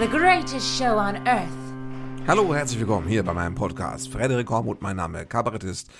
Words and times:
the 0.00 0.06
greatest 0.06 0.78
show 0.78 0.96
on 0.96 1.16
earth. 1.28 2.26
Hallo, 2.26 2.54
herzlich 2.54 2.80
willkommen 2.80 3.06
hier 3.06 3.22
bei 3.22 3.34
meinem 3.34 3.54
Podcast. 3.54 4.10
Frederik 4.10 4.48
Hormuth, 4.48 4.80
mein 4.80 4.96
Name, 4.96 5.26
Kabarettist 5.26 5.90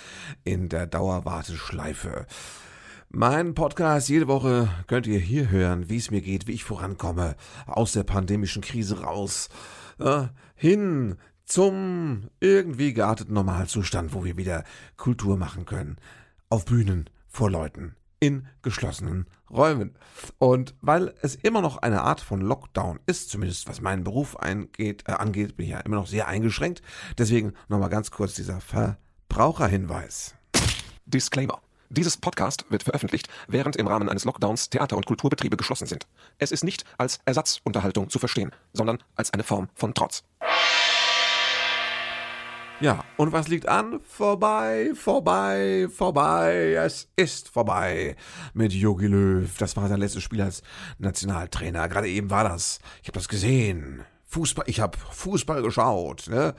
in 0.42 0.70
der 0.70 0.86
Dauerwarteschleife. 0.86 2.26
Mein 3.10 3.52
Podcast 3.52 4.08
jede 4.08 4.26
Woche 4.26 4.70
könnt 4.86 5.06
ihr 5.06 5.18
hier 5.18 5.50
hören, 5.50 5.90
wie 5.90 5.98
es 5.98 6.10
mir 6.10 6.22
geht, 6.22 6.46
wie 6.46 6.52
ich 6.52 6.64
vorankomme, 6.64 7.36
aus 7.66 7.92
der 7.92 8.04
pandemischen 8.04 8.62
Krise 8.62 9.02
raus, 9.02 9.50
äh, 9.98 10.28
hin 10.54 11.16
zum 11.44 12.30
irgendwie 12.40 12.94
gearteten 12.94 13.34
Normalzustand, 13.34 14.14
wo 14.14 14.24
wir 14.24 14.38
wieder 14.38 14.64
Kultur 14.96 15.36
machen 15.36 15.66
können. 15.66 15.98
Auf 16.48 16.64
Bühnen, 16.64 17.10
vor 17.28 17.50
Leuten, 17.50 17.96
in 18.20 18.46
geschlossenen 18.62 19.26
Räumen. 19.50 19.96
Und 20.38 20.74
weil 20.80 21.14
es 21.22 21.34
immer 21.34 21.62
noch 21.62 21.78
eine 21.78 22.02
Art 22.02 22.20
von 22.20 22.40
Lockdown 22.40 23.00
ist, 23.06 23.30
zumindest 23.30 23.68
was 23.68 23.80
meinen 23.80 24.04
Beruf 24.04 24.36
eingeht, 24.36 25.04
äh, 25.08 25.12
angeht, 25.12 25.56
bin 25.56 25.66
ich 25.66 25.72
ja 25.72 25.80
immer 25.80 25.96
noch 25.96 26.06
sehr 26.06 26.28
eingeschränkt. 26.28 26.82
Deswegen 27.18 27.54
nochmal 27.68 27.90
ganz 27.90 28.10
kurz 28.10 28.34
dieser 28.34 28.60
Verbraucherhinweis. 28.60 30.34
Disclaimer. 31.06 31.60
Dieses 31.88 32.16
Podcast 32.16 32.66
wird 32.68 32.84
veröffentlicht, 32.84 33.28
während 33.48 33.74
im 33.74 33.88
Rahmen 33.88 34.08
eines 34.08 34.24
Lockdowns 34.24 34.70
Theater- 34.70 34.96
und 34.96 35.06
Kulturbetriebe 35.06 35.56
geschlossen 35.56 35.86
sind. 35.86 36.06
Es 36.38 36.52
ist 36.52 36.62
nicht 36.62 36.84
als 36.98 37.18
Ersatzunterhaltung 37.24 38.08
zu 38.10 38.20
verstehen, 38.20 38.52
sondern 38.72 39.02
als 39.16 39.32
eine 39.32 39.42
Form 39.42 39.68
von 39.74 39.92
Trotz. 39.92 40.22
Ja, 42.80 43.04
und 43.18 43.30
was 43.32 43.48
liegt 43.48 43.68
an? 43.68 44.00
Vorbei, 44.02 44.92
vorbei, 44.94 45.86
vorbei. 45.94 46.72
Es 46.72 47.10
ist 47.14 47.50
vorbei 47.50 48.16
mit 48.54 48.72
Jogi 48.72 49.06
Löw. 49.06 49.54
Das 49.58 49.76
war 49.76 49.86
sein 49.86 50.00
letztes 50.00 50.22
Spiel 50.22 50.40
als 50.40 50.62
Nationaltrainer. 50.96 51.90
Gerade 51.90 52.08
eben 52.08 52.30
war 52.30 52.44
das. 52.44 52.78
Ich 53.02 53.08
habe 53.08 53.18
das 53.18 53.28
gesehen. 53.28 54.02
Fußball, 54.24 54.64
ich 54.66 54.80
habe 54.80 54.96
Fußball 54.96 55.60
geschaut. 55.60 56.28
Ne? 56.28 56.54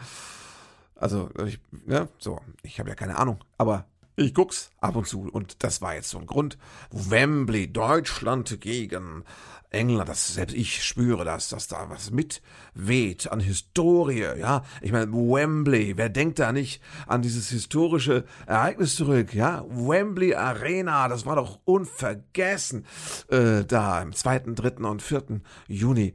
Also, 0.96 1.32
ich, 1.44 1.60
ne, 1.88 2.08
so, 2.20 2.40
ich 2.62 2.80
habe 2.80 2.90
ja 2.90 2.96
keine 2.96 3.18
Ahnung, 3.18 3.40
aber 3.58 3.86
ich 4.26 4.34
guck's 4.34 4.72
ab 4.80 4.96
und 4.96 5.08
zu 5.08 5.22
und 5.22 5.64
das 5.64 5.82
war 5.82 5.96
jetzt 5.96 6.10
so 6.10 6.20
ein 6.20 6.26
Grund. 6.26 6.58
Wembley, 6.92 7.72
Deutschland 7.72 8.62
gegen 8.62 9.24
England, 9.72 10.10
das 10.10 10.34
selbst 10.34 10.54
ich 10.54 10.84
spüre 10.84 11.24
das, 11.24 11.48
dass 11.48 11.68
da 11.68 11.90
was 11.90 12.12
mitweht 12.12 13.32
an 13.32 13.40
Historie, 13.40 14.28
ja. 14.38 14.64
Ich 14.82 14.92
meine, 14.92 15.12
Wembley, 15.12 15.96
wer 15.96 16.10
denkt 16.10 16.40
da 16.40 16.52
nicht 16.52 16.82
an 17.08 17.22
dieses 17.22 17.50
historische 17.50 18.26
Ereignis 18.46 18.96
zurück, 18.96 19.34
ja? 19.34 19.64
Wembley 19.70 20.36
Arena, 20.36 21.08
das 21.08 21.26
war 21.26 21.38
doch 21.38 21.60
unvergessen, 21.64 22.86
äh, 23.30 23.64
da 23.64 24.02
im 24.02 24.14
2., 24.14 24.40
3. 24.56 24.84
und 24.86 25.02
4. 25.02 25.42
Juni 25.70 26.14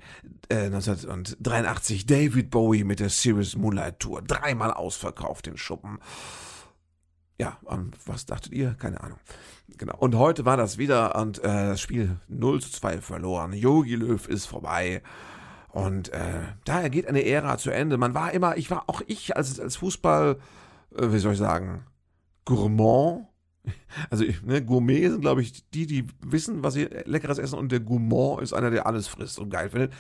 äh, 0.51 0.67
1983 0.67 2.05
David 2.05 2.51
Bowie 2.51 2.85
mit 2.85 3.01
der 3.01 3.09
Serious 3.09 3.57
Moonlight 3.57 4.01
Tour, 4.01 4.21
dreimal 4.21 4.73
ausverkauft 4.73 5.47
den 5.47 5.57
Schuppen 5.57 5.99
ja, 7.39 7.59
um, 7.65 7.91
was 8.07 8.27
dachtet 8.27 8.53
ihr? 8.53 8.75
Keine 8.79 9.03
Ahnung. 9.03 9.19
Genau. 9.77 9.97
Und 9.99 10.15
heute 10.15 10.45
war 10.45 10.57
das 10.57 10.79
wieder 10.79 11.17
und 11.17 11.39
äh, 11.39 11.43
das 11.43 11.81
Spiel 11.81 12.17
0 12.29 12.63
zu 12.63 12.71
2 12.71 13.01
verloren. 13.01 13.53
Yogi 13.53 13.95
Löw 13.95 14.27
ist 14.29 14.47
vorbei. 14.47 15.03
Und 15.69 16.09
äh, 16.11 16.41
daher 16.65 16.89
geht 16.89 17.07
eine 17.07 17.27
Ära 17.27 17.59
zu 17.59 17.71
Ende. 17.71 17.99
Man 17.99 18.15
war 18.15 18.33
immer, 18.33 18.57
ich 18.57 18.71
war 18.71 18.85
auch 18.87 19.03
ich 19.07 19.37
als, 19.37 19.61
als 19.61 19.77
Fußball, 19.77 20.39
äh, 20.97 21.13
wie 21.13 21.19
soll 21.19 21.33
ich 21.33 21.39
sagen, 21.39 21.85
Gourmand. 22.47 23.27
Also 24.11 24.25
ne, 24.45 24.65
Gourmet 24.65 25.09
sind, 25.09 25.21
glaube 25.21 25.43
ich, 25.43 25.69
die, 25.71 25.87
die 25.87 26.07
wissen, 26.21 26.63
was 26.63 26.75
sie 26.75 26.89
leckeres 27.05 27.39
essen 27.39 27.59
und 27.59 27.73
der 27.73 27.81
Gourmand 27.81 28.43
ist 28.43 28.53
einer, 28.53 28.71
der 28.71 28.87
alles 28.87 29.09
frisst 29.09 29.39
und 29.39 29.51
geil 29.51 29.71
findet. 29.71 29.93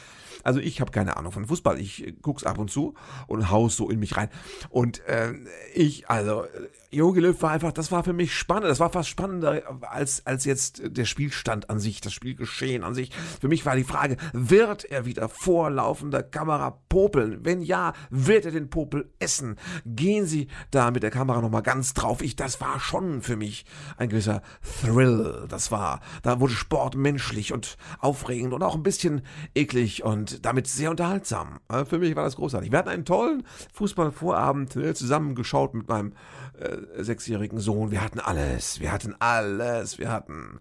Also 0.42 0.60
ich 0.60 0.80
habe 0.80 0.90
keine 0.90 1.16
Ahnung 1.16 1.32
von 1.32 1.46
Fußball. 1.46 1.80
Ich 1.80 2.14
guck's 2.22 2.44
ab 2.44 2.58
und 2.58 2.70
zu 2.70 2.94
und 3.26 3.50
haus 3.50 3.76
so 3.76 3.90
in 3.90 3.98
mich 3.98 4.16
rein. 4.16 4.28
Und 4.70 5.04
äh, 5.06 5.34
ich, 5.74 6.08
also 6.08 6.44
Jogi 6.90 7.20
Löw 7.20 7.42
war 7.42 7.50
einfach, 7.50 7.72
das 7.72 7.90
war 7.90 8.04
für 8.04 8.12
mich 8.12 8.34
spannend. 8.34 8.66
Das 8.68 8.80
war 8.80 8.90
fast 8.90 9.08
spannender 9.08 9.62
als, 9.82 10.24
als 10.24 10.44
jetzt 10.44 10.82
der 10.84 11.04
Spielstand 11.04 11.68
an 11.68 11.80
sich, 11.80 12.00
das 12.00 12.12
Spielgeschehen 12.12 12.84
an 12.84 12.94
sich. 12.94 13.10
Für 13.40 13.48
mich 13.48 13.66
war 13.66 13.76
die 13.76 13.84
Frage, 13.84 14.16
wird 14.32 14.84
er 14.84 15.04
wieder 15.04 15.28
vor 15.28 15.70
laufender 15.70 16.22
Kamera 16.22 16.82
popeln? 16.88 17.44
Wenn 17.44 17.60
ja, 17.60 17.92
wird 18.10 18.44
er 18.44 18.52
den 18.52 18.70
Popel 18.70 19.12
essen? 19.18 19.56
Gehen 19.84 20.26
Sie 20.26 20.48
da 20.70 20.90
mit 20.90 21.02
der 21.02 21.10
Kamera 21.10 21.40
nochmal 21.40 21.62
ganz 21.62 21.92
drauf? 21.92 22.22
Ich, 22.22 22.36
das 22.36 22.60
war 22.60 22.78
schon 22.78 23.20
für 23.20 23.36
mich 23.36 23.66
ein 23.96 24.08
gewisser 24.08 24.42
Thrill. 24.80 25.46
Das 25.48 25.70
war, 25.70 26.00
da 26.22 26.40
wurde 26.40 26.52
Sport 26.52 26.96
menschlich 26.96 27.52
und 27.52 27.76
aufregend 28.00 28.52
und 28.52 28.62
auch 28.62 28.74
ein 28.74 28.82
bisschen 28.82 29.22
eklig 29.54 30.04
und 30.04 30.44
damit 30.44 30.66
sehr 30.66 30.90
unterhaltsam. 30.90 31.60
Für 31.88 31.98
mich 31.98 32.16
war 32.16 32.24
das 32.24 32.36
großartig. 32.36 32.70
Wir 32.70 32.78
hatten 32.78 32.88
einen 32.88 33.04
tollen 33.04 33.44
Fußballvorabend 33.72 34.76
ne, 34.76 34.94
zusammengeschaut 34.94 35.74
mit 35.74 35.88
meinem 35.88 36.12
äh, 36.58 37.02
sechsjährigen 37.02 37.58
Sohn. 37.58 37.90
Wir 37.90 38.02
hatten 38.02 38.20
alles. 38.20 38.80
Wir 38.80 38.92
hatten 38.92 39.14
alles. 39.18 39.98
Wir 39.98 40.10
hatten 40.10 40.60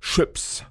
Chips 0.00 0.64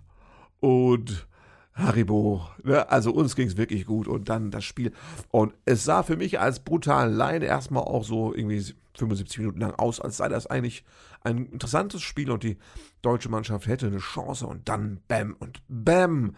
und 0.59 1.28
Haribo. 1.73 2.45
Ne? 2.63 2.89
Also 2.89 3.11
uns 3.11 3.35
ging 3.35 3.47
es 3.47 3.57
wirklich 3.57 3.85
gut. 3.85 4.07
Und 4.07 4.29
dann 4.29 4.51
das 4.51 4.63
Spiel. 4.63 4.91
Und 5.29 5.53
es 5.65 5.83
sah 5.83 6.03
für 6.03 6.17
mich 6.17 6.39
als 6.39 6.59
brutalen 6.59 7.13
Laien 7.13 7.41
erstmal 7.41 7.83
auch 7.83 8.03
so 8.03 8.33
irgendwie 8.33 8.63
75 8.97 9.39
Minuten 9.39 9.59
lang 9.59 9.73
aus, 9.75 9.99
als 9.99 10.17
sei 10.17 10.27
das 10.27 10.47
eigentlich 10.47 10.83
ein 11.21 11.45
interessantes 11.45 12.01
Spiel 12.01 12.31
und 12.31 12.43
die 12.43 12.57
deutsche 13.01 13.29
Mannschaft 13.29 13.67
hätte 13.67 13.87
eine 13.87 13.99
Chance. 13.99 14.47
Und 14.47 14.67
dann 14.69 15.01
Bäm 15.07 15.35
und 15.39 15.61
Bäm 15.67 16.35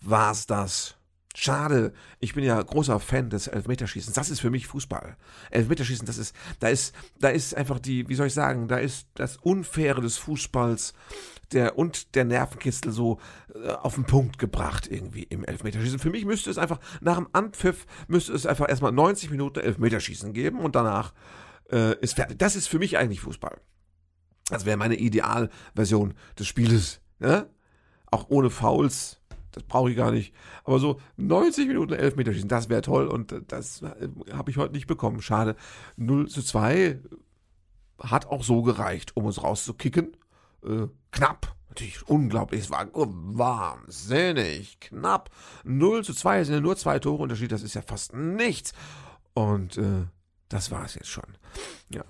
war's 0.00 0.46
das. 0.46 0.96
Schade. 1.38 1.92
Ich 2.18 2.32
bin 2.32 2.44
ja 2.44 2.60
großer 2.62 2.98
Fan 2.98 3.28
des 3.28 3.46
Elfmeterschießens. 3.46 4.14
Das 4.14 4.30
ist 4.30 4.40
für 4.40 4.48
mich 4.48 4.66
Fußball. 4.68 5.18
Elfmeterschießen, 5.50 6.06
das 6.06 6.16
ist, 6.16 6.34
da 6.60 6.68
ist, 6.68 6.94
da 7.20 7.28
ist 7.28 7.54
einfach 7.54 7.78
die, 7.78 8.08
wie 8.08 8.14
soll 8.14 8.28
ich 8.28 8.32
sagen, 8.32 8.68
da 8.68 8.78
ist 8.78 9.08
das 9.12 9.36
Unfaire 9.36 10.00
des 10.00 10.16
Fußballs 10.16 10.94
der 11.52 11.76
und 11.76 12.14
der 12.14 12.24
Nervenkitzel 12.24 12.90
so 12.90 13.20
äh, 13.54 13.68
auf 13.68 13.96
den 13.96 14.04
Punkt 14.04 14.38
gebracht 14.38 14.88
irgendwie 14.90 15.24
im 15.24 15.44
Elfmeterschießen. 15.44 15.98
Für 15.98 16.08
mich 16.08 16.24
müsste 16.24 16.48
es 16.48 16.56
einfach 16.56 16.80
nach 17.02 17.16
dem 17.16 17.28
Anpfiff 17.34 17.84
müsste 18.08 18.32
es 18.32 18.46
einfach 18.46 18.70
erstmal 18.70 18.92
90 18.92 19.30
Minuten 19.30 19.60
Elfmeterschießen 19.60 20.32
geben 20.32 20.60
und 20.60 20.74
danach 20.74 21.12
äh, 21.70 22.00
ist 22.00 22.14
fertig. 22.14 22.38
Das 22.38 22.56
ist 22.56 22.66
für 22.66 22.78
mich 22.78 22.96
eigentlich 22.96 23.20
Fußball. 23.20 23.60
Das 24.48 24.64
wäre 24.64 24.78
meine 24.78 24.96
Idealversion 24.96 26.14
des 26.38 26.46
Spieles. 26.46 27.02
Ne? 27.18 27.50
Auch 28.10 28.30
ohne 28.30 28.48
Fouls, 28.48 29.20
das 29.56 29.64
brauche 29.64 29.90
ich 29.90 29.96
gar 29.96 30.12
nicht. 30.12 30.34
Aber 30.64 30.78
so 30.78 31.00
90 31.16 31.66
Minuten 31.66 31.94
Elfmeterschießen, 31.94 32.48
das 32.48 32.68
wäre 32.68 32.82
toll 32.82 33.06
und 33.06 33.34
das 33.48 33.82
habe 34.30 34.50
ich 34.50 34.58
heute 34.58 34.74
nicht 34.74 34.86
bekommen. 34.86 35.22
Schade. 35.22 35.56
0 35.96 36.28
zu 36.28 36.42
2 36.42 37.00
hat 37.98 38.26
auch 38.26 38.44
so 38.44 38.62
gereicht, 38.62 39.16
um 39.16 39.24
uns 39.24 39.42
rauszukicken. 39.42 40.14
Äh, 40.62 40.88
knapp. 41.10 41.56
Natürlich 41.70 42.06
unglaublich. 42.06 42.60
Es 42.60 42.70
war 42.70 42.86
wahnsinnig 42.92 44.78
knapp. 44.78 45.30
0 45.64 46.04
zu 46.04 46.12
2 46.12 46.44
sind 46.44 46.54
ja 46.56 46.60
nur 46.60 46.76
zwei 46.76 46.98
Tore 46.98 47.22
Unterschied. 47.22 47.50
Das 47.50 47.62
ist 47.62 47.74
ja 47.74 47.80
fast 47.80 48.12
nichts. 48.12 48.74
Und 49.32 49.78
äh, 49.78 50.04
das 50.50 50.70
war 50.70 50.84
es 50.84 50.96
jetzt 50.96 51.08
schon. 51.08 51.38
Ja. 51.88 52.04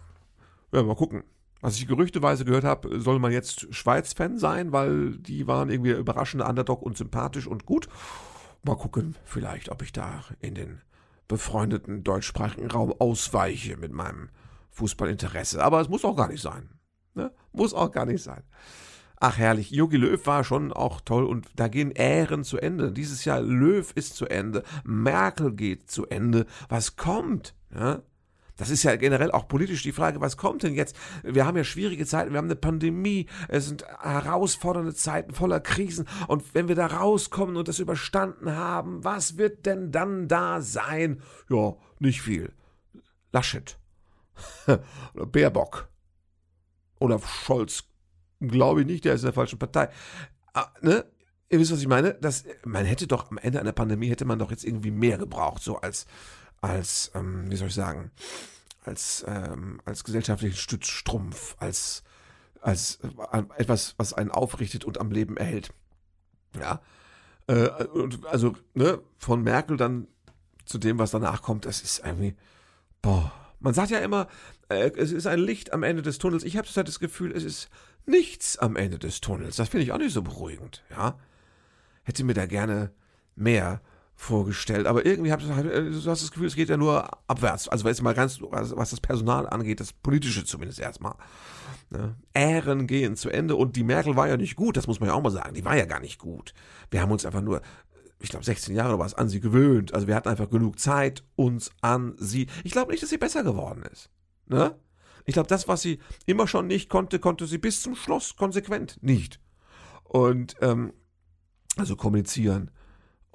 ja, 0.73 0.83
mal 0.83 0.97
gucken. 0.97 1.23
Was 1.61 1.77
ich 1.77 1.87
gerüchteweise 1.87 2.45
gehört 2.45 2.65
habe, 2.65 3.01
soll 3.01 3.19
man 3.19 3.33
jetzt 3.33 3.75
Schweiz-Fan 3.75 4.39
sein, 4.39 4.73
weil 4.73 5.17
die 5.19 5.47
waren 5.47 5.71
irgendwie 5.71 5.93
überraschend 5.93 6.43
Underdog 6.43 6.83
und 6.83 6.97
sympathisch 6.97 7.47
und 7.47 7.67
gut. 7.67 7.89
Mal 8.63 8.77
gucken, 8.77 9.17
vielleicht, 9.25 9.71
ob 9.71 9.83
ich 9.83 9.93
da 9.93 10.25
in 10.41 10.55
den 10.55 10.83
befreundeten 11.29 12.05
deutschsprachigen 12.05 12.71
Raum 12.71 12.93
ausweiche 12.99 13.77
mit 13.77 13.93
meinem 13.93 14.29
Fußballinteresse. 14.71 15.63
Aber 15.63 15.81
es 15.81 15.89
muss 15.89 16.05
auch 16.05 16.17
gar 16.17 16.29
nicht 16.29 16.43
sein. 16.43 16.69
Ne? 17.15 17.33
Muss 17.53 17.75
auch 17.75 17.91
gar 17.91 18.07
nicht 18.07 18.23
sein. 18.23 18.43
Ach 19.19 19.39
herrlich, 19.39 19.71
Jogi 19.71 19.97
Löw 19.97 20.25
war 20.27 20.45
schon 20.45 20.73
auch 20.75 21.01
toll 21.01 21.25
und 21.25 21.49
da 21.57 21.69
gehen 21.69 21.91
Ähren 21.91 22.45
zu 22.45 22.59
Ende. 22.59 22.93
Dieses 22.93 23.25
Jahr 23.25 23.41
Löw 23.41 23.91
ist 23.95 24.15
zu 24.15 24.27
Ende, 24.27 24.63
Merkel 24.85 25.55
geht 25.55 25.91
zu 25.91 26.07
Ende. 26.07 26.45
Was 26.69 26.97
kommt? 26.97 27.55
Ja? 27.75 28.03
Das 28.57 28.71
ist 28.71 28.83
ja 28.83 28.97
generell 28.97 29.31
auch 29.31 29.49
politisch 29.49 29.83
die 29.83 29.93
Frage, 29.93 30.21
was 30.21 30.37
kommt 30.37 30.63
denn 30.63 30.75
jetzt? 30.75 30.97
Wir 31.23 31.47
haben 31.47 31.57
ja 31.57 31.65
schwierige 31.65 32.07
Zeiten, 32.07 32.33
wir 32.33 32.39
haben 32.39 32.47
eine 32.47 32.57
Pandemie, 32.57 33.27
es 33.49 33.67
sind 33.67 33.85
herausfordernde 34.01 34.95
Zeiten 34.95 35.33
voller 35.33 35.61
Krisen 35.61 36.09
und 36.29 36.55
wenn 36.55 36.69
wir 36.69 36.75
da 36.75 36.87
rauskommen 36.87 37.57
und 37.57 37.69
das 37.69 37.79
überstanden 37.79 38.57
haben, 38.57 39.05
was 39.05 39.37
wird 39.37 39.67
denn 39.67 39.93
dann 39.93 40.29
da 40.29 40.63
sein? 40.63 41.21
Ja, 41.51 41.77
nicht 41.99 42.23
viel. 42.23 42.53
Laschet. 43.33 43.79
Oder 45.15 45.27
Baerbock. 45.27 45.89
Oder 46.99 47.19
Scholz. 47.19 47.85
Glaube 48.41 48.81
ich 48.81 48.87
nicht, 48.87 49.05
der 49.05 49.15
ist 49.15 49.23
in 49.23 49.27
der 49.27 49.33
falschen 49.35 49.59
Partei. 49.59 49.89
Ah, 50.55 50.69
ne? 50.81 51.05
Ihr 51.49 51.61
wisst, 51.61 51.73
was 51.73 51.81
ich 51.81 51.89
meine? 51.89 52.15
Das, 52.15 52.45
man 52.65 52.85
hätte 52.85 53.07
doch 53.07 53.31
am 53.31 53.39
Ende 53.39 53.61
einer 53.61 53.73
Pandemie 53.73 54.09
hätte 54.09 54.25
man 54.25 54.39
doch 54.39 54.51
jetzt 54.51 54.65
irgendwie 54.65 54.91
mehr 54.91 55.17
gebraucht, 55.17 55.63
so 55.63 55.77
als 55.77 56.07
als, 56.67 57.13
ähm, 57.15 57.51
wie 57.51 57.57
soll 57.57 57.69
ich 57.69 57.75
sagen, 57.75 58.11
als, 58.85 59.25
ähm, 59.27 59.81
als 59.85 60.05
gesellschaftlichen 60.05 60.57
Stützstrumpf, 60.57 61.57
als, 61.59 62.03
als 62.61 62.99
äh, 63.33 63.43
etwas, 63.57 63.95
was 63.99 64.13
einen 64.13 64.31
aufrichtet 64.31 64.85
und 64.85 64.99
am 64.99 65.11
Leben 65.11 65.37
erhält. 65.37 65.73
Ja. 66.59 66.81
Äh, 67.47 67.71
also, 68.25 68.55
ne, 68.75 69.01
von 69.19 69.43
Merkel 69.43 69.77
dann 69.77 70.09
zu 70.65 70.79
dem, 70.79 70.99
was 70.99 71.13
danach 71.13 71.43
kommt, 71.43 71.65
das 71.65 71.81
ist 71.81 72.05
irgendwie, 72.05 72.35
boah. 73.03 73.33
Man 73.59 73.73
sagt 73.73 73.91
ja 73.91 74.01
immer, 74.01 74.29
äh, 74.69 74.91
es 74.97 75.13
ist 75.13 75.27
ein 75.27 75.39
Licht 75.39 75.73
am 75.73 75.83
Ende 75.83 76.03
des 76.03 76.19
Tunnels. 76.19 76.45
Ich 76.45 76.57
habe 76.57 76.67
zurzeit 76.67 76.89
das 76.89 77.01
Gefühl, 77.01 77.33
es 77.33 77.43
ist 77.43 77.69
nichts 78.05 78.59
am 78.59 78.77
Ende 78.77 78.99
des 78.99 79.21
Tunnels. 79.21 79.57
Das 79.57 79.69
finde 79.69 79.85
ich 79.85 79.93
auch 79.93 79.99
nicht 79.99 80.13
so 80.13 80.23
beruhigend, 80.23 80.83
ja. 80.91 81.19
Hätte 82.03 82.23
mir 82.25 82.35
da 82.35 82.47
gerne 82.47 82.93
mehr 83.35 83.81
vorgestellt. 84.17 84.87
Aber 84.87 85.05
irgendwie 85.05 85.31
hab, 85.31 85.43
äh, 85.43 85.91
du 85.91 85.97
hast 85.97 86.23
das 86.23 86.31
Gefühl, 86.31 86.47
es 86.47 86.57
geht 86.57 86.71
ja 86.71 86.77
nur 86.77 87.09
abwärts. 87.29 87.69
Also 87.69 87.87
jetzt 87.87 88.03
mal 88.03 88.15
ganz, 88.15 88.41
was 88.41 88.91
das 88.91 89.01
Personal 89.01 89.49
angeht, 89.49 89.79
das 89.79 89.93
Politische 89.93 90.45
zumindest 90.45 90.81
erstmal. 90.81 91.15
Ne? 91.91 92.17
Ähren 92.33 92.87
gehen 92.87 93.15
zu 93.15 93.29
Ende 93.29 93.55
und 93.55 93.77
die 93.77 93.85
Merkel 93.85 94.17
war 94.17 94.27
ja 94.27 94.37
nicht 94.37 94.57
gut, 94.57 94.77
das 94.77 94.87
muss 94.87 94.99
man 94.99 95.11
ja 95.11 95.15
auch 95.15 95.23
mal 95.23 95.31
sagen. 95.31 95.55
Die 95.55 95.65
war 95.65 95.77
ja 95.77 95.85
gar 95.85 96.01
nicht 96.01 96.19
gut. 96.19 96.55
Wir 96.91 97.03
haben 97.03 97.13
uns 97.13 97.27
einfach 97.27 97.43
nur, 97.43 97.61
ich 98.19 98.31
glaube 98.31 98.45
16 98.45 98.75
Jahre 98.75 98.95
oder 98.95 99.05
was, 99.05 99.15
an 99.15 99.29
sie 99.29 99.41
gewöhnt. 99.41 99.95
Also 99.95 100.07
wir 100.07 100.17
hatten 100.17 100.31
einfach 100.31 100.51
genug 100.51 100.81
Zeit 100.81 101.23
uns 101.37 101.71
an 101.83 102.17
sie. 102.19 102.49
Ich 102.65 102.73
glaube 102.73 102.91
nicht, 102.91 103.03
dass 103.03 103.11
sie 103.11 103.19
besser 103.19 103.45
geworden 103.45 103.85
ist. 103.93 104.11
Ne? 104.47 104.75
Ich 105.27 105.35
glaube, 105.35 105.49
das, 105.49 105.69
was 105.69 105.83
sie 105.83 106.01
immer 106.25 106.49
schon 106.49 106.69
nicht 106.69 106.89
konnte, 106.89 107.19
konnte 107.19 107.47
sie 107.47 107.59
bis 107.59 107.83
zum 107.83 107.95
Schluss 107.95 108.35
konsequent 108.37 108.99
nicht. 109.03 109.41
Und 110.05 110.55
ähm, 110.63 110.95
also 111.77 111.97
kommunizieren 111.97 112.71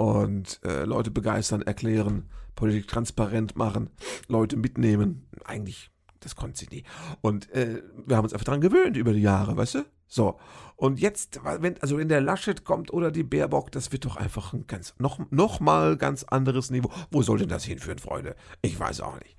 und 0.02 0.60
äh, 0.64 0.84
Leute 0.84 1.12
begeistern, 1.12 1.62
erklären, 1.62 2.28
Politik 2.56 2.88
transparent 2.88 3.56
machen, 3.56 3.92
Leute 4.28 4.58
mitnehmen. 4.58 5.28
Eigentlich, 5.46 5.92
das 6.22 6.36
konnte 6.36 6.58
sie 6.58 6.68
nie. 6.72 6.84
Und 7.22 7.52
äh, 7.52 7.84
wir 8.08 8.18
haben 8.18 8.24
uns 8.24 8.34
einfach 8.34 8.46
daran 8.46 8.62
gewöhnt 8.62 8.98
über 8.98 9.14
die 9.14 9.22
Jahre, 9.22 9.56
weißt 9.56 9.76
du? 9.76 9.86
So. 10.08 10.40
Und 10.76 11.00
jetzt, 11.00 11.40
wenn, 11.60 11.80
also 11.84 12.00
wenn 12.00 12.10
der 12.10 12.20
Laschet 12.20 12.64
kommt 12.66 12.92
oder 12.92 13.12
die 13.12 13.22
Baerbock, 13.22 13.72
das 13.72 13.92
wird 13.92 14.06
doch 14.06 14.18
einfach 14.18 14.54
ein 14.54 14.66
ganz, 14.66 14.96
noch, 14.98 15.20
noch 15.30 15.60
mal 15.60 15.98
ganz 15.98 16.24
anderes 16.24 16.72
Niveau. 16.72 16.90
Wo 17.12 17.22
soll 17.22 17.38
denn 17.38 17.50
das 17.50 17.64
hinführen, 17.64 18.00
Freunde? 18.00 18.36
Ich 18.64 18.80
weiß 18.80 19.02
auch 19.02 19.20
nicht. 19.20 19.38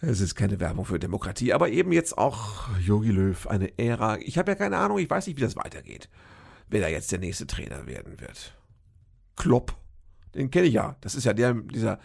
Es 0.00 0.20
ist 0.20 0.34
keine 0.34 0.58
Werbung 0.58 0.84
für 0.84 0.98
Demokratie, 0.98 1.52
aber 1.52 1.68
eben 1.68 1.92
jetzt 1.92 2.18
auch 2.18 2.76
Yogi 2.80 3.12
Löw, 3.12 3.46
eine 3.46 3.78
Ära. 3.78 4.18
Ich 4.18 4.36
habe 4.36 4.50
ja 4.50 4.56
keine 4.56 4.78
Ahnung, 4.78 4.98
ich 4.98 5.08
weiß 5.08 5.28
nicht, 5.28 5.36
wie 5.36 5.42
das 5.42 5.54
weitergeht. 5.54 6.08
Wer 6.68 6.80
da 6.80 6.88
jetzt 6.88 7.12
der 7.12 7.20
nächste 7.20 7.46
Trainer 7.46 7.86
werden 7.86 8.20
wird. 8.20 8.56
Klopp. 9.36 9.76
Den 10.34 10.50
kenne 10.50 10.66
ich 10.66 10.74
ja. 10.74 10.96
Das 11.00 11.14
ist 11.14 11.24
ja 11.24 11.32
der, 11.32 11.54
dieser, 11.54 11.98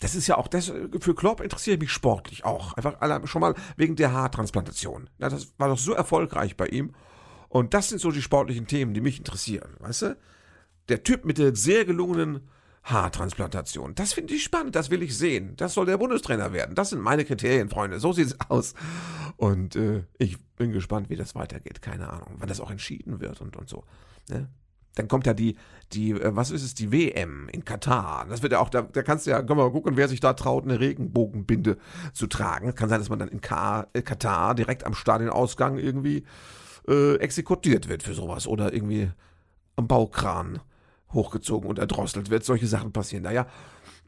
das 0.00 0.14
ist 0.14 0.26
ja 0.26 0.36
auch, 0.36 0.48
das, 0.48 0.72
für 1.00 1.14
Klopp 1.14 1.40
interessiert 1.40 1.80
mich 1.80 1.90
sportlich 1.90 2.44
auch. 2.44 2.74
Einfach 2.74 3.26
schon 3.26 3.40
mal 3.40 3.54
wegen 3.76 3.96
der 3.96 4.12
Haartransplantation. 4.12 5.08
Ja, 5.18 5.28
das 5.28 5.54
war 5.58 5.68
doch 5.68 5.78
so 5.78 5.92
erfolgreich 5.92 6.56
bei 6.56 6.66
ihm. 6.66 6.92
Und 7.48 7.72
das 7.72 7.88
sind 7.88 8.00
so 8.00 8.10
die 8.10 8.22
sportlichen 8.22 8.66
Themen, 8.66 8.94
die 8.94 9.00
mich 9.00 9.18
interessieren, 9.18 9.76
weißt 9.78 10.02
du? 10.02 10.16
Der 10.88 11.04
Typ 11.04 11.24
mit 11.24 11.38
der 11.38 11.54
sehr 11.54 11.84
gelungenen 11.84 12.48
Haartransplantation. 12.82 13.94
Das 13.94 14.12
finde 14.12 14.34
ich 14.34 14.44
spannend, 14.44 14.76
das 14.76 14.90
will 14.90 15.02
ich 15.02 15.16
sehen. 15.16 15.54
Das 15.56 15.72
soll 15.72 15.86
der 15.86 15.96
Bundestrainer 15.96 16.52
werden. 16.52 16.74
Das 16.74 16.90
sind 16.90 17.00
meine 17.00 17.24
Kriterien, 17.24 17.70
Freunde. 17.70 17.98
So 17.98 18.12
sieht 18.12 18.26
es 18.26 18.40
aus. 18.50 18.74
Und 19.36 19.76
äh, 19.76 20.04
ich 20.18 20.38
bin 20.56 20.72
gespannt, 20.72 21.08
wie 21.08 21.16
das 21.16 21.34
weitergeht. 21.34 21.80
Keine 21.80 22.10
Ahnung, 22.10 22.34
wann 22.38 22.48
das 22.48 22.60
auch 22.60 22.70
entschieden 22.70 23.20
wird 23.20 23.40
und, 23.40 23.56
und 23.56 23.70
so. 23.70 23.84
Ne? 24.28 24.50
Dann 24.94 25.08
kommt 25.08 25.26
ja 25.26 25.34
die, 25.34 25.56
die, 25.92 26.12
äh, 26.12 26.34
was 26.36 26.50
ist 26.50 26.62
es, 26.62 26.74
die 26.74 26.92
WM 26.92 27.48
in 27.50 27.64
Katar. 27.64 28.26
Das 28.28 28.42
wird 28.42 28.52
ja 28.52 28.60
auch, 28.60 28.68
da, 28.68 28.82
da 28.82 29.02
kannst 29.02 29.26
du 29.26 29.30
ja, 29.30 29.38
können 29.38 29.58
wir 29.58 29.64
mal 29.64 29.72
gucken, 29.72 29.96
wer 29.96 30.08
sich 30.08 30.20
da 30.20 30.34
traut, 30.34 30.64
eine 30.64 30.80
Regenbogenbinde 30.80 31.78
zu 32.12 32.26
tragen. 32.26 32.74
Kann 32.74 32.88
sein, 32.88 33.00
dass 33.00 33.08
man 33.08 33.18
dann 33.18 33.28
in 33.28 33.40
Ka 33.40 33.86
äh, 33.92 34.02
Katar 34.02 34.54
direkt 34.54 34.84
am 34.84 34.94
Stadionausgang 34.94 35.78
irgendwie 35.78 36.24
äh, 36.88 37.16
exekutiert 37.16 37.88
wird 37.88 38.02
für 38.02 38.14
sowas 38.14 38.46
oder 38.46 38.72
irgendwie 38.72 39.10
am 39.76 39.88
Baukran 39.88 40.60
hochgezogen 41.12 41.68
und 41.68 41.78
erdrosselt 41.78 42.30
wird. 42.30 42.44
Solche 42.44 42.66
Sachen 42.66 42.92
passieren. 42.92 43.24
Naja, 43.24 43.46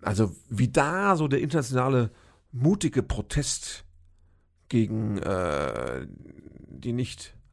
also 0.02 0.34
wie 0.48 0.68
da 0.68 1.16
so 1.16 1.28
der 1.28 1.40
internationale 1.40 2.10
mutige 2.52 3.02
Protest 3.02 3.84
gegen 4.68 5.18
äh, 5.18 6.06
die 6.68 6.92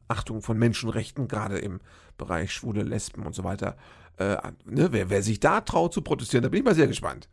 Nichtachtung 0.08 0.42
von 0.42 0.58
Menschenrechten, 0.58 1.28
gerade 1.28 1.58
im 1.58 1.80
Bereich 2.18 2.52
Schwule, 2.52 2.82
Lesben 2.82 3.26
und 3.26 3.34
so 3.34 3.44
weiter. 3.44 3.76
Äh, 4.16 4.36
ne, 4.64 4.92
wer, 4.92 5.10
wer 5.10 5.22
sich 5.22 5.40
da 5.40 5.60
traut 5.60 5.92
zu 5.92 6.02
protestieren, 6.02 6.42
da 6.42 6.48
bin 6.48 6.60
ich 6.60 6.64
mal 6.64 6.74
sehr 6.74 6.86
gespannt. 6.86 7.28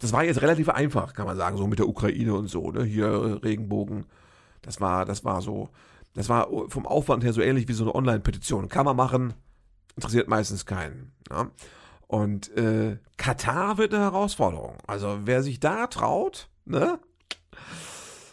Das 0.00 0.12
war 0.12 0.24
jetzt 0.24 0.42
relativ 0.42 0.68
einfach, 0.68 1.14
kann 1.14 1.26
man 1.26 1.36
sagen, 1.36 1.56
so 1.56 1.66
mit 1.66 1.78
der 1.78 1.88
Ukraine 1.88 2.34
und 2.34 2.48
so, 2.48 2.70
ne? 2.70 2.84
Hier 2.84 3.06
äh, 3.06 3.32
Regenbogen. 3.44 4.06
Das 4.62 4.80
war, 4.80 5.04
das 5.04 5.24
war 5.24 5.40
so, 5.42 5.68
das 6.14 6.28
war 6.28 6.48
vom 6.68 6.86
Aufwand 6.86 7.22
her 7.22 7.32
so 7.32 7.40
ähnlich 7.40 7.68
wie 7.68 7.72
so 7.72 7.84
eine 7.84 7.94
Online-Petition. 7.94 8.68
Kann 8.68 8.84
man 8.84 8.96
machen, 8.96 9.34
interessiert 9.94 10.28
meistens 10.28 10.66
keinen. 10.66 11.12
Ja? 11.30 11.50
Und 12.08 12.54
äh, 12.56 12.98
Katar 13.16 13.78
wird 13.78 13.94
eine 13.94 14.02
Herausforderung. 14.02 14.76
Also 14.86 15.20
wer 15.24 15.42
sich 15.42 15.60
da 15.60 15.86
traut, 15.86 16.48
ne? 16.64 16.98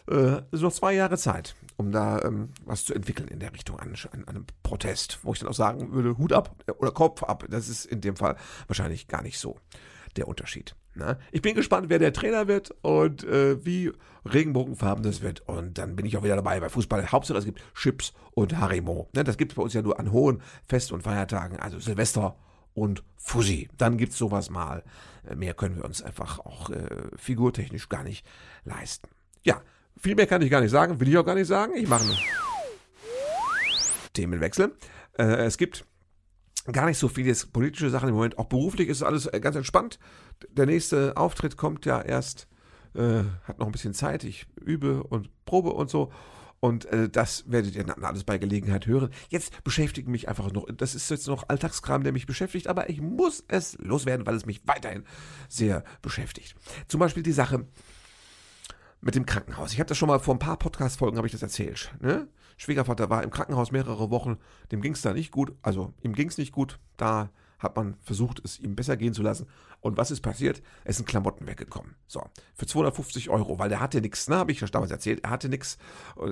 Äh, 0.09 0.41
ist 0.51 0.61
noch 0.61 0.73
zwei 0.73 0.93
Jahre 0.93 1.17
Zeit 1.17 1.55
um 1.77 1.91
da 1.91 2.21
ähm, 2.23 2.49
was 2.65 2.85
zu 2.85 2.93
entwickeln 2.93 3.27
in 3.27 3.39
der 3.39 3.53
Richtung 3.53 3.79
an, 3.79 3.95
an, 4.11 4.27
einem 4.27 4.45
Protest, 4.63 5.19
wo 5.23 5.33
ich 5.33 5.39
dann 5.39 5.49
auch 5.49 5.53
sagen 5.53 5.91
würde, 5.91 6.17
Hut 6.17 6.33
ab 6.33 6.55
oder 6.77 6.91
Kopf 6.91 7.23
ab. 7.23 7.45
Das 7.49 7.69
ist 7.69 7.85
in 7.85 8.01
dem 8.01 8.15
Fall 8.15 8.35
wahrscheinlich 8.67 9.07
gar 9.07 9.21
nicht 9.21 9.39
so 9.39 9.57
der 10.15 10.27
Unterschied. 10.27 10.75
Ne? 10.95 11.17
Ich 11.31 11.41
bin 11.41 11.55
gespannt, 11.55 11.89
wer 11.89 11.99
der 11.99 12.13
Trainer 12.13 12.47
wird 12.47 12.71
und 12.81 13.23
äh, 13.23 13.63
wie 13.65 13.91
regenbogenfarben 14.25 15.03
das 15.03 15.21
wird. 15.21 15.41
Und 15.47 15.77
dann 15.77 15.95
bin 15.95 16.05
ich 16.05 16.17
auch 16.17 16.23
wieder 16.23 16.35
dabei 16.35 16.59
bei 16.59 16.69
Fußball. 16.69 17.11
Hauptsache 17.11 17.37
es 17.37 17.45
gibt 17.45 17.61
Chips 17.75 18.13
und 18.31 18.57
Harimo. 18.57 19.09
Ne? 19.13 19.23
Das 19.23 19.37
gibt 19.37 19.53
es 19.53 19.55
bei 19.55 19.63
uns 19.63 19.73
ja 19.73 19.81
nur 19.81 19.99
an 19.99 20.11
hohen 20.11 20.41
Fest- 20.67 20.91
und 20.91 21.01
Feiertagen, 21.01 21.59
also 21.59 21.79
Silvester 21.79 22.37
und 22.73 23.03
Fussi. 23.17 23.69
Dann 23.77 23.97
gibt 23.97 24.13
es 24.13 24.17
sowas 24.17 24.49
mal. 24.49 24.83
Äh, 25.27 25.35
mehr 25.35 25.53
können 25.53 25.77
wir 25.77 25.85
uns 25.85 26.01
einfach 26.01 26.39
auch 26.39 26.69
äh, 26.69 26.85
figurtechnisch 27.15 27.89
gar 27.89 28.03
nicht 28.03 28.25
leisten. 28.65 29.09
Ja, 29.43 29.61
viel 29.97 30.15
mehr 30.15 30.27
kann 30.27 30.41
ich 30.41 30.49
gar 30.49 30.61
nicht 30.61 30.71
sagen, 30.71 30.99
will 30.99 31.09
ich 31.09 31.17
auch 31.17 31.25
gar 31.25 31.35
nicht 31.35 31.47
sagen. 31.47 31.73
Ich 31.75 31.87
mache 31.87 32.03
einen 32.03 32.17
Themenwechsel. 34.13 34.75
Äh, 35.17 35.45
es 35.45 35.57
gibt 35.57 35.85
gar 36.71 36.85
nicht 36.85 36.97
so 36.97 37.07
viele 37.07 37.33
politische 37.51 37.89
Sachen 37.89 38.09
im 38.09 38.15
Moment. 38.15 38.37
Auch 38.37 38.45
beruflich 38.45 38.89
ist 38.89 39.03
alles 39.03 39.25
äh, 39.25 39.39
ganz 39.39 39.55
entspannt. 39.55 39.99
Der 40.49 40.65
nächste 40.65 41.17
Auftritt 41.17 41.57
kommt 41.57 41.85
ja 41.85 42.01
erst, 42.01 42.47
äh, 42.95 43.23
hat 43.43 43.59
noch 43.59 43.65
ein 43.65 43.71
bisschen 43.71 43.93
Zeit. 43.93 44.23
Ich 44.23 44.45
übe 44.59 45.03
und 45.03 45.29
probe 45.45 45.71
und 45.71 45.89
so. 45.89 46.11
Und 46.59 46.85
äh, 46.85 47.09
das 47.09 47.51
werdet 47.51 47.75
ihr 47.75 47.83
dann 47.83 48.05
alles 48.05 48.23
bei 48.23 48.37
Gelegenheit 48.37 48.87
hören. 48.87 49.09
Jetzt 49.27 49.65
beschäftigt 49.65 50.07
mich 50.07 50.29
einfach 50.29 50.49
noch, 50.53 50.65
das 50.73 50.95
ist 50.95 51.09
jetzt 51.11 51.27
noch 51.27 51.49
Alltagskram, 51.49 52.03
der 52.03 52.13
mich 52.13 52.25
beschäftigt, 52.25 52.67
aber 52.67 52.89
ich 52.89 53.01
muss 53.01 53.43
es 53.49 53.77
loswerden, 53.79 54.25
weil 54.25 54.35
es 54.35 54.45
mich 54.45 54.61
weiterhin 54.65 55.03
sehr 55.49 55.83
beschäftigt. 56.01 56.55
Zum 56.87 57.01
Beispiel 57.01 57.21
die 57.21 57.33
Sache, 57.33 57.67
mit 59.03 59.15
dem 59.15 59.25
Krankenhaus. 59.25 59.73
Ich 59.73 59.79
habe 59.79 59.87
das 59.87 59.97
schon 59.97 60.07
mal 60.07 60.19
vor 60.19 60.33
ein 60.33 60.39
paar 60.39 60.57
Podcast-Folgen 60.57 61.17
habe 61.17 61.27
ich 61.27 61.33
das 61.33 61.43
erzählt. 61.43 61.93
Ne? 61.99 62.27
Schwiegervater 62.57 63.09
war 63.09 63.23
im 63.23 63.31
Krankenhaus 63.31 63.71
mehrere 63.71 64.09
Wochen, 64.09 64.37
dem 64.71 64.81
ging 64.81 64.93
es 64.93 65.01
da 65.01 65.13
nicht 65.13 65.31
gut, 65.31 65.53
also 65.61 65.93
ihm 66.01 66.13
ging 66.13 66.29
es 66.29 66.37
nicht 66.37 66.51
gut, 66.51 66.79
da 66.97 67.29
hat 67.63 67.75
man 67.75 67.95
versucht, 68.01 68.41
es 68.43 68.59
ihm 68.59 68.75
besser 68.75 68.97
gehen 68.97 69.13
zu 69.13 69.21
lassen. 69.21 69.47
Und 69.83 69.97
was 69.97 70.11
ist 70.11 70.21
passiert? 70.21 70.61
Es 70.85 70.95
sind 70.95 71.07
Klamotten 71.07 71.45
weggekommen. 71.45 71.95
So, 72.07 72.23
für 72.53 72.65
250 72.65 73.29
Euro, 73.29 73.59
weil 73.59 73.67
der 73.67 73.81
hatte 73.81 73.99
nichts, 73.99 74.29
ne, 74.29 74.37
habe 74.37 74.53
ich 74.53 74.61
ja 74.61 74.67
damals 74.67 74.91
erzählt, 74.91 75.19
er 75.23 75.29
hatte 75.29 75.49
nichts. 75.49 75.77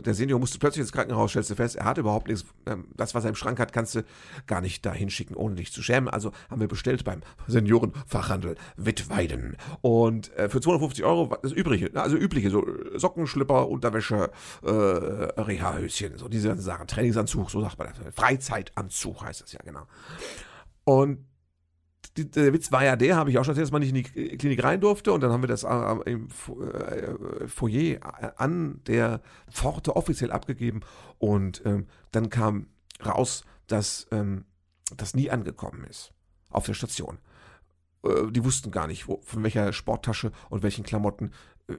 Der 0.06 0.14
Senior 0.14 0.40
musste 0.40 0.58
plötzlich 0.58 0.82
ins 0.82 0.94
Krankenhaus, 0.94 1.32
stellst 1.32 1.50
du 1.50 1.56
fest, 1.56 1.76
er 1.76 1.84
hatte 1.84 2.00
überhaupt 2.00 2.28
nichts. 2.28 2.46
Ähm, 2.66 2.88
das, 2.96 3.14
was 3.14 3.26
er 3.26 3.30
im 3.30 3.36
Schrank 3.36 3.60
hat, 3.60 3.74
kannst 3.74 3.96
du 3.96 4.06
gar 4.48 4.62
nicht 4.62 4.86
da 4.86 4.94
hinschicken, 4.94 5.36
ohne 5.36 5.56
dich 5.56 5.74
zu 5.74 5.84
schämen. 5.84 6.08
Also 6.08 6.32
haben 6.50 6.62
wir 6.62 6.70
bestellt 6.70 7.04
beim 7.04 7.22
Seniorenfachhandel 7.48 8.56
Wittweiden. 8.78 9.58
Und 9.82 10.34
äh, 10.38 10.48
für 10.48 10.62
250 10.62 11.04
Euro 11.04 11.36
das 11.42 11.52
Übrige, 11.52 11.92
ne, 11.92 12.02
also 12.02 12.16
übliche, 12.16 12.50
so 12.50 12.66
Socken, 12.96 13.28
Schlipper, 13.28 13.68
Unterwäsche, 13.68 14.32
äh, 14.64 14.70
Reha-Höschen, 14.70 16.18
so 16.18 16.30
diese 16.30 16.48
ganzen 16.48 16.64
Sachen. 16.64 16.88
Trainingsanzug, 16.88 17.52
so 17.52 17.60
sagt 17.60 17.78
man 17.78 17.88
das. 17.88 18.16
Freizeitanzug 18.16 19.24
heißt 19.24 19.42
das 19.42 19.52
ja, 19.52 19.60
genau. 19.64 19.88
Und 20.92 21.26
der 22.18 22.52
Witz 22.52 22.72
war 22.72 22.84
ja 22.84 22.98
der, 22.98 23.16
habe 23.16 23.30
ich 23.30 23.38
auch 23.38 23.46
schon 23.46 23.54
erzählt, 23.54 23.68
dass 23.68 23.72
man 23.72 23.82
nicht 23.82 23.96
in 24.16 24.30
die 24.30 24.38
Klinik 24.38 24.64
rein 24.64 24.82
durfte 24.82 25.14
und 25.14 25.22
dann 25.22 25.32
haben 25.32 25.44
wir 25.44 25.48
das 25.48 25.64
äh, 25.64 26.12
im 26.12 26.28
äh, 26.28 27.48
Foyer 27.48 28.00
an 28.36 28.82
der 28.86 29.22
Pforte 29.50 29.96
offiziell 29.96 30.32
abgegeben 30.32 30.82
und 31.20 31.62
ähm, 31.66 31.88
dann 32.12 32.30
kam 32.30 32.68
raus, 33.06 33.46
dass 33.68 34.08
ähm, 34.12 34.44
das 34.98 35.14
nie 35.14 35.30
angekommen 35.30 35.86
ist 35.86 36.12
auf 36.50 36.66
der 36.66 36.74
Station. 36.74 37.18
Äh, 38.04 38.30
die 38.32 38.44
wussten 38.44 38.72
gar 38.72 38.88
nicht, 38.88 39.08
wo, 39.08 39.22
von 39.24 39.44
welcher 39.44 39.72
Sporttasche 39.72 40.34
und 40.50 40.64
welchen 40.64 40.84
Klamotten 40.84 41.32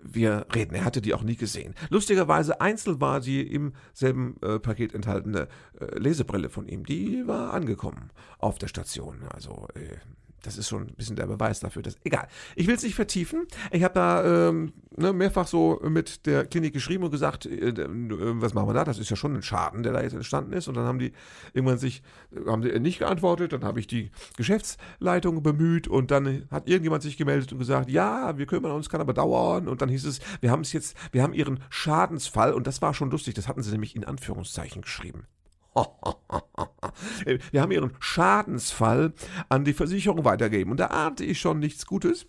wir 0.03 0.47
reden. 0.55 0.75
Er 0.75 0.85
hatte 0.85 1.01
die 1.03 1.15
auch 1.15 1.23
nie 1.23 1.37
gesehen. 1.37 1.75
Lustigerweise 1.91 2.61
einzeln 2.61 3.01
war 3.01 3.21
die 3.21 3.43
im 3.43 3.73
selben 3.93 4.37
äh, 4.43 4.59
Paket 4.59 4.95
enthaltene 4.95 5.49
äh, 5.81 5.99
Lesebrille 5.99 6.49
von 6.49 6.69
ihm. 6.69 6.85
Die 6.85 7.27
war 7.27 7.53
angekommen 7.53 8.11
auf 8.39 8.59
der 8.59 8.69
Station. 8.69 9.23
Also 9.33 9.69
äh, 9.75 9.97
das 10.43 10.59
ist 10.59 10.69
schon 10.69 10.83
ein 10.83 10.95
bisschen 10.95 11.17
der 11.17 11.27
Beweis 11.27 11.61
dafür. 11.61 11.83
Dass, 11.83 11.97
egal. 12.05 12.29
Ich 12.57 12.67
will 12.67 12.75
es 12.75 12.83
nicht 12.83 12.95
vertiefen. 12.95 13.47
Ich 13.71 13.83
habe 13.85 13.95
da 13.95 14.49
ähm, 14.49 14.73
ne, 14.97 15.13
mehrfach 15.13 15.47
so 15.47 15.81
mit 15.89 16.27
der 16.27 16.47
Klinik 16.47 16.73
geschrieben 16.73 17.05
und 17.05 17.11
gesagt, 17.11 17.47
äh, 17.47 17.69
äh, 17.69 17.87
was 17.89 18.55
machen 18.55 18.69
wir 18.69 18.75
da? 18.75 18.85
Das 18.85 18.99
ist 18.99 19.11
ja 19.11 19.17
schon 19.17 19.35
ein 19.35 19.43
Schaden, 19.43 19.83
der 19.83 19.93
da 19.93 20.03
jetzt 20.03 20.15
entstanden 20.15 20.53
ist. 20.53 20.69
Und 20.69 20.75
dann 20.75 20.85
haben 20.85 20.99
die 20.99 21.13
irgendwann 21.53 21.79
sich, 21.79 22.03
haben 22.47 22.63
die 22.63 22.79
nicht 22.81 22.99
geantwortet. 22.99 23.53
Dann 23.53 23.65
habe 23.65 23.81
ich 23.81 23.87
die 23.87 24.11
Geschäftsleitung 24.37 25.43
bemüht 25.43 25.89
und 25.89 26.11
dann 26.11 26.47
hat 26.51 26.69
irgendjemand 26.69 27.03
sich 27.03 27.17
gemeldet 27.17 27.53
und 27.53 27.59
gesagt, 27.59 27.91
ja, 27.91 28.37
wir 28.37 28.47
kümmern 28.47 28.73
uns, 28.73 28.89
kann 28.89 29.01
aber 29.01 29.15
dauern. 29.15 29.69
Und 29.69 29.81
dann 29.81 29.89
hieß 29.89 30.05
es, 30.05 30.21
wir 30.41 30.51
haben 30.51 30.63
es 30.63 30.73
jetzt, 30.73 30.97
wir 31.13 31.23
haben 31.23 31.35
ihren 31.35 31.61
Schadensfall 31.71 32.53
und 32.53 32.67
das 32.67 32.83
war 32.83 32.95
schon 32.95 33.11
lustig. 33.11 33.35
Das 33.35 33.49
hatten 33.49 33.63
sie 33.63 33.71
nämlich 33.71 33.95
in 33.97 34.05
Anführungszeichen 34.05 34.83
geschrieben. 34.83 35.27
Wir 37.51 37.63
haben 37.63 37.73
ihren 37.73 37.93
Schadensfall 38.01 39.15
an 39.49 39.65
die 39.65 39.73
Versicherung 39.73 40.25
weitergegeben. 40.25 40.71
Und 40.71 40.81
da 40.81 40.87
ahnte 40.89 41.25
ich 41.25 41.41
schon 41.41 41.59
nichts 41.59 41.87
Gutes. 41.87 42.27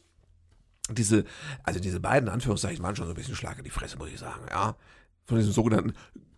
Diese, 0.89 1.23
also 1.63 1.79
diese 1.79 1.99
beiden 1.99 2.29
Anführungszeichen 2.29 2.83
waren 2.83 2.95
schon 2.95 3.05
so 3.05 3.13
ein 3.13 3.17
bisschen 3.17 3.35
Schlag 3.35 3.57
in 3.57 3.63
die 3.63 3.69
Fresse, 3.69 3.97
muss 3.97 4.09
ich 4.09 4.19
sagen, 4.19 4.45
ja. 4.49 4.75
Von 5.25 5.37
diesem 5.37 5.53
sogenannten 5.53 5.93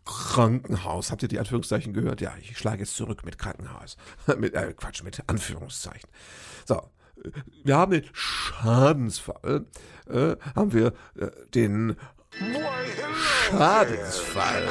Krankenhaus. 0.05 1.12
Habt 1.12 1.24
ihr 1.24 1.27
die 1.27 1.39
Anführungszeichen 1.39 1.93
gehört? 1.93 2.21
Ja, 2.21 2.33
ich 2.39 2.57
schlage 2.57 2.79
jetzt 2.79 2.95
zurück 2.95 3.25
mit 3.25 3.38
Krankenhaus. 3.38 3.97
mit, 4.38 4.53
äh, 4.53 4.74
Quatsch, 4.74 5.03
mit 5.03 5.24
Anführungszeichen. 5.27 6.09
So. 6.65 6.81
Wir 7.63 7.77
haben 7.77 7.91
den 7.91 8.03
Schadensfall, 8.13 9.65
äh, 10.07 10.35
haben 10.53 10.74
wir 10.74 10.93
äh, 11.17 11.31
den 11.55 11.95
Schadensfall 13.50 14.68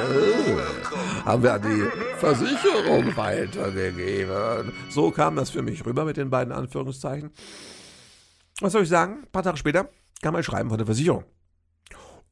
haben 1.24 1.42
wir 1.42 1.54
an 1.54 1.62
die 1.62 1.88
Versicherung 2.18 3.16
weitergegeben. 3.16 4.72
So 4.90 5.10
kam 5.10 5.36
das 5.36 5.50
für 5.50 5.62
mich 5.62 5.84
rüber 5.86 6.04
mit 6.04 6.16
den 6.16 6.30
beiden 6.30 6.52
Anführungszeichen. 6.52 7.30
Was 8.60 8.72
soll 8.72 8.82
ich 8.82 8.88
sagen? 8.88 9.22
Ein 9.22 9.32
paar 9.32 9.42
Tage 9.42 9.56
später 9.56 9.88
kam 10.22 10.34
ein 10.36 10.44
Schreiben 10.44 10.68
von 10.68 10.78
der 10.78 10.86
Versicherung. 10.86 11.24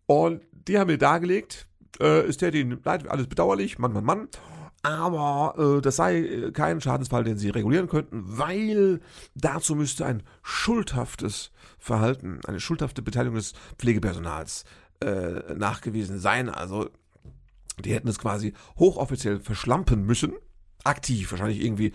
Und 0.07 0.43
die 0.53 0.79
haben 0.79 0.89
mir 0.89 0.99
dargelegt, 0.99 1.67
äh, 2.01 2.27
ist 2.27 2.43
der 2.43 2.51
die 2.51 2.63
leid, 2.63 3.09
alles 3.09 3.27
bedauerlich, 3.27 3.79
Mann, 3.79 3.93
Mann, 3.93 4.05
Mann. 4.05 4.29
Aber 4.83 5.55
äh, 5.59 5.81
das 5.81 5.97
sei 5.97 6.51
kein 6.53 6.81
Schadensfall, 6.81 7.23
den 7.23 7.39
sie 7.39 7.51
regulieren 7.51 7.89
könnten, 7.89 8.25
weil 8.27 9.01
dazu 9.35 9.77
müsste 9.77 10.05
ein 10.05 10.25
schuldhaftes 10.43 11.53
Verhalten, 11.79 12.41
eine 12.47 12.61
schuldhafte 12.61 13.01
Beteiligung 13.01 13.37
des 13.37 13.53
Pflegepersonals 13.79 14.65
äh, 15.03 15.55
nachgewiesen 15.55 16.19
sein. 16.19 16.49
Also 16.49 16.89
die 17.85 17.95
hätten 17.95 18.09
es 18.09 18.19
quasi 18.19 18.55
hochoffiziell 18.79 19.41
verschlampen 19.41 20.05
müssen. 20.05 20.35
Aktiv, 20.85 21.31
wahrscheinlich 21.31 21.63
irgendwie 21.65 21.93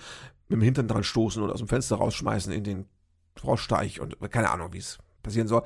mit 0.47 0.59
dem 0.59 0.61
Hintern 0.61 0.87
dran 0.87 1.03
stoßen 1.03 1.41
oder 1.41 1.53
aus 1.53 1.59
dem 1.59 1.67
Fenster 1.67 1.97
rausschmeißen 1.97 2.53
in 2.53 2.63
den 2.63 2.85
Froschteich 3.35 3.99
und 3.99 4.19
keine 4.31 4.49
Ahnung, 4.49 4.73
wie 4.73 4.79
es 4.79 4.97
passieren 5.21 5.47
soll. 5.47 5.63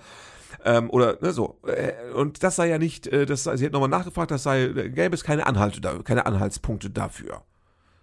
Ähm, 0.66 0.90
oder 0.90 1.18
ne, 1.22 1.32
so. 1.32 1.60
Äh, 1.66 2.12
und 2.14 2.44
das 2.44 2.56
sei 2.56 2.68
ja 2.68 2.78
nicht, 2.78 3.08
äh, 3.08 3.26
das, 3.26 3.44
sie 3.44 3.64
hätten 3.64 3.74
nochmal 3.74 3.90
nachgefragt, 3.90 4.32
das 4.32 4.44
sei, 4.44 4.68
gäbe 4.68 5.16
es 5.16 5.24
keine 5.24 5.46
Anhalte, 5.46 5.82
keine 6.04 6.26
Anhaltspunkte 6.26 6.90
dafür. 6.90 7.44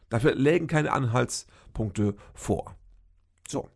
Dafür 0.09 0.35
lägen 0.35 0.67
keine 0.67 0.93
Anhaltspunkte 0.93 2.15
vor. 2.33 2.75
So. 3.47 3.69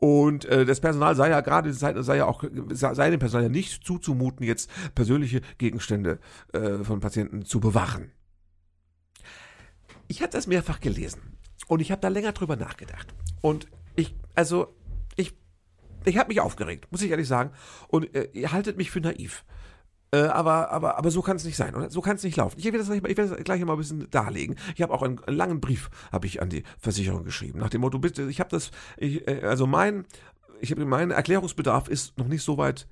Und 0.00 0.44
äh, 0.44 0.64
das 0.64 0.78
Personal 0.78 1.16
sei 1.16 1.30
ja 1.30 1.40
gerade, 1.40 1.72
sei, 1.72 2.16
ja 2.16 2.26
auch, 2.26 2.44
sei 2.70 3.10
dem 3.10 3.18
Personal 3.18 3.44
ja 3.44 3.48
nicht 3.48 3.84
zuzumuten, 3.84 4.46
jetzt 4.46 4.70
persönliche 4.94 5.40
Gegenstände 5.58 6.20
äh, 6.52 6.84
von 6.84 7.00
Patienten 7.00 7.44
zu 7.44 7.58
bewachen. 7.58 8.12
Ich 10.06 10.22
habe 10.22 10.30
das 10.30 10.46
mehrfach 10.46 10.78
gelesen 10.78 11.36
und 11.66 11.80
ich 11.80 11.90
habe 11.90 12.00
da 12.00 12.08
länger 12.08 12.30
drüber 12.30 12.54
nachgedacht. 12.54 13.12
Und 13.40 13.66
ich, 13.96 14.14
also, 14.36 14.72
ich, 15.16 15.34
ich 16.04 16.16
habe 16.16 16.28
mich 16.28 16.40
aufgeregt, 16.40 16.86
muss 16.92 17.02
ich 17.02 17.10
ehrlich 17.10 17.26
sagen. 17.26 17.50
Und 17.88 18.14
äh, 18.14 18.28
ihr 18.32 18.52
haltet 18.52 18.76
mich 18.76 18.92
für 18.92 19.00
naiv. 19.00 19.44
Äh, 20.10 20.20
aber, 20.20 20.70
aber, 20.70 20.96
aber 20.96 21.10
so 21.10 21.20
kann 21.20 21.36
es 21.36 21.44
nicht 21.44 21.56
sein, 21.56 21.74
oder? 21.74 21.90
So 21.90 22.00
kann 22.00 22.16
es 22.16 22.22
nicht 22.22 22.36
laufen. 22.36 22.58
Ich 22.58 22.64
werde 22.64 22.78
das, 22.78 22.88
ich 22.88 23.14
das 23.14 23.36
gleich 23.44 23.62
mal 23.64 23.74
ein 23.74 23.78
bisschen 23.78 24.10
darlegen. 24.10 24.56
Ich 24.74 24.82
habe 24.82 24.94
auch 24.94 25.02
einen, 25.02 25.22
einen, 25.24 25.36
langen 25.36 25.60
Brief 25.60 25.90
habe 26.10 26.26
ich 26.26 26.40
an 26.40 26.48
die 26.48 26.62
Versicherung 26.78 27.24
geschrieben, 27.24 27.58
nach 27.58 27.68
dem 27.68 27.82
Motto, 27.82 27.98
bitte, 27.98 28.22
ich 28.22 28.40
habe 28.40 28.50
das, 28.50 28.70
ich, 28.96 29.28
äh, 29.28 29.42
also 29.42 29.66
mein, 29.66 30.06
ich 30.60 30.70
habe 30.70 30.84
mein 30.86 31.10
Erklärungsbedarf 31.10 31.88
ist 31.88 32.16
noch 32.16 32.26
nicht 32.26 32.42
so 32.42 32.56
weit 32.56 32.86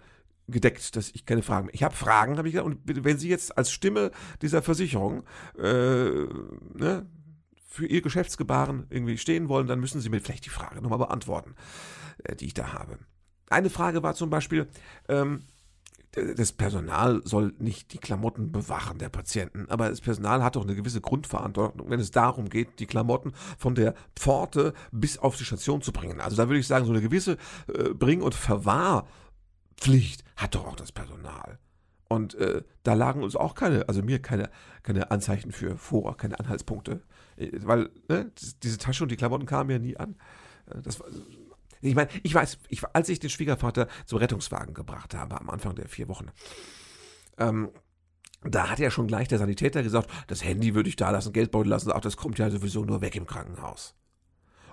gedeckt, 0.49 0.95
dass 0.95 1.11
ich 1.11 1.27
keine 1.27 1.43
Fragen 1.43 1.67
mehr. 1.67 1.75
Ich 1.75 1.83
habe 1.83 1.95
Fragen, 1.95 2.39
habe 2.39 2.49
ich 2.49 2.55
gesagt, 2.55 2.67
und 2.67 2.81
wenn 2.85 3.19
Sie 3.19 3.29
jetzt 3.29 3.57
als 3.57 3.73
Stimme 3.73 4.11
dieser 4.43 4.63
Versicherung 4.63 5.25
äh, 5.59 6.27
ne, 6.75 7.07
für 7.69 7.87
Ihr 7.87 8.03
Geschäftsgebaren 8.03 8.87
irgendwie 8.91 9.19
stehen 9.19 9.49
wollen, 9.49 9.67
dann 9.67 9.81
müssen 9.81 10.01
Sie 10.01 10.09
mir 10.09 10.21
vielleicht 10.21 10.45
die 10.45 10.51
Frage 10.51 10.81
nochmal 10.81 10.99
beantworten, 10.99 11.55
äh, 12.25 12.37
die 12.37 12.47
ich 12.47 12.55
da 12.55 12.75
habe. 12.75 12.99
Eine 13.49 13.71
Frage 13.71 14.03
war 14.03 14.15
zum 14.15 14.31
Beispiel, 14.31 14.69
ähm, 15.09 15.43
das 16.37 16.53
Personal 16.53 17.21
soll 17.25 17.55
nicht 17.59 17.93
die 17.93 17.99
Klamotten 17.99 18.51
bewachen 18.51 18.99
der 18.99 19.11
Patienten, 19.11 19.67
aber 19.69 19.91
das 19.91 20.01
Personal 20.01 20.43
hat 20.43 20.57
doch 20.57 20.63
eine 20.63 20.75
gewisse 20.75 21.01
Grundverantwortung, 21.01 21.91
wenn 21.91 22.01
es 22.01 22.11
darum 22.11 22.49
geht, 22.49 22.81
die 22.81 22.87
Klamotten 22.87 23.33
von 23.59 23.75
der 23.75 23.95
Pforte 24.15 24.73
bis 24.93 25.19
auf 25.19 25.37
die 25.37 25.45
Station 25.45 25.83
zu 25.83 25.93
bringen. 25.93 26.21
Also 26.21 26.37
da 26.37 26.49
würde 26.49 26.59
ich 26.59 26.67
sagen, 26.67 26.87
so 26.87 26.93
eine 26.93 27.03
gewisse 27.03 27.37
äh, 27.69 27.91
Bring- 27.93 28.23
und 28.23 28.35
Verwahrpflicht 28.35 30.25
hat 30.37 30.55
doch 30.55 30.67
auch 30.67 30.77
das 30.77 30.93
Personal. 30.93 31.59
Und 32.09 32.35
äh, 32.37 32.63
da 32.83 32.95
lagen 32.95 33.23
uns 33.23 33.37
auch 33.37 33.55
keine, 33.55 33.89
also 33.89 34.03
mir 34.03 34.21
keine, 34.23 34.49
keine 34.83 35.11
Anzeichen 35.11 35.53
für 35.53 35.77
vor, 35.77 36.17
keine 36.17 36.39
Anhaltspunkte. 36.39 37.03
Äh, 37.37 37.51
weil 37.63 37.91
ne, 38.09 38.31
diese 38.63 38.79
Tasche 38.79 39.03
und 39.03 39.11
die 39.11 39.17
Klamotten 39.17 39.47
kamen 39.47 39.71
ja 39.71 39.79
nie 39.79 39.97
an. 39.97 40.17
Äh, 40.71 40.81
das 40.83 41.01
war 41.01 41.09
ich 41.81 41.95
meine, 41.95 42.09
ich 42.23 42.35
weiß, 42.35 42.59
ich, 42.69 42.83
als 42.93 43.09
ich 43.09 43.19
den 43.19 43.31
Schwiegervater 43.31 43.89
zum 44.07 44.19
Rettungswagen 44.19 44.75
gebracht 44.75 45.15
habe, 45.15 45.41
am 45.41 45.51
Anfang 45.51 45.75
der 45.75 45.89
vier 45.89 46.09
Wochen, 46.09 46.31
ähm, 47.39 47.71
da 48.43 48.71
hat 48.71 48.79
ja 48.79 48.91
schon 48.91 49.07
gleich 49.07 49.29
der 49.29 49.39
Sanitäter 49.39 49.83
gesagt, 49.83 50.11
das 50.27 50.45
Handy 50.45 50.75
würde 50.75 50.89
ich 50.89 50.97
da 50.97 51.11
lassen, 51.11 51.33
Geldbeutel 51.33 51.71
lassen, 51.71 51.91
auch 51.91 52.01
das 52.01 52.17
kommt 52.17 52.39
ja 52.39 52.51
sowieso 52.51 52.85
nur 52.85 53.01
weg 53.01 53.17
im 53.17 53.27
Krankenhaus. 53.27 53.95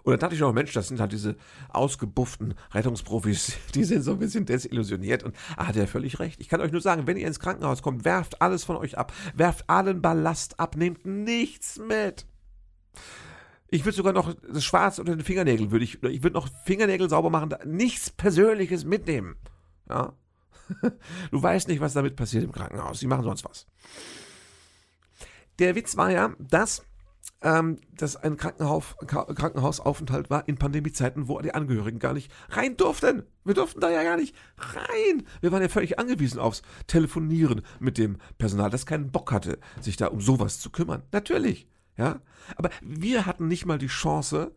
Und 0.04 0.12
dann 0.12 0.20
dachte 0.20 0.36
ich 0.36 0.42
noch, 0.42 0.52
Mensch, 0.52 0.74
das 0.74 0.90
sind 0.90 1.00
halt 1.00 1.14
diese 1.14 1.38
ausgebufften 1.70 2.56
Rettungsprofis, 2.74 3.54
die 3.76 3.86
sind 3.86 4.02
so 4.02 4.12
ein 4.12 4.20
bisschen 4.20 4.46
desillusioniert. 4.46 5.24
Und 5.24 5.36
er 5.58 5.68
hat 5.68 5.76
ja 5.76 5.88
völlig 5.88 6.20
recht. 6.20 6.42
Ich 6.42 6.50
kann 6.50 6.62
euch 6.62 6.72
nur 6.72 6.82
sagen, 6.82 7.08
wenn 7.08 7.18
ihr 7.18 7.28
ins 7.28 7.40
Krankenhaus 7.40 7.82
kommt, 7.82 8.04
werft 8.04 8.42
alles 8.42 8.66
von 8.66 8.76
euch 8.76 8.98
ab. 8.98 9.14
Werft 9.34 9.70
allen 9.70 10.02
Ballast 10.02 10.60
ab, 10.60 10.76
nehmt 10.76 11.06
nichts 11.06 11.80
mit. 11.80 12.26
Ich 13.74 13.86
würde 13.86 13.96
sogar 13.96 14.14
noch 14.14 14.36
das 14.36 14.64
Schwarz 14.64 15.00
unter 15.00 15.16
den 15.16 15.26
Fingernägeln 15.26 15.72
würde 15.72 15.84
ich, 15.84 16.04
ich 16.04 16.22
würde 16.22 16.36
noch 16.36 16.48
Fingernägel 16.64 17.10
sauber 17.10 17.32
machen, 17.32 17.56
nichts 17.66 18.12
Persönliches 18.12 18.86
mitnehmen. 18.86 19.36
Ja. 19.90 20.14
Du 21.32 21.42
weißt 21.42 21.68
nicht, 21.68 21.82
was 21.82 21.94
damit 21.94 22.16
passiert 22.16 22.44
im 22.44 22.52
Krankenhaus. 22.52 23.00
Die 23.00 23.08
machen 23.08 23.24
sonst 23.24 23.44
was. 23.44 23.66
Der 25.58 25.74
Witz 25.74 25.98
war 25.98 26.12
ja, 26.12 26.36
dass 26.38 26.86
ähm, 27.42 27.80
das 27.98 28.16
ein 28.16 28.38
Krankenhaus, 28.38 28.96
Krankenhausaufenthalt 29.08 30.30
war 30.30 30.48
in 30.48 30.58
Pandemiezeiten, 30.58 31.28
wo 31.28 31.42
die 31.42 31.56
Angehörigen 31.56 31.98
gar 31.98 32.14
nicht 32.14 32.32
rein 32.50 32.78
durften. 32.78 33.24
Wir 33.44 33.56
durften 33.56 33.82
da 33.82 33.90
ja 33.90 34.04
gar 34.04 34.18
nicht 34.18 34.36
rein. 34.56 35.26
Wir 35.42 35.52
waren 35.52 35.64
ja 35.64 35.70
völlig 35.70 35.98
angewiesen 35.98 36.40
aufs 36.40 36.62
Telefonieren 36.86 37.64
mit 37.80 37.98
dem 37.98 38.18
Personal, 38.38 38.70
das 38.70 38.86
keinen 38.86 39.12
Bock 39.12 39.32
hatte, 39.32 39.58
sich 39.82 39.98
da 39.98 40.08
um 40.08 40.22
sowas 40.22 40.60
zu 40.60 40.70
kümmern. 40.70 41.02
Natürlich. 41.12 41.68
Ja, 41.98 42.22
aber 42.56 42.70
wir 42.82 43.26
hatten 43.26 43.48
nicht 43.48 43.66
mal 43.66 43.78
die 43.78 43.88
Chance, 43.88 44.52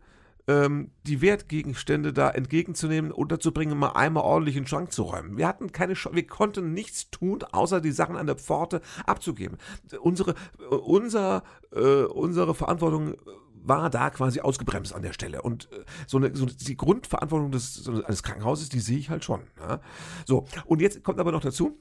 ähm, 0.47 0.91
die 1.03 1.21
Wertgegenstände 1.21 2.13
da 2.13 2.29
entgegenzunehmen, 2.29 3.11
unterzubringen, 3.11 3.77
mal 3.77 3.91
einmal 3.91 4.23
ordentlich 4.23 4.55
in 4.55 4.63
den 4.63 4.67
Schrank 4.67 4.91
zu 4.91 5.03
räumen. 5.03 5.37
Wir 5.37 5.47
hatten 5.47 5.71
keine 5.71 5.93
Chance, 5.93 6.15
wir 6.15 6.25
konnten 6.25 6.73
nichts 6.73 7.11
tun, 7.11 7.43
außer 7.43 7.81
die 7.81 7.91
Sachen 7.91 8.15
an 8.15 8.27
der 8.27 8.37
Pforte 8.37 8.81
abzugeben. 9.05 9.57
Unsere, 10.01 10.35
äh, 10.59 10.75
unser, 10.75 11.43
äh, 11.71 12.03
unsere 12.03 12.55
Verantwortung 12.55 13.15
war 13.53 13.89
da 13.89 14.09
quasi 14.09 14.39
ausgebremst 14.39 14.95
an 14.95 15.01
der 15.01 15.11
Stelle. 15.11 15.41
Und 15.41 15.69
äh, 15.73 15.83
so, 16.07 16.17
eine, 16.17 16.33
so 16.33 16.45
die 16.45 16.77
Grundverantwortung 16.77 17.51
des, 17.51 17.73
so 17.73 17.91
eines 18.03 18.23
Krankenhauses, 18.23 18.69
die 18.69 18.79
sehe 18.79 18.97
ich 18.97 19.09
halt 19.09 19.25
schon. 19.25 19.41
Ja? 19.59 19.81
So, 20.25 20.45
und 20.65 20.81
jetzt 20.81 21.03
kommt 21.03 21.19
aber 21.19 21.33
noch 21.33 21.41
dazu, 21.41 21.77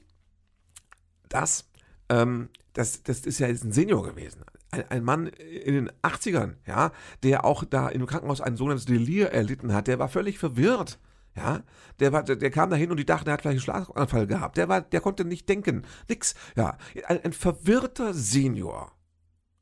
dass 1.29 1.71
ähm, 2.09 2.49
das, 2.73 3.05
das 3.05 3.21
ist 3.21 3.39
ja 3.39 3.47
jetzt 3.47 3.65
ein 3.65 3.73
Senior 3.73 4.03
gewesen 4.03 4.45
ein, 4.71 4.91
ein, 4.91 5.05
Mann 5.05 5.27
in 5.27 5.75
den 5.75 5.91
80ern, 6.03 6.55
ja, 6.67 6.93
der 7.23 7.45
auch 7.45 7.65
da 7.65 7.89
im 7.89 8.07
Krankenhaus 8.07 8.41
ein 8.41 8.57
sogenanntes 8.57 8.87
Delir 8.87 9.31
erlitten 9.31 9.73
hat, 9.73 9.87
der 9.87 9.99
war 9.99 10.09
völlig 10.09 10.39
verwirrt. 10.39 10.99
Ja, 11.37 11.63
der 12.01 12.13
war, 12.13 12.23
der, 12.23 12.37
der 12.37 12.51
kam 12.51 12.71
da 12.71 12.77
hin 12.77 12.91
und 12.91 12.97
die 12.97 13.05
dachten, 13.05 13.29
er 13.29 13.35
hat 13.35 13.43
vielleicht 13.43 13.69
einen 13.69 13.85
Schlaganfall 13.85 14.27
gehabt. 14.27 14.57
Der 14.57 14.69
war, 14.69 14.81
der 14.81 15.03
konnte 15.03 15.27
nicht 15.27 15.47
denken. 15.49 15.85
Nix. 16.09 16.35
Ja, 16.57 16.79
ein, 17.07 17.23
ein 17.25 17.33
verwirrter 17.35 18.15
Senior 18.15 18.93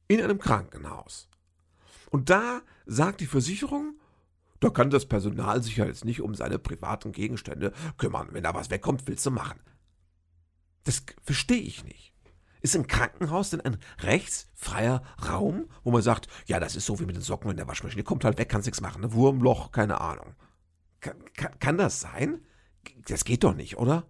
in 0.07 0.23
einem 0.23 0.39
Krankenhaus. 0.39 1.29
Und 2.11 2.31
da 2.31 2.63
sagt 2.87 3.21
die 3.21 3.27
Versicherung, 3.27 3.99
da 4.61 4.71
kann 4.71 4.89
das 4.89 5.07
Personal 5.07 5.63
sich 5.63 5.77
ja 5.77 5.85
jetzt 5.85 6.05
nicht 6.05 6.21
um 6.21 6.35
seine 6.35 6.61
privaten 6.61 7.11
Gegenstände 7.11 7.73
kümmern. 7.99 8.29
Wenn 8.31 8.45
da 8.45 8.55
was 8.55 8.71
wegkommt, 8.71 9.07
willst 9.09 9.27
du 9.27 9.33
machen. 9.33 9.59
Das 10.85 11.03
verstehe 11.23 11.61
ich 11.61 11.85
nicht. 11.85 12.13
Ist 12.64 12.75
ein 12.75 12.87
Krankenhaus 12.87 13.50
denn 13.50 13.61
ein 13.61 13.76
rechtsfreier 13.99 15.02
Raum, 15.28 15.68
wo 15.83 15.90
man 15.90 16.00
sagt, 16.00 16.28
ja, 16.47 16.59
das 16.59 16.76
ist 16.76 16.87
so 16.87 16.99
wie 16.99 17.04
mit 17.04 17.14
den 17.14 17.21
Socken 17.21 17.50
in 17.50 17.59
der 17.59 17.68
Waschmaschine, 17.68 18.04
kommt 18.04 18.25
halt 18.25 18.38
weg, 18.38 18.49
kannst 18.49 18.64
nichts 18.64 18.80
machen, 18.80 19.02
ne? 19.02 19.12
Wurmloch, 19.12 19.71
keine 19.71 20.00
Ahnung. 20.00 20.35
Kann, 21.00 21.23
kann, 21.35 21.59
kann 21.59 21.76
das 21.76 22.00
sein? 22.00 22.40
Das 23.06 23.26
geht 23.26 23.44
doch 23.44 23.54
nicht, 23.54 23.76
oder? 23.76 24.06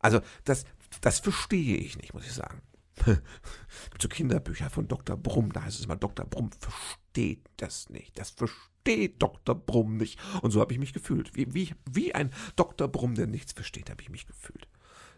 Also, 0.00 0.20
das, 0.44 0.66
das 1.00 1.20
verstehe 1.20 1.78
ich 1.78 1.96
nicht, 1.96 2.12
muss 2.12 2.26
ich 2.26 2.34
sagen. 2.34 2.60
Gibt 3.06 4.02
so 4.02 4.08
Kinderbücher 4.08 4.68
von 4.68 4.86
Dr. 4.86 5.16
Brumm, 5.16 5.50
da 5.54 5.62
heißt 5.62 5.78
es 5.78 5.86
immer, 5.86 5.96
Dr. 5.96 6.26
Brumm 6.26 6.50
versteht 6.52 7.48
das 7.56 7.88
nicht. 7.88 8.18
Das 8.18 8.28
versteht 8.32 9.22
Dr. 9.22 9.54
Brumm 9.54 9.96
nicht. 9.96 10.20
Und 10.42 10.50
so 10.50 10.60
habe 10.60 10.74
ich 10.74 10.78
mich 10.78 10.92
gefühlt. 10.92 11.34
Wie, 11.36 11.54
wie, 11.54 11.74
wie 11.90 12.14
ein 12.14 12.34
Dr. 12.54 12.88
Brumm, 12.88 13.14
der 13.14 13.28
nichts 13.28 13.54
versteht, 13.54 13.88
habe 13.88 14.02
ich 14.02 14.10
mich 14.10 14.26
gefühlt. 14.26 14.68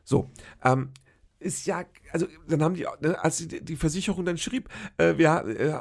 So, 0.04 0.30
ähm, 0.62 0.92
ist 1.45 1.67
ja, 1.67 1.85
also 2.11 2.27
dann 2.49 2.63
haben 2.63 2.75
die, 2.75 2.87
ne, 3.01 3.23
als 3.23 3.37
die, 3.37 3.63
die 3.63 3.77
Versicherung 3.77 4.25
dann 4.25 4.39
schrieb, 4.39 4.69
äh, 4.97 5.17
wir, 5.17 5.45
äh, 5.47 5.81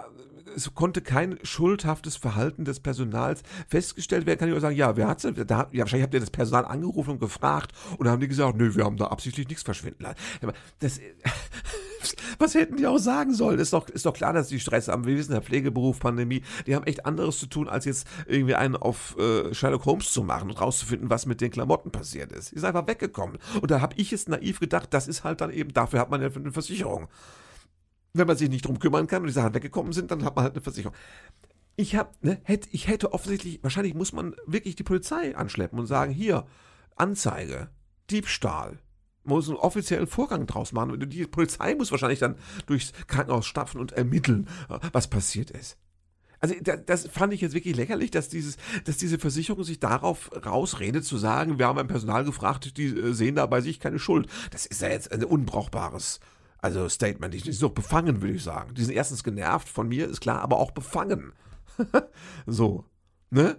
es 0.56 0.74
konnte 0.74 1.02
kein 1.02 1.40
schuldhaftes 1.44 2.16
Verhalten 2.16 2.66
des 2.66 2.80
Personals 2.80 3.44
festgestellt 3.68 4.26
werden, 4.26 4.40
kann 4.40 4.50
ich 4.50 4.56
auch 4.56 4.62
sagen, 4.62 4.76
ja, 4.76 4.96
wer 4.98 5.08
hat's 5.08 5.24
denn? 5.24 5.36
Da, 5.48 5.68
ja, 5.72 5.82
wahrscheinlich 5.82 6.04
habt 6.04 6.14
ihr 6.14 6.20
das 6.20 6.30
Personal 6.30 6.66
angerufen 6.66 7.12
und 7.12 7.20
gefragt 7.20 7.72
und 7.98 8.06
dann 8.06 8.14
haben 8.14 8.20
die 8.20 8.28
gesagt, 8.28 8.58
nö, 8.58 8.76
wir 8.76 8.86
haben 8.86 8.98
da 8.98 9.08
absichtlich 9.08 9.48
nichts 9.48 9.64
verschwinden 9.64 10.04
lassen. 10.04 10.18
Das, 10.80 11.00
was 12.40 12.56
hätten 12.56 12.78
die 12.78 12.88
auch 12.88 12.98
sagen 12.98 13.34
sollen? 13.34 13.60
Ist 13.60 13.74
doch, 13.74 13.88
ist 13.90 14.06
doch 14.06 14.14
klar, 14.14 14.34
dass 14.34 14.48
die 14.48 14.60
Stress 14.60 14.88
haben. 14.88 15.06
Wir 15.06 15.18
wissen, 15.18 15.32
der 15.32 15.42
Pflegeberuf, 15.42 16.00
Pandemie, 16.00 16.44
die 16.68 16.76
haben 16.76 16.86
echt 16.86 17.06
anderes 17.06 17.40
zu 17.40 17.48
tun, 17.48 17.70
als 17.70 17.86
jetzt 17.86 18.08
irgendwie 18.28 18.56
einen 18.56 18.76
auf 18.76 19.18
äh, 19.18 19.54
Sherlock 19.54 19.86
Holmes 19.86 20.12
zu 20.12 20.24
machen 20.24 20.50
und 20.50 20.60
rauszufinden, 20.60 21.10
was 21.10 21.26
mit 21.26 21.42
den 21.42 21.52
Klamotten 21.52 21.92
passiert 21.92 22.32
ist. 22.32 22.52
Die 22.52 22.56
ist 22.56 22.64
einfach 22.64 22.88
weggekommen. 22.88 23.38
Und 23.62 23.72
da 23.72 23.82
habe 23.82 23.96
ich 23.98 24.12
jetzt 24.12 24.30
naiv 24.30 24.60
gedacht, 24.60 24.94
das 24.94 25.08
ist 25.08 25.24
halt 25.24 25.42
dann 25.42 25.52
eben, 25.52 25.74
dafür 25.74 26.00
hat 26.00 26.10
man 26.10 26.22
ja 26.22 26.30
eine 26.34 26.52
Versicherung. 26.52 27.08
Wenn 28.14 28.28
man 28.28 28.38
sich 28.38 28.50
nicht 28.50 28.66
drum 28.66 28.80
kümmern 28.80 29.08
kann 29.08 29.24
und 29.24 29.28
die 29.28 29.34
Sachen 29.34 29.54
weggekommen 29.54 29.92
sind, 29.92 30.12
dann 30.12 30.24
hat 30.24 30.36
man 30.36 30.44
halt 30.44 30.54
eine 30.54 30.62
Versicherung. 30.62 30.96
Ich 31.76 31.96
hab, 31.96 32.24
ne, 32.24 32.40
hätte, 32.44 32.70
ich 32.72 32.88
hätte 32.88 33.14
offensichtlich, 33.14 33.64
wahrscheinlich 33.64 33.96
muss 33.96 34.14
man 34.14 34.36
wirklich 34.46 34.76
die 34.76 34.84
Polizei 34.84 35.36
anschleppen 35.36 35.80
und 35.80 35.88
sagen, 35.88 36.14
hier, 36.14 36.46
Anzeige, 36.96 37.72
Diebstahl, 38.12 38.80
man 39.24 39.38
muss 39.38 39.50
einen 39.50 39.58
offiziellen 39.58 40.06
Vorgang 40.06 40.46
draus 40.46 40.74
machen. 40.74 41.10
Die 41.10 41.26
Polizei 41.26 41.76
muss 41.76 41.92
wahrscheinlich 41.92 42.20
dann 42.20 42.36
durchs 42.66 42.92
Krankenhaus 43.08 43.46
stapfen 43.46 43.80
und 43.80 43.94
ermitteln, 43.94 44.48
was 44.92 45.10
passiert 45.10 45.50
ist. 45.50 45.78
Also 46.40 46.56
das 46.60 47.08
fand 47.08 47.34
ich 47.34 47.40
jetzt 47.40 47.54
wirklich 47.54 47.78
lächerlich, 47.78 48.12
dass 48.12 48.28
dieses, 48.28 48.58
dass 48.84 48.98
diese 48.98 49.18
Versicherung 49.18 49.64
sich 49.64 49.80
darauf 49.80 50.30
rausredet 50.46 51.06
zu 51.06 51.18
sagen, 51.18 51.58
wir 51.58 51.68
haben 51.68 51.80
ein 51.80 51.88
Personal 51.88 52.26
gefragt, 52.26 52.78
die 52.78 52.88
äh, 52.88 53.14
sehen 53.14 53.36
da 53.36 53.46
bei 53.46 53.62
sich 53.62 53.80
keine 53.80 53.98
Schuld. 53.98 54.28
Das 54.52 54.66
ist 54.66 54.82
ja 54.82 54.90
jetzt 54.90 55.14
ein 55.14 55.24
unbrauchbares 55.24 56.20
also 56.64 56.88
Statement. 56.88 57.34
Die 57.34 57.40
sind 57.40 57.62
doch 57.62 57.72
befangen, 57.72 58.22
würde 58.22 58.36
ich 58.36 58.44
sagen. 58.44 58.74
Die 58.74 58.84
sind 58.84 58.94
erstens 58.94 59.24
genervt 59.24 59.68
von 59.68 59.88
mir, 59.88 60.08
ist 60.08 60.22
klar, 60.22 60.42
aber 60.42 60.58
auch 60.58 60.72
befangen. 60.72 61.34
so, 62.46 62.86
ne? 63.30 63.58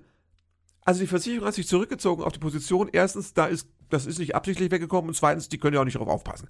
Also 0.81 1.01
die 1.01 1.07
Versicherung 1.07 1.47
hat 1.47 1.55
sich 1.55 1.69
zurückgezogen 1.69 2.25
auf 2.25 2.33
die 2.33 2.39
Position. 2.39 2.89
Erstens, 2.91 3.35
da 3.35 3.47
ist 3.47 3.69
das 3.91 4.07
ist 4.07 4.19
nicht 4.19 4.35
absichtlich 4.35 4.71
weggekommen 4.71 5.09
und 5.09 5.15
zweitens, 5.15 5.51
die 5.51 5.59
können 5.59 5.75
ja 5.75 5.81
auch 5.81 5.85
nicht 5.85 5.97
darauf 5.97 6.09
aufpassen. 6.09 6.49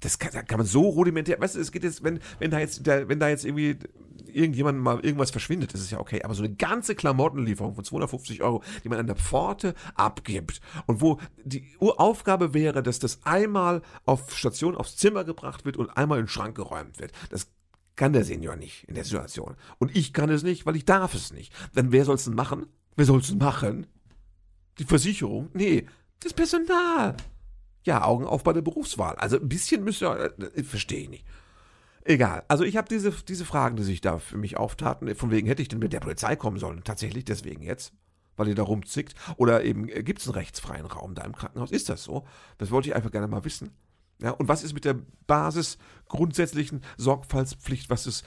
Das 0.00 0.18
kann, 0.18 0.46
kann 0.46 0.58
man 0.58 0.66
so 0.66 0.82
rudimentär, 0.82 1.40
weißt 1.40 1.56
du, 1.56 1.60
es 1.60 1.72
geht 1.72 1.84
jetzt, 1.84 2.02
wenn, 2.02 2.20
wenn 2.38 2.50
da 2.50 2.58
jetzt, 2.58 2.86
der, 2.86 3.08
wenn 3.08 3.20
da 3.20 3.28
jetzt 3.28 3.44
irgendwie 3.44 3.78
irgendjemand 4.32 4.78
mal 4.78 5.00
irgendwas 5.00 5.30
verschwindet, 5.30 5.74
das 5.74 5.80
ist 5.80 5.90
ja 5.90 5.98
okay, 5.98 6.22
aber 6.22 6.34
so 6.34 6.42
eine 6.42 6.54
ganze 6.54 6.94
Klamottenlieferung 6.94 7.74
von 7.74 7.84
250 7.84 8.42
Euro, 8.42 8.62
die 8.84 8.88
man 8.88 8.98
an 8.98 9.06
der 9.06 9.16
Pforte 9.16 9.74
abgibt 9.94 10.60
und 10.86 11.00
wo 11.00 11.18
die 11.44 11.64
Aufgabe 11.80 12.54
wäre, 12.54 12.82
dass 12.82 12.98
das 12.98 13.20
einmal 13.24 13.82
auf 14.04 14.36
Station 14.36 14.76
aufs 14.76 14.96
Zimmer 14.96 15.24
gebracht 15.24 15.64
wird 15.64 15.76
und 15.76 15.90
einmal 15.96 16.18
in 16.18 16.24
den 16.24 16.30
Schrank 16.30 16.56
geräumt 16.56 16.98
wird, 16.98 17.12
das 17.30 17.48
kann 17.96 18.12
der 18.12 18.24
Senior 18.24 18.56
nicht 18.56 18.84
in 18.84 18.94
der 18.94 19.04
Situation. 19.04 19.56
Und 19.78 19.96
ich 19.96 20.12
kann 20.12 20.30
es 20.30 20.44
nicht, 20.44 20.66
weil 20.66 20.76
ich 20.76 20.84
darf 20.84 21.14
es 21.14 21.32
nicht. 21.32 21.52
Dann 21.74 21.90
wer 21.90 22.04
soll 22.04 22.14
es 22.14 22.24
denn 22.24 22.34
machen? 22.34 22.66
Wer 22.96 23.06
soll 23.06 23.18
es 23.18 23.34
machen? 23.34 23.86
Die 24.78 24.84
Versicherung? 24.84 25.50
Nee, 25.52 25.86
das 26.20 26.32
Personal. 26.32 27.16
Ja, 27.88 28.04
Augen 28.04 28.26
auf 28.26 28.42
bei 28.42 28.52
der 28.52 28.60
Berufswahl. 28.60 29.14
Also 29.14 29.40
ein 29.40 29.48
bisschen 29.48 29.82
müsst 29.82 30.02
ihr, 30.02 30.34
äh, 30.54 30.62
verstehe 30.62 31.00
ich 31.00 31.08
nicht. 31.08 31.24
Egal. 32.04 32.44
Also 32.46 32.64
ich 32.64 32.76
habe 32.76 32.86
diese, 32.86 33.10
diese 33.26 33.46
Fragen, 33.46 33.76
die 33.76 33.82
sich 33.82 34.02
da 34.02 34.18
für 34.18 34.36
mich 34.36 34.58
auftaten, 34.58 35.14
von 35.14 35.30
wegen 35.30 35.46
hätte 35.46 35.62
ich 35.62 35.68
denn 35.68 35.78
mit 35.78 35.94
der 35.94 36.00
Polizei 36.00 36.36
kommen 36.36 36.58
sollen. 36.58 36.84
Tatsächlich 36.84 37.24
deswegen 37.24 37.62
jetzt, 37.62 37.94
weil 38.36 38.48
ihr 38.48 38.54
da 38.54 38.62
rumzickt. 38.62 39.14
Oder 39.38 39.64
eben 39.64 39.88
äh, 39.88 40.02
gibt 40.02 40.20
es 40.20 40.26
einen 40.26 40.34
rechtsfreien 40.34 40.84
Raum 40.84 41.14
da 41.14 41.22
im 41.22 41.34
Krankenhaus? 41.34 41.70
Ist 41.70 41.88
das 41.88 42.04
so? 42.04 42.26
Das 42.58 42.70
wollte 42.70 42.90
ich 42.90 42.94
einfach 42.94 43.10
gerne 43.10 43.26
mal 43.26 43.46
wissen. 43.46 43.70
Ja, 44.20 44.32
und 44.32 44.48
was 44.48 44.62
ist 44.62 44.74
mit 44.74 44.84
der 44.84 44.98
Basis 45.26 45.78
grundsätzlichen 46.08 46.82
Sorgfaltspflicht, 46.98 47.88
was 47.88 48.04
es 48.04 48.22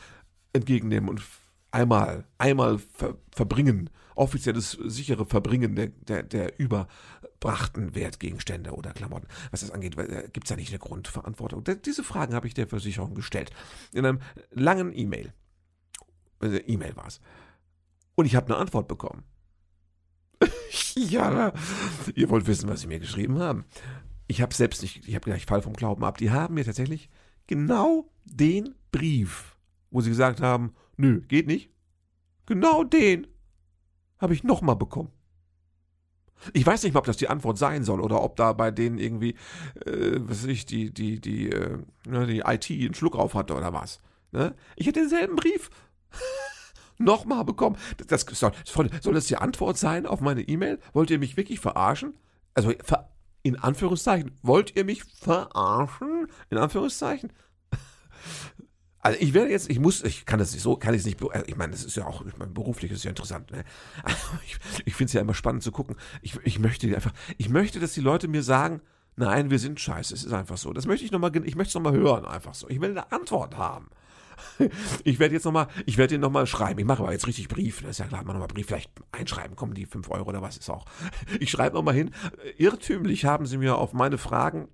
entgegennehmen 0.54 1.08
und 1.08 1.21
einmal, 1.69 2.26
einmal 2.39 2.80
ver 2.80 3.15
verbringen, 3.32 3.91
offizielles 4.15 4.71
sichere 4.71 5.26
Verbringen 5.26 5.76
der, 5.76 5.88
der, 5.88 6.24
der 6.24 6.60
überbrachten 6.60 7.95
Wertgegenstände 7.95 8.71
oder 8.71 8.93
Klamotten. 8.93 9.28
Was 9.52 9.62
das 9.62 9.71
angeht, 9.71 9.97
äh, 9.97 10.30
gibt 10.32 10.45
es 10.45 10.50
da 10.50 10.56
nicht 10.56 10.69
eine 10.69 10.80
Grundverantwortung? 10.80 11.63
Diese 11.86 12.04
Fragen 12.04 12.34
habe 12.34 12.47
ich 12.47 12.54
der 12.54 12.67
Versicherung 12.67 13.15
gestellt. 13.15 13.52
In 13.93 14.06
einem 14.06 14.19
langen 14.52 14.97
E-Mail. 14.97 15.34
Also 16.39 16.58
E-Mail 16.58 16.95
war 16.95 17.08
es. 17.08 17.21
Und 18.15 18.26
ich 18.26 18.36
habe 18.36 18.47
eine 18.47 18.58
Antwort 18.58 18.88
bekommen. 18.88 19.24
ja, 20.95 21.54
ihr 22.15 22.30
wollt 22.30 22.47
wissen, 22.47 22.69
was 22.69 22.82
sie 22.82 22.88
mir 22.88 23.00
geschrieben 23.00 23.39
haben. 23.39 23.65
Ich 24.28 24.41
habe 24.41 24.54
selbst 24.54 24.82
nicht, 24.82 25.08
ich 25.08 25.13
habe 25.13 25.26
gedacht, 25.26 25.41
ich 25.41 25.45
fall 25.45 25.62
vom 25.62 25.74
Glauben 25.74 26.04
ab. 26.04 26.17
Die 26.17 26.32
haben 26.32 26.56
mir 26.56 26.65
tatsächlich 26.65 27.10
genau 27.47 28.10
den 28.26 28.76
Brief, 28.91 29.56
wo 29.89 30.02
sie 30.02 30.10
gesagt 30.10 30.41
haben, 30.41 30.74
Nö, 31.02 31.21
geht 31.21 31.47
nicht. 31.47 31.71
Genau 32.45 32.84
den 32.84 33.26
habe 34.21 34.34
ich 34.34 34.43
nochmal 34.43 34.75
bekommen. 34.75 35.12
Ich 36.53 36.65
weiß 36.65 36.84
nicht 36.84 36.93
mal, 36.93 36.99
ob 36.99 37.05
das 37.05 37.17
die 37.17 37.27
Antwort 37.27 37.57
sein 37.57 37.84
soll 37.84 38.01
oder 38.01 38.23
ob 38.23 38.36
da 38.36 38.53
bei 38.53 38.71
denen 38.71 38.97
irgendwie, 38.97 39.36
äh, 39.86 40.19
was 40.21 40.43
weiß 40.43 40.49
ich, 40.49 40.65
die, 40.65 40.91
die, 40.91 41.19
die, 41.19 41.49
äh, 41.49 41.77
ne, 42.07 42.25
die 42.25 42.39
IT 42.39 42.69
einen 42.71 42.93
Schluck 42.93 43.15
auf 43.15 43.36
hatte 43.36 43.55
oder 43.55 43.73
was. 43.73 43.99
Ne? 44.31 44.55
Ich 44.75 44.88
hätte 44.88 45.01
denselben 45.01 45.36
Brief 45.36 45.69
nochmal 46.97 47.43
bekommen. 47.43 47.77
Das, 48.07 48.25
das 48.25 48.39
soll, 48.39 48.89
soll 49.01 49.13
das 49.13 49.27
die 49.27 49.38
Antwort 49.38 49.77
sein 49.77 50.05
auf 50.05 50.21
meine 50.21 50.41
E-Mail? 50.41 50.79
Wollt 50.93 51.12
ihr 51.12 51.19
mich 51.19 51.38
wirklich 51.38 51.60
verarschen? 51.60 52.15
Also, 52.53 52.73
in 53.43 53.57
Anführungszeichen, 53.57 54.38
wollt 54.41 54.75
ihr 54.75 54.86
mich 54.86 55.03
verarschen? 55.03 56.27
In 56.49 56.57
Anführungszeichen? 56.57 57.31
Also 59.01 59.17
ich 59.19 59.33
werde 59.33 59.51
jetzt, 59.51 59.69
ich 59.69 59.79
muss, 59.79 60.03
ich 60.03 60.25
kann 60.25 60.39
das 60.39 60.53
nicht 60.53 60.61
so, 60.61 60.75
kann 60.75 60.93
ich 60.93 60.99
es 61.01 61.05
nicht, 61.05 61.21
äh, 61.21 61.43
ich 61.47 61.55
meine, 61.55 61.71
das 61.71 61.83
ist 61.83 61.95
ja 61.95 62.05
auch, 62.05 62.25
ich 62.25 62.37
meine, 62.37 62.51
beruflich 62.51 62.91
ist 62.91 63.03
ja 63.03 63.09
interessant. 63.09 63.51
Ne? 63.51 63.63
Also 64.03 64.17
ich 64.45 64.57
ich 64.85 64.95
finde 64.95 65.07
es 65.09 65.13
ja 65.13 65.21
immer 65.21 65.33
spannend 65.33 65.63
zu 65.63 65.71
gucken. 65.71 65.95
Ich, 66.21 66.37
ich 66.43 66.59
möchte 66.59 66.87
einfach, 66.95 67.13
ich 67.37 67.49
möchte, 67.49 67.79
dass 67.79 67.93
die 67.93 68.01
Leute 68.01 68.27
mir 68.27 68.43
sagen, 68.43 68.81
nein, 69.15 69.49
wir 69.49 69.59
sind 69.59 69.79
scheiße, 69.79 70.13
es 70.13 70.23
ist 70.23 70.33
einfach 70.33 70.57
so. 70.57 70.71
Das 70.73 70.85
möchte 70.85 71.05
ich 71.05 71.11
nochmal, 71.11 71.31
ich 71.45 71.55
möchte 71.55 71.69
es 71.69 71.75
nochmal 71.75 71.93
hören, 71.93 72.25
einfach 72.25 72.53
so. 72.53 72.69
Ich 72.69 72.79
will 72.79 72.91
eine 72.91 73.11
Antwort 73.11 73.57
haben. 73.57 73.89
Ich 75.03 75.19
werde 75.19 75.35
jetzt 75.35 75.45
nochmal, 75.45 75.67
ich 75.85 75.97
werde 75.97 76.15
den 76.15 76.21
nochmal 76.21 76.47
schreiben. 76.47 76.79
Ich 76.79 76.85
mache 76.85 77.03
aber 77.03 77.11
jetzt 77.11 77.27
richtig 77.27 77.47
Brief. 77.47 77.77
Das 77.77 77.83
ne? 77.83 77.89
ist 77.89 77.99
ja 77.99 78.05
klar, 78.05 78.23
mal 78.23 78.33
nochmal 78.33 78.47
Brief 78.47 78.67
vielleicht 78.67 78.91
einschreiben. 79.11 79.55
Kommen 79.55 79.73
die 79.73 79.85
5 79.85 80.09
Euro 80.09 80.29
oder 80.29 80.41
was 80.41 80.57
ist 80.57 80.69
auch. 80.69 80.85
Ich 81.39 81.51
schreibe 81.51 81.75
nochmal 81.75 81.95
hin. 81.95 82.11
Irrtümlich 82.57 83.25
haben 83.25 83.45
sie 83.45 83.57
mir 83.57 83.77
auf 83.77 83.93
meine 83.93 84.17
Fragen 84.17 84.67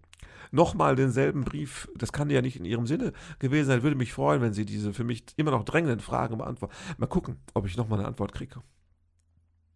nochmal 0.52 0.96
denselben 0.96 1.44
Brief, 1.44 1.90
das 1.96 2.12
kann 2.12 2.30
ja 2.30 2.42
nicht 2.42 2.58
in 2.58 2.66
Ihrem 2.66 2.88
Sinne 2.88 3.14
gewesen 3.40 3.68
sein, 3.68 3.84
würde 3.84 3.96
mich 3.96 4.14
freuen, 4.14 4.42
wenn 4.42 4.54
Sie 4.54 4.66
diese 4.66 4.94
für 4.94 5.04
mich 5.04 5.24
immer 5.36 5.52
noch 5.52 5.64
drängenden 5.64 6.00
Fragen 6.00 6.38
beantworten. 6.38 6.76
Mal 6.98 7.08
gucken, 7.08 7.38
ob 7.54 7.66
ich 7.66 7.78
nochmal 7.78 8.00
eine 8.00 8.08
Antwort 8.08 8.34
kriege. 8.34 8.62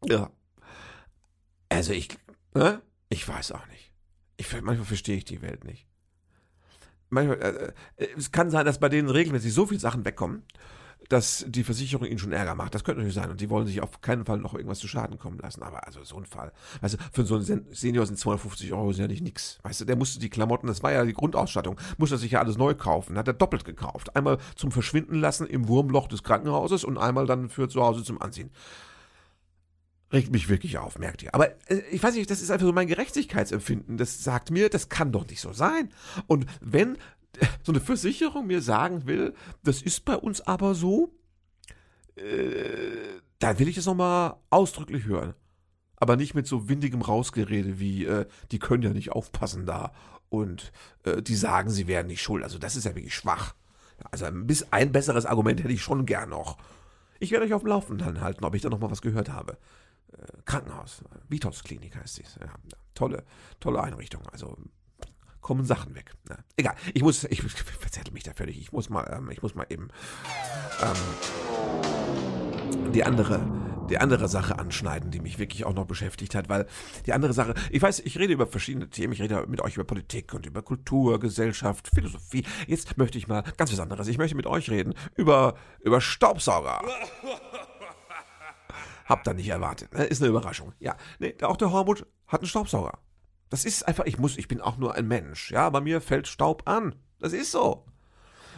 Ja. 0.06 0.32
Also 1.70 1.94
ich, 1.94 2.10
ne? 2.54 2.82
Ich 3.10 3.28
weiß 3.28 3.52
auch 3.52 3.68
nicht. 3.68 3.92
Ich, 4.38 4.52
manchmal 4.62 4.86
verstehe 4.86 5.18
ich 5.18 5.26
die 5.26 5.42
Welt 5.42 5.64
nicht. 5.66 5.88
Manchmal, 7.10 7.42
äh, 7.42 8.04
äh 8.04 8.08
es 8.18 8.32
kann 8.32 8.50
sein, 8.50 8.66
dass 8.66 8.80
bei 8.80 8.90
denen 8.90 9.10
regelmäßig 9.10 9.54
so 9.54 9.66
viele 9.66 9.80
Sachen 9.80 10.06
wegkommen, 10.06 10.44
dass 11.12 11.46
die 11.48 11.64
Versicherung 11.64 12.08
ihnen 12.08 12.20
schon 12.20 12.32
Ärger 12.32 12.56
macht. 12.56 12.74
Das 12.74 12.84
könnte 12.84 13.00
natürlich 13.00 13.16
sein. 13.16 13.30
Und 13.30 13.42
die 13.42 13.50
wollen 13.50 13.68
sich 13.68 13.82
auf 13.82 14.02
keinen 14.02 14.24
Fall 14.24 14.38
noch 14.38 14.54
irgendwas 14.54 14.80
zu 14.80 14.88
Schaden 14.88 15.20
kommen 15.20 15.40
lassen. 15.40 15.62
Aber 15.62 15.86
also 15.86 16.04
so 16.04 16.18
ein 16.18 16.26
Fall. 16.26 16.54
Du, 16.82 16.88
für 17.12 17.26
so 17.26 17.36
einen 17.36 17.66
Senior 17.72 18.06
sind 18.06 18.18
250 18.18 18.72
Euro 18.72 18.94
sind 18.94 19.04
ja 19.04 19.08
nicht 19.08 19.24
nix. 19.24 19.60
Weißt 19.64 19.82
du, 19.82 19.86
der 19.86 19.98
musste 19.98 20.20
die 20.20 20.30
Klamotten, 20.30 20.68
das 20.68 20.84
war 20.84 20.92
ja 20.92 21.04
die 21.04 21.14
Grundausstattung, 21.14 21.78
musste 21.98 22.18
sich 22.18 22.32
ja 22.32 22.40
alles 22.40 22.58
neu 22.58 22.76
kaufen. 22.76 23.18
Hat 23.18 23.28
er 23.28 23.34
doppelt 23.34 23.66
gekauft. 23.66 24.16
Einmal 24.16 24.38
zum 24.56 24.72
Verschwinden 24.72 25.16
lassen 25.20 25.48
im 25.48 25.68
Wurmloch 25.68 26.08
des 26.08 26.24
Krankenhauses 26.24 26.84
und 26.86 26.98
einmal 26.98 27.26
dann 27.26 27.50
für 27.50 27.68
zu 27.68 27.82
Hause 27.82 28.04
zum 28.04 28.22
Anziehen 28.22 28.52
regt 30.14 30.32
mich 30.32 30.50
wirklich 30.50 30.78
auf, 30.78 31.00
merkt 31.00 31.24
ihr. 31.24 31.34
Aber 31.34 31.52
äh, 31.70 31.82
ich 31.90 32.04
weiß 32.04 32.16
nicht, 32.16 32.30
das 32.30 32.42
ist 32.42 32.52
einfach 32.52 32.66
so 32.66 32.74
mein 32.74 32.88
Gerechtigkeitsempfinden. 32.88 33.98
Das 33.98 34.24
sagt 34.24 34.52
mir, 34.52 34.70
das 34.70 34.90
kann 34.90 35.14
doch 35.14 35.26
nicht 35.28 35.40
so 35.40 35.54
sein. 35.54 35.90
Und 36.28 36.46
wenn 36.60 36.98
so 37.64 37.72
eine 37.72 37.82
Versicherung 37.82 38.48
mir 38.48 38.62
sagen 38.62 39.08
will, 39.08 39.34
das 39.64 39.82
ist 39.82 40.06
bei 40.06 40.16
uns 40.16 40.42
aber 40.42 40.76
so, 40.76 41.14
äh, 42.16 43.20
da 43.40 43.58
will 43.60 43.68
ich 43.68 43.78
es 43.78 43.86
nochmal 43.86 44.36
ausdrücklich 44.50 45.06
hören. 45.06 45.34
Aber 45.96 46.16
nicht 46.16 46.34
mit 46.34 46.48
so 46.48 46.68
windigem 46.68 47.02
Rausgerede 47.02 47.80
wie, 47.80 48.06
äh, 48.06 48.26
die 48.52 48.60
können 48.60 48.84
ja 48.84 48.90
nicht 48.92 49.12
aufpassen 49.12 49.66
da 49.66 49.92
und 50.30 50.72
äh, 51.04 51.22
die 51.22 51.36
sagen, 51.36 51.70
sie 51.70 51.88
wären 51.88 52.08
nicht 52.08 52.22
schuld. 52.22 52.44
Also 52.44 52.58
das 52.58 52.76
ist 52.76 52.86
ja 52.86 52.96
wirklich 52.96 53.16
schwach. 53.16 53.56
Also 54.10 54.26
ein, 54.26 54.48
bisschen, 54.48 54.68
ein 54.72 54.92
besseres 54.92 55.26
Argument 55.28 55.62
hätte 55.64 55.74
ich 55.74 55.84
schon 55.84 56.06
gern 56.08 56.30
noch. 56.30 56.58
Ich 57.20 57.30
werde 57.32 57.46
euch 57.46 57.54
auf 57.54 57.62
dem 57.62 57.68
Laufenden 57.70 58.22
halten, 58.22 58.44
ob 58.46 58.56
ich 58.56 58.64
da 58.64 58.70
nochmal 58.70 58.90
was 58.90 59.04
gehört 59.04 59.30
habe. 59.30 59.58
äh, 60.14 60.26
Krankenhaus. 60.46 61.04
Vitos 61.30 61.64
Klinik 61.64 61.96
heißt 61.96 62.16
sie. 62.16 62.24
Ja, 62.40 62.52
tolle, 62.96 63.24
tolle 63.60 63.84
Einrichtung. 63.84 64.24
Also 64.32 64.58
kommen 65.42 65.66
Sachen 65.66 65.96
weg. 65.96 66.14
Ja, 66.30 66.38
egal, 66.58 66.76
ich 66.94 67.02
muss, 67.02 67.24
ich 67.26 67.42
verzettel 67.42 68.14
mich 68.14 68.24
da 68.24 68.34
völlig. 68.34 68.60
Ich 68.60 68.72
muss 68.72 68.90
mal, 68.90 69.04
ähm, 69.12 69.30
ich 69.32 69.42
muss 69.42 69.56
mal 69.56 69.66
eben 69.70 69.90
ähm, 70.82 70.96
die 72.94 73.04
andere 73.04 73.42
die 73.92 73.98
andere 73.98 74.30
Sache 74.30 74.58
anschneiden, 74.58 75.12
die 75.12 75.20
mich 75.20 75.38
wirklich 75.38 75.66
auch 75.66 75.74
noch 75.74 75.86
beschäftigt 75.86 76.34
hat, 76.34 76.48
weil 76.48 76.66
die 77.06 77.12
andere 77.12 77.34
Sache, 77.34 77.54
ich 77.72 77.82
weiß, 77.82 78.00
ich 78.00 78.18
rede 78.18 78.32
über 78.32 78.48
verschiedene 78.48 78.90
Themen, 78.90 79.12
ich 79.12 79.22
rede 79.22 79.46
mit 79.48 79.60
euch 79.60 79.76
über 79.76 79.84
Politik 79.84 80.34
und 80.34 80.46
über 80.46 80.62
Kultur, 80.62 81.20
Gesellschaft, 81.20 81.90
Philosophie. 81.94 82.46
Jetzt 82.68 82.98
möchte 82.98 83.18
ich 83.18 83.28
mal 83.28 83.44
ganz 83.58 83.72
was 83.74 83.82
anderes. 83.82 84.08
Ich 84.08 84.18
möchte 84.18 84.38
mit 84.38 84.48
euch 84.48 84.70
reden 84.70 84.94
über, 85.16 85.56
über 85.82 86.00
Staubsauger. 86.00 86.82
Habt 89.06 89.28
ihr 89.28 89.34
nicht 89.34 89.50
erwartet. 89.50 89.94
Ne? 89.94 90.06
Ist 90.06 90.22
eine 90.22 90.30
Überraschung. 90.30 90.72
Ja, 90.80 90.96
nee, 91.20 91.36
auch 91.42 91.58
der 91.58 91.74
Hormut 91.74 92.06
hat 92.28 92.40
einen 92.40 92.48
Staubsauger. 92.48 92.98
Das 93.52 93.66
ist 93.66 93.88
einfach, 93.88 94.06
ich 94.06 94.18
muss, 94.18 94.38
ich 94.38 94.48
bin 94.48 94.62
auch 94.62 94.78
nur 94.78 94.96
ein 94.96 95.08
Mensch. 95.08 95.52
Ja, 95.52 95.70
bei 95.70 95.82
mir 95.82 96.02
fällt 96.02 96.28
Staub 96.28 96.64
an. 96.68 96.96
Das 97.20 97.34
ist 97.34 97.52
so. 97.52 97.86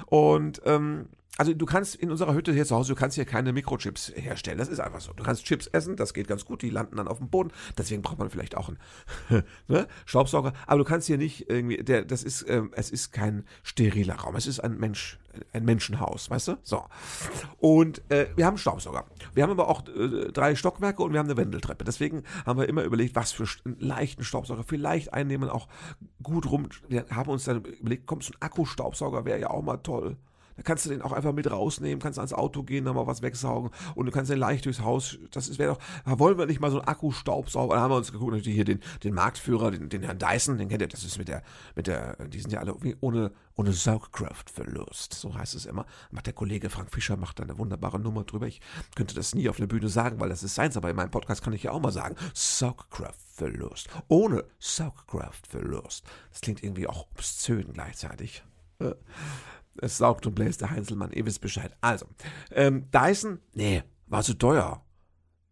Und 0.05 0.61
ähm, 0.65 1.09
also 1.37 1.53
du 1.53 1.65
kannst 1.65 1.95
in 1.95 2.11
unserer 2.11 2.35
Hütte 2.35 2.53
hier 2.53 2.65
zu 2.65 2.75
Hause, 2.75 2.93
du 2.93 2.99
kannst 2.99 3.15
hier 3.15 3.25
keine 3.25 3.53
Mikrochips 3.53 4.11
herstellen. 4.15 4.59
Das 4.59 4.67
ist 4.67 4.79
einfach 4.79 5.01
so. 5.01 5.13
Du 5.13 5.23
kannst 5.23 5.45
Chips 5.45 5.65
essen, 5.67 5.95
das 5.95 6.13
geht 6.13 6.27
ganz 6.27 6.45
gut, 6.45 6.61
die 6.61 6.69
landen 6.69 6.97
dann 6.97 7.07
auf 7.07 7.17
dem 7.17 7.29
Boden. 7.29 7.51
Deswegen 7.75 8.03
braucht 8.03 8.19
man 8.19 8.29
vielleicht 8.29 8.55
auch 8.55 8.69
einen 8.69 9.43
ne? 9.67 9.87
Staubsauger. 10.05 10.53
Aber 10.67 10.77
du 10.77 10.83
kannst 10.83 11.07
hier 11.07 11.17
nicht 11.17 11.49
irgendwie, 11.49 11.77
der, 11.77 12.05
das 12.05 12.23
ist, 12.23 12.45
ähm, 12.47 12.71
es 12.75 12.91
ist 12.91 13.11
kein 13.11 13.45
steriler 13.63 14.15
Raum. 14.15 14.35
Es 14.35 14.45
ist 14.45 14.59
ein 14.59 14.77
Mensch, 14.77 15.19
ein 15.53 15.65
Menschenhaus, 15.65 16.29
weißt 16.29 16.49
du? 16.49 16.57
So. 16.61 16.85
Und 17.57 18.03
äh, 18.11 18.27
wir 18.35 18.45
haben 18.45 18.59
Staubsauger. 18.59 19.05
Wir 19.33 19.41
haben 19.41 19.51
aber 19.51 19.69
auch 19.69 19.87
äh, 19.87 20.31
drei 20.31 20.53
Stockwerke 20.53 21.01
und 21.01 21.13
wir 21.13 21.19
haben 21.19 21.27
eine 21.27 21.37
Wendeltreppe. 21.37 21.83
Deswegen 21.83 22.21
haben 22.45 22.59
wir 22.59 22.69
immer 22.69 22.83
überlegt, 22.83 23.15
was 23.15 23.31
für 23.31 23.47
einen 23.65 23.79
leichten 23.79 24.23
Staubsauger 24.23 24.63
vielleicht 24.63 25.15
einnehmen, 25.15 25.49
auch 25.49 25.67
gut 26.21 26.51
rum. 26.51 26.69
Wir 26.87 27.07
haben 27.09 27.31
uns 27.31 27.45
dann 27.45 27.65
überlegt, 27.65 28.05
kommt 28.05 28.23
so 28.23 28.33
ein 28.33 28.41
Akkustaubsauger, 28.41 29.25
wäre 29.25 29.39
ja 29.39 29.49
auch 29.49 29.63
mal 29.63 29.77
toll. 29.77 30.15
Da 30.55 30.63
kannst 30.63 30.85
du 30.85 30.89
den 30.89 31.01
auch 31.01 31.11
einfach 31.11 31.33
mit 31.33 31.49
rausnehmen, 31.49 31.99
kannst 31.99 32.19
ans 32.19 32.33
Auto 32.33 32.63
gehen, 32.63 32.85
da 32.85 32.93
mal 32.93 33.07
was 33.07 33.21
wegsaugen 33.21 33.71
und 33.95 34.05
du 34.05 34.11
kannst 34.11 34.31
den 34.31 34.39
leicht 34.39 34.65
durchs 34.65 34.81
Haus. 34.81 35.17
Das 35.31 35.57
wäre 35.57 35.73
doch, 35.73 35.79
da 36.05 36.19
wollen 36.19 36.37
wir 36.37 36.45
nicht 36.45 36.59
mal 36.59 36.71
so 36.71 36.79
einen 36.79 36.87
Akkustaubsauger. 36.87 37.75
Da 37.75 37.81
haben 37.81 37.91
wir 37.91 37.97
uns 37.97 38.11
geguckt, 38.11 38.33
natürlich 38.33 38.55
hier 38.55 38.65
den, 38.65 38.79
den 39.03 39.13
Marktführer, 39.13 39.71
den, 39.71 39.89
den 39.89 40.03
Herrn 40.03 40.19
Dyson, 40.19 40.57
den 40.57 40.69
kennt 40.69 40.81
ihr, 40.81 40.87
das 40.87 41.03
ist 41.03 41.17
mit 41.17 41.27
der, 41.27 41.43
mit 41.75 41.87
der, 41.87 42.15
die 42.27 42.39
sind 42.39 42.51
ja 42.51 42.59
alle 42.59 42.75
ohne, 43.01 43.31
ohne 43.55 43.73
Saugkraftverlust, 43.73 45.13
so 45.13 45.35
heißt 45.35 45.55
es 45.55 45.65
immer. 45.65 45.85
Macht 46.11 46.27
der 46.27 46.33
Kollege 46.33 46.69
Frank 46.69 46.91
Fischer, 46.91 47.17
macht 47.17 47.39
da 47.39 47.43
eine 47.43 47.57
wunderbare 47.57 47.99
Nummer 47.99 48.23
drüber. 48.23 48.47
Ich 48.47 48.61
könnte 48.95 49.15
das 49.15 49.35
nie 49.35 49.49
auf 49.49 49.57
der 49.57 49.67
Bühne 49.67 49.89
sagen, 49.89 50.19
weil 50.19 50.29
das 50.29 50.43
ist 50.43 50.55
seins, 50.55 50.77
aber 50.77 50.89
in 50.89 50.95
meinem 50.95 51.11
Podcast 51.11 51.43
kann 51.43 51.53
ich 51.53 51.63
ja 51.63 51.71
auch 51.71 51.81
mal 51.81 51.91
sagen, 51.91 52.15
Saugkraftverlust. 52.33 53.89
Ohne 54.07 54.45
Saugkraftverlust. 54.59 56.03
Das 56.31 56.41
klingt 56.41 56.63
irgendwie 56.63 56.87
auch 56.87 57.07
obszön 57.11 57.73
gleichzeitig. 57.73 58.43
Äh. 59.81 59.85
Es 59.85 59.97
saugt 59.97 60.25
und 60.25 60.35
bläst 60.35 60.61
der 60.61 60.71
Heinzelmann, 60.71 61.11
ihr 61.11 61.25
wisst 61.25 61.41
Bescheid. 61.41 61.75
Also, 61.81 62.05
ähm, 62.51 62.89
Dyson, 62.91 63.39
nee, 63.53 63.83
war 64.07 64.23
zu 64.23 64.35
teuer. 64.35 64.83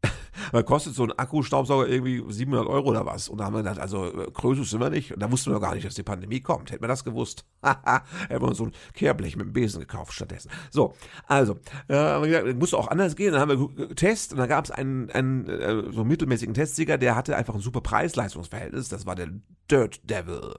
Weil 0.52 0.64
kostet 0.64 0.96
so 0.96 1.04
ein 1.04 1.12
Akkustaubsauger 1.12 1.88
irgendwie 1.88 2.24
700 2.28 2.68
Euro 2.68 2.90
oder 2.90 3.06
was. 3.06 3.30
Und 3.30 3.38
da 3.38 3.46
haben 3.46 3.54
wir 3.54 3.60
gedacht, 3.64 3.80
also 3.80 4.06
äh, 4.06 4.32
Krösus 4.32 4.72
sind 4.72 4.80
wir 4.80 4.90
nicht. 4.90 5.14
Und 5.14 5.20
da 5.22 5.32
wussten 5.32 5.52
wir 5.52 5.60
gar 5.60 5.76
nicht, 5.76 5.86
dass 5.86 5.96
die 5.96 6.04
Pandemie 6.04 6.42
kommt. 6.42 6.72
Hätten 6.72 6.84
wir 6.84 6.88
das 6.88 7.04
gewusst. 7.04 7.46
Hätten 7.62 8.42
wir 8.42 8.48
uns 8.48 8.58
so 8.58 8.66
ein 8.66 8.72
Kehrblech 8.94 9.36
mit 9.36 9.48
dem 9.48 9.54
Besen 9.54 9.80
gekauft 9.80 10.14
stattdessen. 10.14 10.50
So, 10.72 10.94
also, 11.28 11.58
äh, 11.88 11.96
haben 11.96 12.24
wir 12.24 12.30
gesagt, 12.30 12.60
musste 12.60 12.78
auch 12.78 12.88
anders 12.88 13.16
gehen. 13.16 13.34
Dann 13.34 13.42
haben 13.42 13.78
wir 13.78 13.88
getestet 13.88 14.34
und 14.34 14.40
dann 14.40 14.50
gab 14.50 14.66
es 14.66 14.72
einen, 14.72 15.10
einen 15.12 15.48
äh, 15.48 15.92
so 15.92 16.04
mittelmäßigen 16.04 16.54
Testsieger, 16.54 16.98
der 16.98 17.16
hatte 17.16 17.36
einfach 17.36 17.56
ein 17.56 17.62
super 17.62 17.82
Preis-Leistungsverhältnis. 17.82 18.90
Das 18.90 19.06
war 19.06 19.16
der 19.16 19.30
Dirt 19.70 20.10
Devil 20.10 20.56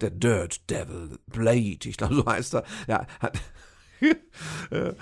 der 0.00 0.10
Dirt 0.10 0.68
Devil 0.70 1.18
Blade, 1.26 1.88
ich 1.88 1.96
glaube, 1.96 2.14
so 2.14 2.26
heißt 2.26 2.54
er. 2.54 2.64
Ja, 2.86 3.06
hat, 3.20 3.38
äh, 4.70 4.94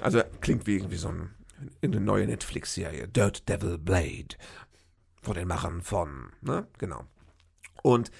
also 0.00 0.20
klingt 0.40 0.66
wie 0.66 0.76
irgendwie 0.76 0.96
so 0.96 1.08
ein, 1.08 1.34
eine 1.82 2.00
neue 2.00 2.26
Netflix-Serie, 2.26 3.08
Dirt 3.08 3.48
Devil 3.48 3.78
Blade, 3.78 4.36
von 5.22 5.34
den 5.34 5.48
Machern 5.48 5.82
von, 5.82 6.30
ne, 6.42 6.66
genau. 6.78 7.04
Und 7.82 8.10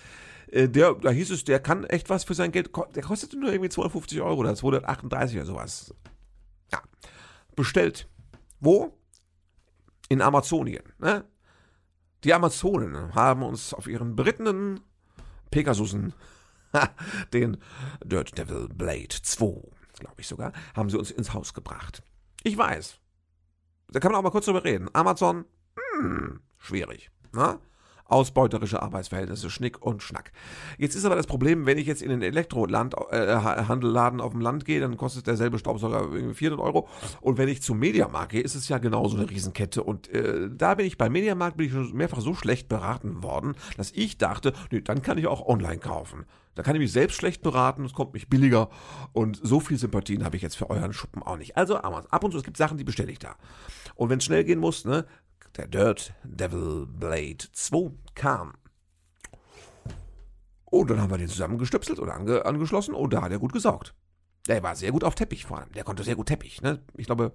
äh, 0.49 0.69
der, 0.69 0.95
da 0.95 1.11
hieß 1.11 1.31
es, 1.31 1.45
der 1.45 1.61
kann 1.61 1.85
echt 1.85 2.11
was 2.11 2.25
für 2.25 2.35
sein 2.35 2.53
Geld, 2.53 2.71
der 2.95 3.03
kostete 3.03 3.39
nur 3.39 3.51
irgendwie 3.51 3.71
250 3.71 4.21
Euro 4.21 4.41
oder 4.41 4.55
238 4.55 5.37
oder 5.37 5.47
sowas. 5.47 5.95
Ja, 6.73 6.83
bestellt. 7.55 8.09
Wo? 8.61 8.99
In 10.09 10.23
Amazonien, 10.23 10.85
ne? 10.99 11.25
Die 12.25 12.33
Amazonen 12.33 13.15
haben 13.15 13.43
uns 13.43 13.75
auf 13.75 13.87
ihren 13.87 14.17
berittenen 14.17 14.81
Pegasusen, 15.57 16.13
den 17.33 17.57
Dirt 18.05 18.37
Devil 18.37 18.69
Blade 18.69 19.09
2, 19.09 19.47
glaube 19.99 20.21
ich 20.21 20.27
sogar, 20.27 20.53
haben 20.75 20.91
sie 20.91 20.99
uns 20.99 21.11
ins 21.11 21.33
Haus 21.33 21.55
gebracht. 21.55 22.03
Ich 22.43 22.59
weiß. 22.59 22.99
Da 23.89 23.99
kann 23.99 24.13
man 24.13 24.19
auch 24.19 24.23
mal 24.23 24.31
kurz 24.31 24.45
drüber 24.45 24.65
reden. 24.65 24.91
Amazon, 24.93 25.47
hm, 25.95 26.41
schwierig. 26.59 27.11
Na? 27.33 27.59
Ausbeuterische 28.09 28.83
Arbeitsverhältnisse, 28.83 29.51
Schnick 29.51 29.83
und 29.83 30.03
Schnack. 30.03 30.33
Jetzt 30.79 30.95
ist 30.95 31.05
aber 31.05 31.17
das 31.17 31.27
Problem, 31.27 31.67
wenn 31.67 31.79
ich 31.79 31.87
jetzt 31.87 32.03
in 32.03 32.11
den 32.11 32.23
Elektrohandelladen 32.23 34.21
äh, 34.21 34.23
auf 34.23 34.33
dem 34.33 34.41
Land 34.41 34.65
gehe, 34.65 34.81
dann 34.81 34.97
kostet 34.97 35.27
derselbe 35.27 35.59
Staubsauger 35.59 36.09
400 36.35 36.65
Euro. 36.65 36.89
Und 37.21 37.39
wenn 37.39 37.49
ich 37.49 37.63
zum 37.63 37.79
Mediamarkt 37.79 38.33
gehe, 38.33 38.43
ist 38.43 38.55
es 38.55 38.69
ja 38.69 38.79
genauso 38.79 39.17
eine 39.17 39.29
Riesenkette. 39.29 39.83
Und 39.83 40.09
äh, 40.09 40.49
da 40.51 40.75
bin 40.75 40.87
ich 40.87 40.99
beim 40.99 41.13
Mediamarkt 41.13 41.57
bin 41.57 41.67
ich 41.67 41.73
schon 41.73 41.93
mehrfach 41.95 42.21
so 42.21 42.35
schlecht 42.35 42.69
beraten 42.69 43.23
worden, 43.23 43.55
dass 43.77 43.91
ich 43.93 44.19
dachte, 44.19 44.53
nee, 44.71 44.81
dann 44.81 45.03
kann 45.03 45.19
ich 45.19 45.27
auch 45.27 45.47
online 45.47 45.79
kaufen. 45.79 46.27
Da 46.57 46.63
kann 46.63 46.75
ich 46.75 46.81
mich 46.81 46.93
selbst 46.93 47.17
schlecht 47.17 47.43
beraten, 47.43 47.85
es 47.85 47.93
kommt 47.93 48.15
mich 48.15 48.29
billiger 48.29 48.71
und 49.13 49.39
so 49.43 49.61
viel 49.61 49.77
Sympathien 49.77 50.25
habe 50.25 50.37
ich 50.37 50.43
jetzt 50.43 50.57
für 50.57 50.71
euren 50.71 50.95
Schuppen 50.95 51.23
auch 51.23 51.37
nicht. 51.37 51.57
Also 51.57 51.77
ab 51.77 52.25
und 52.25 52.33
zu, 52.33 52.39
es 52.39 52.45
gibt 52.45 52.57
Sachen, 52.57 52.79
die 52.79 52.85
bestelle 52.85 53.13
ich 53.13 53.19
da. 53.19 53.37
Und 53.95 54.09
wenn 54.09 54.19
es 54.19 54.25
schnell 54.25 54.43
gehen 54.43 54.59
muss, 54.59 54.87
ne, 54.87 55.05
der 55.57 55.67
Dirt 55.67 56.13
Devil 56.25 56.87
Blade 56.87 57.39
2 57.53 57.93
kam. 58.15 58.55
Und 60.65 60.91
dann 60.91 61.01
haben 61.01 61.11
wir 61.11 61.19
den 61.19 61.29
zusammengestöpselt 61.29 61.99
oder 61.99 62.15
ange 62.15 62.45
angeschlossen 62.45 62.95
und 62.95 63.13
da 63.13 63.23
hat 63.23 63.33
er 63.33 63.39
gut 63.39 63.53
gesaugt. 63.53 63.95
Der 64.49 64.63
war 64.63 64.77
sehr 64.77 64.93
gut 64.93 65.05
auf 65.05 65.15
Teppich 65.15 65.45
vor 65.47 65.59
allem. 65.59 65.73
Der 65.73 65.85
konnte 65.85 66.05
sehr 66.05 66.17
gut 66.17 66.27
Teppich. 66.27 66.61
Ne? 66.61 66.83
Ich 66.95 67.07
glaube, 67.07 67.33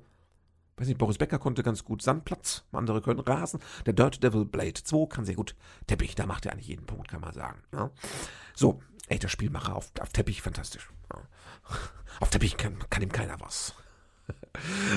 weiß 0.78 0.88
nicht, 0.88 0.98
Boris 0.98 1.18
Becker 1.18 1.40
konnte 1.40 1.64
ganz 1.64 1.84
gut 1.84 2.02
Sandplatz, 2.02 2.64
andere 2.72 3.02
können 3.02 3.20
Rasen. 3.20 3.60
Der 3.86 3.94
Dirt 3.94 4.24
Devil 4.24 4.46
Blade 4.46 4.84
2 4.84 5.08
kann 5.08 5.26
sehr 5.26 5.36
gut 5.36 5.56
Teppich. 5.88 6.16
Da 6.16 6.26
macht 6.26 6.46
er 6.46 6.52
eigentlich 6.52 6.68
jeden 6.68 6.86
Punkt, 6.86 7.08
kann 7.10 7.22
man 7.22 7.34
sagen. 7.34 7.64
Ne? 7.72 7.92
So, 8.54 8.82
echter 9.08 9.30
Spielmacher 9.30 9.76
auf, 9.76 9.92
auf 10.00 10.10
Teppich, 10.10 10.42
fantastisch. 10.42 10.92
Ja. 11.14 11.22
Auf 12.20 12.30
Teppich 12.30 12.58
kann, 12.58 12.78
kann 12.90 13.04
ihm 13.04 13.12
keiner 13.12 13.40
was. 13.40 13.74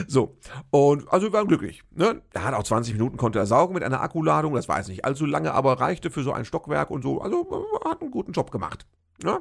So, 0.08 0.36
und 0.70 1.08
also 1.12 1.26
wir 1.26 1.32
waren 1.32 1.46
glücklich. 1.46 1.82
Ne? 1.92 2.22
Er 2.32 2.44
hat 2.44 2.54
auch 2.54 2.64
20 2.64 2.94
Minuten 2.94 3.16
konnte 3.16 3.38
er 3.38 3.46
saugen 3.46 3.74
mit 3.74 3.82
einer 3.82 4.00
Akkuladung, 4.00 4.54
das 4.54 4.68
war 4.68 4.78
jetzt 4.78 4.88
nicht 4.88 5.04
allzu 5.04 5.26
lange, 5.26 5.52
aber 5.52 5.80
reichte 5.80 6.10
für 6.10 6.22
so 6.22 6.32
ein 6.32 6.44
Stockwerk 6.44 6.90
und 6.90 7.02
so. 7.02 7.20
Also 7.20 7.80
hat 7.84 8.00
einen 8.00 8.10
guten 8.10 8.32
Job 8.32 8.50
gemacht. 8.50 8.86
Ne? 9.22 9.40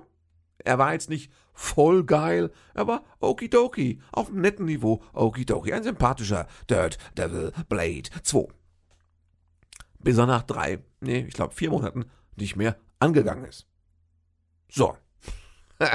Er 0.59 0.77
war 0.77 0.93
jetzt 0.93 1.09
nicht 1.09 1.31
voll 1.53 2.03
geil, 2.03 2.51
er 2.73 2.87
war 2.87 3.03
okidoki, 3.19 4.01
auf 4.11 4.29
einem 4.29 4.41
netten 4.41 4.65
Niveau 4.65 5.03
okidoki. 5.13 5.73
Ein 5.73 5.83
sympathischer 5.83 6.47
Dirt 6.69 6.97
Devil 7.17 7.51
Blade 7.67 8.09
2. 8.21 8.47
Bis 9.99 10.17
er 10.17 10.25
nach 10.25 10.43
drei, 10.43 10.79
nee, 11.01 11.25
ich 11.27 11.33
glaube 11.33 11.53
vier 11.53 11.69
Monaten 11.69 12.05
nicht 12.35 12.55
mehr 12.55 12.77
angegangen 12.99 13.45
ist. 13.45 13.67
So. 14.69 14.97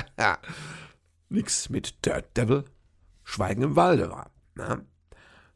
Nix 1.29 1.69
mit 1.69 2.05
Dirt 2.05 2.37
Devil 2.37 2.65
Schweigen 3.29 3.61
im 3.61 3.77
Walde 3.77 4.11
war. 4.11 4.31
Na? 4.55 4.81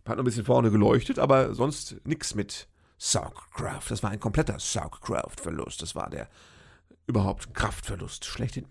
Hat 0.04 0.16
noch 0.16 0.18
ein 0.18 0.24
bisschen 0.24 0.44
vorne 0.44 0.70
geleuchtet, 0.70 1.18
aber 1.18 1.54
sonst 1.54 1.96
nichts 2.04 2.34
mit 2.34 2.68
Saugcraft. 2.98 3.88
Das 3.88 4.02
war 4.02 4.10
ein 4.10 4.20
kompletter 4.20 4.58
Saugcraft-Verlust. 4.58 5.80
Das 5.80 5.94
war 5.94 6.10
der 6.10 6.28
überhaupt 7.12 7.52
Kraftverlust 7.52 8.24
schlechthin. 8.24 8.64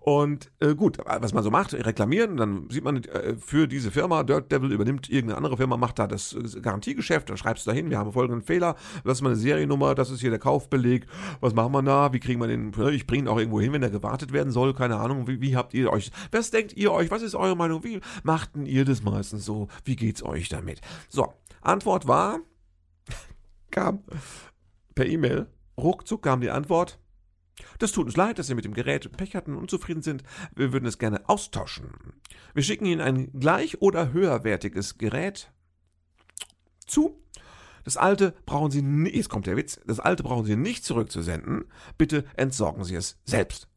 Und 0.00 0.52
äh, 0.60 0.76
gut, 0.76 0.98
was 1.04 1.34
man 1.34 1.42
so 1.42 1.50
macht, 1.50 1.74
reklamieren, 1.74 2.36
dann 2.36 2.70
sieht 2.70 2.84
man 2.84 3.02
äh, 3.04 3.34
für 3.36 3.66
diese 3.66 3.90
Firma, 3.90 4.22
Dirt 4.22 4.52
Devil 4.52 4.70
übernimmt 4.70 5.10
irgendeine 5.10 5.36
andere 5.36 5.56
Firma, 5.56 5.76
macht 5.76 5.98
da 5.98 6.06
das 6.06 6.34
äh, 6.34 6.60
Garantiegeschäft, 6.60 7.28
dann 7.28 7.36
schreibst 7.36 7.66
du 7.66 7.70
dahin, 7.70 7.90
wir 7.90 7.98
haben 7.98 8.12
folgenden 8.12 8.42
Fehler, 8.42 8.76
das 9.04 9.18
ist 9.18 9.22
meine 9.22 9.34
Seriennummer, 9.34 9.96
das 9.96 10.10
ist 10.10 10.20
hier 10.20 10.30
der 10.30 10.38
Kaufbeleg, 10.38 11.06
was 11.40 11.54
machen 11.54 11.72
wir 11.72 11.82
da, 11.82 12.12
wie 12.12 12.20
kriegen 12.20 12.40
wir 12.40 12.46
den, 12.46 12.72
ich 12.92 13.06
bringe 13.06 13.24
ihn 13.24 13.28
auch 13.28 13.38
irgendwo 13.38 13.60
hin, 13.60 13.72
wenn 13.72 13.80
der 13.80 13.90
gewartet 13.90 14.32
werden 14.32 14.52
soll, 14.52 14.72
keine 14.72 14.98
Ahnung, 14.98 15.26
wie, 15.26 15.40
wie 15.40 15.56
habt 15.56 15.74
ihr 15.74 15.90
euch, 15.90 16.12
was 16.30 16.52
denkt 16.52 16.76
ihr 16.76 16.92
euch, 16.92 17.10
was 17.10 17.22
ist 17.22 17.34
eure 17.34 17.56
Meinung, 17.56 17.82
wie 17.82 18.00
machten 18.22 18.66
ihr 18.66 18.84
das 18.84 19.02
meistens 19.02 19.44
so, 19.44 19.66
wie 19.84 19.96
geht's 19.96 20.22
euch 20.22 20.48
damit? 20.48 20.80
So, 21.08 21.32
Antwort 21.60 22.06
war, 22.06 22.38
kam 23.70 24.04
per 24.94 25.06
E-Mail, 25.06 25.48
ruckzuck 25.76 26.22
kam 26.22 26.40
die 26.40 26.50
Antwort, 26.50 26.98
das 27.78 27.92
tut 27.92 28.06
uns 28.06 28.16
leid, 28.16 28.38
dass 28.38 28.46
Sie 28.46 28.54
mit 28.54 28.64
dem 28.64 28.74
Gerät 28.74 29.10
Pech 29.16 29.34
hatten 29.34 29.52
und 29.52 29.62
unzufrieden 29.62 30.02
sind. 30.02 30.22
Wir 30.54 30.72
würden 30.72 30.86
es 30.86 30.98
gerne 30.98 31.28
austauschen. 31.28 31.90
Wir 32.54 32.62
schicken 32.62 32.86
Ihnen 32.86 33.00
ein 33.00 33.32
gleich- 33.38 33.80
oder 33.80 34.12
höherwertiges 34.12 34.98
Gerät 34.98 35.50
zu. 36.86 37.22
Das 37.84 37.96
alte 37.96 38.34
brauchen 38.44 38.70
Sie 38.70 38.82
nicht, 38.82 39.16
jetzt 39.16 39.28
kommt 39.28 39.46
der 39.46 39.56
Witz, 39.56 39.80
das 39.86 40.00
alte 40.00 40.22
brauchen 40.22 40.44
Sie 40.44 40.56
nicht 40.56 40.84
zurückzusenden. 40.84 41.64
Bitte 41.96 42.24
entsorgen 42.36 42.84
Sie 42.84 42.94
es 42.94 43.18
selbst. 43.24 43.68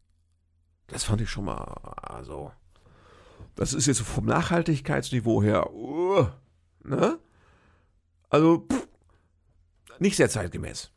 Das 0.88 1.06
fand 1.06 1.22
ich 1.22 1.30
schon 1.30 1.46
mal, 1.46 1.64
also, 2.02 2.52
das 3.56 3.74
ist 3.74 3.86
jetzt 3.86 4.02
vom 4.02 4.26
Nachhaltigkeitsniveau 4.26 5.42
her, 5.42 5.74
uh, 5.74 6.28
ne? 6.84 7.20
Also, 8.30 8.68
pff, 8.70 8.88
nicht 10.00 10.18
sehr 10.18 10.30
zeitgemäß. 10.30 10.92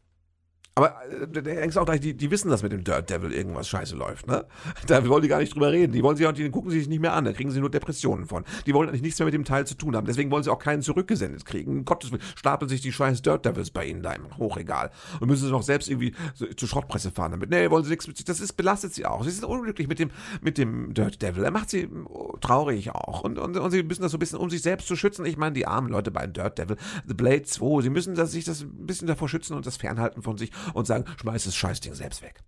Aber 0.77 0.97
äh, 1.09 1.43
denkst 1.43 1.77
auch 1.77 1.85
gleich, 1.85 2.01
die, 2.01 2.15
die 2.15 2.31
wissen, 2.31 2.51
dass 2.51 2.65
mit 2.65 2.73
dem 2.73 2.83
Dirt 2.83 3.09
Devil 3.09 3.33
irgendwas 3.33 3.69
scheiße 3.69 3.95
läuft, 3.95 4.27
ne? 4.27 4.45
Da 4.87 5.07
wollen 5.09 5.23
die 5.23 5.29
gar 5.29 5.39
nicht 5.39 5.55
drüber 5.55 5.71
reden. 5.71 5.93
Die 5.93 6.03
wollen 6.03 6.17
sie 6.17 6.27
auch, 6.27 6.33
die 6.33 6.51
gucken 6.51 6.71
sie 6.71 6.81
sich 6.81 6.89
nicht 6.89 7.01
mehr 7.01 7.13
an, 7.13 7.25
da 7.25 7.33
kriegen 7.33 7.51
sie 7.53 7.61
nur 7.61 7.71
Depressionen 7.71 8.27
von. 8.27 8.45
Die 8.67 8.75
wollen 8.75 8.89
eigentlich 8.89 9.03
nichts 9.03 9.19
mehr 9.21 9.27
mit 9.27 9.35
dem 9.35 9.45
Teil 9.45 9.67
zu 9.67 9.77
tun 9.77 9.95
haben. 9.95 10.07
Deswegen 10.07 10.33
wollen 10.33 10.43
sie 10.43 10.51
auch 10.51 10.59
keinen 10.59 10.83
zurückgesendet 10.83 11.45
kriegen. 11.45 11.85
Gottes 11.85 12.11
Willen, 12.11 12.23
stapeln 12.35 12.69
sich 12.69 12.81
die 12.81 12.93
scheiß 12.93 13.23
Dirt 13.23 13.45
Devils 13.45 13.71
bei 13.71 13.87
ihnen 13.87 14.03
da 14.03 14.13
im 14.13 14.37
Hochregal. 14.37 14.91
Und 15.21 15.29
müssen 15.29 15.47
sie 15.47 15.53
noch 15.53 15.63
selbst 15.63 15.89
irgendwie 15.89 16.13
so 16.35 16.47
zur 16.47 16.69
Schrottpresse 16.69 17.13
fahren 17.13 17.31
damit. 17.31 17.51
Nee, 17.51 17.71
wollen 17.71 17.85
sie 17.85 17.91
nichts 17.91 18.09
mit 18.09 18.17
sich. 18.17 18.27
Das 18.27 18.41
ist, 18.41 18.55
belastet 18.55 18.95
sie 18.95 19.07
auch. 19.07 19.23
Sie 19.23 19.31
sind 19.31 19.45
unglücklich 19.45 19.87
mit 19.87 20.01
dem, 20.01 20.11
mit 20.41 20.59
dem 20.59 20.93
Dirt 20.93 21.23
Devil. 21.23 21.45
Er 21.45 21.53
macht 21.53 21.71
sie 21.71 21.89
oh, 22.07 22.37
traurig 22.41 22.91
auch. 22.91 23.23
Und, 23.23 23.39
und, 23.39 23.57
und 23.57 23.71
sie 23.71 23.85
müssen 23.85 24.03
das 24.03 24.11
so 24.11 24.17
ein 24.17 24.21
bisschen, 24.21 24.41
um 24.41 24.51
sich 24.51 24.63
selbst 24.63 24.89
zu 24.89 24.97
schützen. 24.97 25.25
Ich 25.25 25.37
meine, 25.37 25.55
die 25.55 25.69
armen 25.69 25.91
Leute 25.91 26.11
beim 26.11 26.33
Dirt 26.33 26.59
Devil, 26.59 26.77
The 27.07 27.15
Blade 27.15 27.45
2, 27.45 27.83
sie 27.83 27.91
müssen 27.91 28.17
das, 28.17 28.33
sich 28.33 28.45
das 28.45 28.63
ein 28.63 28.87
bisschen 28.87 29.07
davor 29.07 29.29
schützen 29.29 29.55
und 29.55 29.67
das 29.67 29.77
fernhalten 29.77 30.21
von 30.23 30.37
sich 30.37 30.51
und 30.73 30.87
sagen, 30.87 31.05
schmeiß 31.21 31.45
das 31.45 31.57
Scheißding 31.57 31.95
selbst 31.95 32.23
weg. 32.23 32.43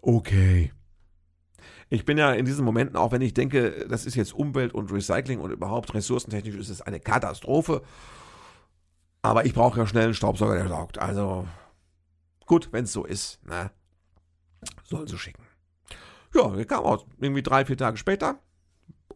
Okay. 0.00 0.72
Ich 1.90 2.04
bin 2.04 2.18
ja 2.18 2.32
in 2.32 2.44
diesen 2.44 2.64
Momenten, 2.64 2.96
auch 2.96 3.12
wenn 3.12 3.22
ich 3.22 3.34
denke, 3.34 3.86
das 3.88 4.06
ist 4.06 4.14
jetzt 4.14 4.34
Umwelt 4.34 4.74
und 4.74 4.92
Recycling 4.92 5.40
und 5.40 5.50
überhaupt 5.50 5.94
ressourcentechnisch 5.94 6.56
ist 6.56 6.70
es 6.70 6.82
eine 6.82 7.00
Katastrophe. 7.00 7.82
Aber 9.22 9.46
ich 9.46 9.54
brauche 9.54 9.78
ja 9.78 9.86
schnell 9.86 10.04
einen 10.04 10.14
Staubsauger, 10.14 10.54
der 10.54 10.68
saugt. 10.68 10.98
Also 10.98 11.46
gut, 12.46 12.68
wenn 12.72 12.84
es 12.84 12.92
so 12.92 13.04
ist, 13.04 13.44
ne? 13.44 13.70
Sollen 14.84 15.06
sie 15.06 15.18
schicken. 15.18 15.42
Ja, 16.34 16.48
der 16.48 16.64
kam 16.64 16.84
aus. 16.84 17.06
Irgendwie 17.20 17.42
drei, 17.42 17.64
vier 17.64 17.76
Tage 17.76 17.96
später. 17.96 18.38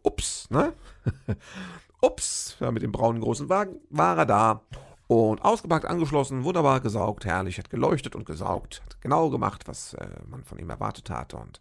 Ups, 0.03 0.49
ne? 0.49 0.73
Ups, 2.01 2.55
ja, 2.59 2.71
mit 2.71 2.81
dem 2.81 2.91
braunen 2.91 3.21
großen 3.21 3.49
Wagen 3.49 3.81
war 3.89 4.17
er 4.17 4.25
da. 4.25 4.61
Und 5.09 5.41
ausgepackt, 5.41 5.85
angeschlossen, 5.85 6.43
wunderbar 6.43 6.81
gesaugt, 6.81 7.25
herrlich, 7.25 7.57
hat 7.57 7.71
geleuchtet 7.71 8.15
und 8.15 8.27
gesaugt, 8.27 8.83
hat 8.85 9.01
genau 9.01 9.31
gemacht, 9.31 9.67
was 9.67 9.95
äh, 9.95 10.07
man 10.27 10.43
von 10.43 10.59
ihm 10.59 10.69
erwartet 10.69 11.09
hat. 11.09 11.33
Und 11.33 11.59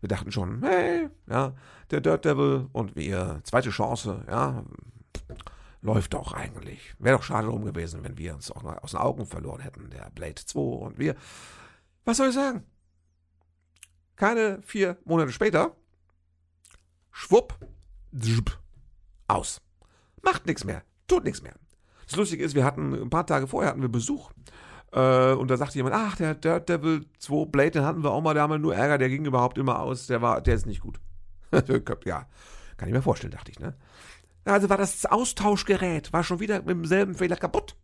wir 0.00 0.08
dachten 0.08 0.32
schon, 0.32 0.64
hey, 0.64 1.08
ja, 1.28 1.52
der 1.92 2.00
Dirt 2.00 2.24
Devil 2.24 2.66
und 2.72 2.96
wir, 2.96 3.40
zweite 3.44 3.70
Chance, 3.70 4.24
ja, 4.28 4.64
läuft 5.80 6.12
doch 6.12 6.32
eigentlich. 6.32 6.96
Wäre 6.98 7.18
doch 7.18 7.22
schade 7.22 7.46
drum 7.46 7.64
gewesen, 7.64 8.02
wenn 8.02 8.18
wir 8.18 8.34
uns 8.34 8.50
auch 8.50 8.64
noch 8.64 8.82
aus 8.82 8.90
den 8.90 8.98
Augen 8.98 9.26
verloren 9.26 9.60
hätten, 9.60 9.90
der 9.90 10.10
Blade 10.10 10.34
2 10.34 10.58
und 10.58 10.98
wir. 10.98 11.14
Was 12.04 12.16
soll 12.16 12.30
ich 12.30 12.34
sagen? 12.34 12.64
Keine 14.16 14.60
vier 14.62 14.96
Monate 15.04 15.30
später, 15.30 15.76
schwupp, 17.12 17.56
aus. 19.28 19.60
Macht 20.22 20.46
nichts 20.46 20.64
mehr, 20.64 20.82
tut 21.06 21.22
nichts 21.22 21.42
mehr. 21.42 21.54
Das 22.08 22.16
Lustige 22.16 22.42
ist, 22.42 22.54
wir 22.54 22.64
hatten 22.64 22.94
ein 22.94 23.10
paar 23.10 23.26
Tage 23.26 23.46
vorher 23.46 23.70
hatten 23.70 23.82
wir 23.82 23.88
Besuch. 23.88 24.30
Äh, 24.92 25.32
und 25.32 25.50
da 25.50 25.56
sagte 25.56 25.76
jemand, 25.76 25.94
ach, 25.94 26.16
der 26.16 26.34
Dirt 26.34 26.68
Devil 26.68 27.04
2 27.18 27.46
Blade, 27.46 27.72
den 27.72 27.84
hatten 27.84 28.02
wir 28.02 28.10
auch 28.10 28.22
mal, 28.22 28.34
da 28.34 28.42
haben 28.42 28.50
wir 28.50 28.58
nur 28.58 28.74
Ärger, 28.74 28.96
der 28.96 29.10
ging 29.10 29.26
überhaupt 29.26 29.58
immer 29.58 29.80
aus, 29.80 30.06
der 30.06 30.22
war, 30.22 30.40
der 30.40 30.54
ist 30.54 30.66
nicht 30.66 30.80
gut. 30.80 30.98
ja, 31.52 32.26
kann 32.76 32.88
ich 32.88 32.94
mir 32.94 33.02
vorstellen, 33.02 33.32
dachte 33.32 33.50
ich, 33.50 33.60
ne? 33.60 33.74
Also 34.44 34.70
war 34.70 34.78
das 34.78 35.04
Austauschgerät, 35.04 36.12
war 36.14 36.24
schon 36.24 36.40
wieder 36.40 36.60
mit 36.60 36.70
demselben 36.70 37.14
Fehler 37.14 37.36
kaputt. 37.36 37.76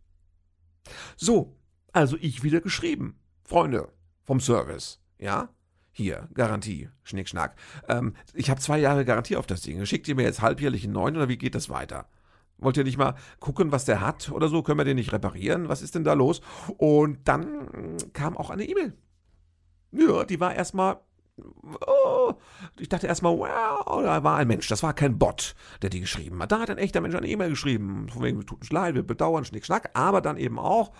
So, 1.15 1.55
also 1.93 2.17
ich 2.19 2.41
wieder 2.41 2.61
geschrieben. 2.61 3.19
Freunde 3.43 3.89
vom 4.23 4.39
Service, 4.39 4.99
ja? 5.19 5.49
Hier, 5.91 6.27
Garantie, 6.33 6.89
Schnickschnack. 7.03 7.55
Ähm, 7.87 8.15
ich 8.33 8.49
habe 8.49 8.59
zwei 8.59 8.79
Jahre 8.79 9.05
Garantie 9.05 9.37
auf 9.37 9.45
das 9.45 9.61
Ding. 9.61 9.85
Schickt 9.85 10.07
ihr 10.07 10.15
mir 10.15 10.23
jetzt 10.23 10.41
halbjährlich 10.41 10.83
einen 10.83 10.93
neuen 10.93 11.15
oder 11.15 11.29
wie 11.29 11.37
geht 11.37 11.55
das 11.55 11.69
weiter? 11.69 12.09
Wollt 12.57 12.77
ihr 12.77 12.83
nicht 12.83 12.97
mal 12.97 13.15
gucken, 13.39 13.71
was 13.71 13.85
der 13.85 14.01
hat 14.01 14.31
oder 14.31 14.47
so? 14.47 14.63
Können 14.63 14.79
wir 14.79 14.85
den 14.85 14.95
nicht 14.95 15.11
reparieren? 15.11 15.67
Was 15.67 15.81
ist 15.81 15.95
denn 15.95 16.03
da 16.03 16.13
los? 16.13 16.41
Und 16.77 17.27
dann 17.27 17.97
kam 18.13 18.37
auch 18.37 18.49
eine 18.49 18.65
E-Mail. 18.65 18.93
Ja, 19.91 20.23
die 20.23 20.39
war 20.39 20.55
erstmal. 20.55 20.99
Oh, 21.85 22.33
ich 22.79 22.87
dachte 22.87 23.07
erstmal, 23.07 23.37
wow, 23.37 24.01
da 24.01 24.23
war 24.23 24.37
ein 24.37 24.47
Mensch. 24.47 24.69
Das 24.69 24.83
war 24.83 24.93
kein 24.93 25.19
Bot, 25.19 25.53
der 25.81 25.89
die 25.89 25.99
geschrieben 25.99 26.41
hat. 26.41 26.53
Da 26.53 26.59
hat 26.59 26.69
ein 26.69 26.77
echter 26.77 27.01
Mensch 27.01 27.13
eine 27.13 27.27
E-Mail 27.27 27.49
geschrieben. 27.49 28.07
Von 28.07 28.23
wegen, 28.23 28.45
tut 28.45 28.61
uns 28.61 28.71
leid, 28.71 28.95
wir 28.95 29.03
bedauern, 29.03 29.43
Schnick, 29.43 29.65
Schnack. 29.65 29.89
Aber 29.95 30.21
dann 30.21 30.37
eben 30.37 30.57
auch, 30.57 30.93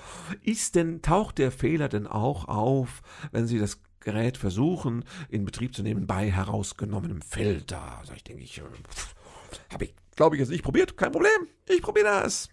ist 0.44 0.76
denn, 0.76 1.02
taucht 1.02 1.38
der 1.38 1.54
Fehler 1.54 1.88
denn 1.88 2.06
auch 2.06 2.50
auf, 2.50 3.02
wenn 3.32 3.48
Sie 3.48 3.60
das 3.60 3.82
Gerät 4.02 4.36
versuchen, 4.38 5.06
in 5.30 5.46
Betrieb 5.46 5.74
zu 5.74 5.84
nehmen 5.84 6.06
bei 6.06 6.30
herausgenommenem 6.30 7.22
Filter? 7.22 7.98
Also 8.00 8.12
ich 8.14 8.26
denke, 8.26 8.44
ich 8.44 8.62
habe 9.72 9.86
ich 9.86 9.96
Glaube 10.16 10.36
ich 10.36 10.40
jetzt 10.40 10.50
nicht 10.50 10.64
probiert, 10.64 10.98
kein 10.98 11.12
Problem. 11.12 11.48
Ich 11.68 11.82
probiere 11.82 12.06
das. 12.06 12.50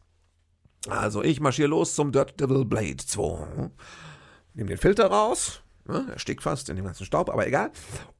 Also 0.88 1.22
ich 1.22 1.40
marschiere 1.40 1.68
los 1.68 1.94
zum 1.94 2.10
Dirt 2.10 2.40
Devil 2.40 2.64
Blade 2.64 2.96
2. 2.96 3.70
Nehme 4.54 4.68
den 4.68 4.78
Filter 4.78 5.06
raus. 5.06 5.62
Ne, 5.84 6.06
er 6.10 6.18
stickt 6.18 6.42
fast 6.42 6.68
in 6.68 6.76
dem 6.76 6.84
ganzen 6.84 7.06
Staub, 7.06 7.30
aber 7.30 7.46
egal. 7.46 7.70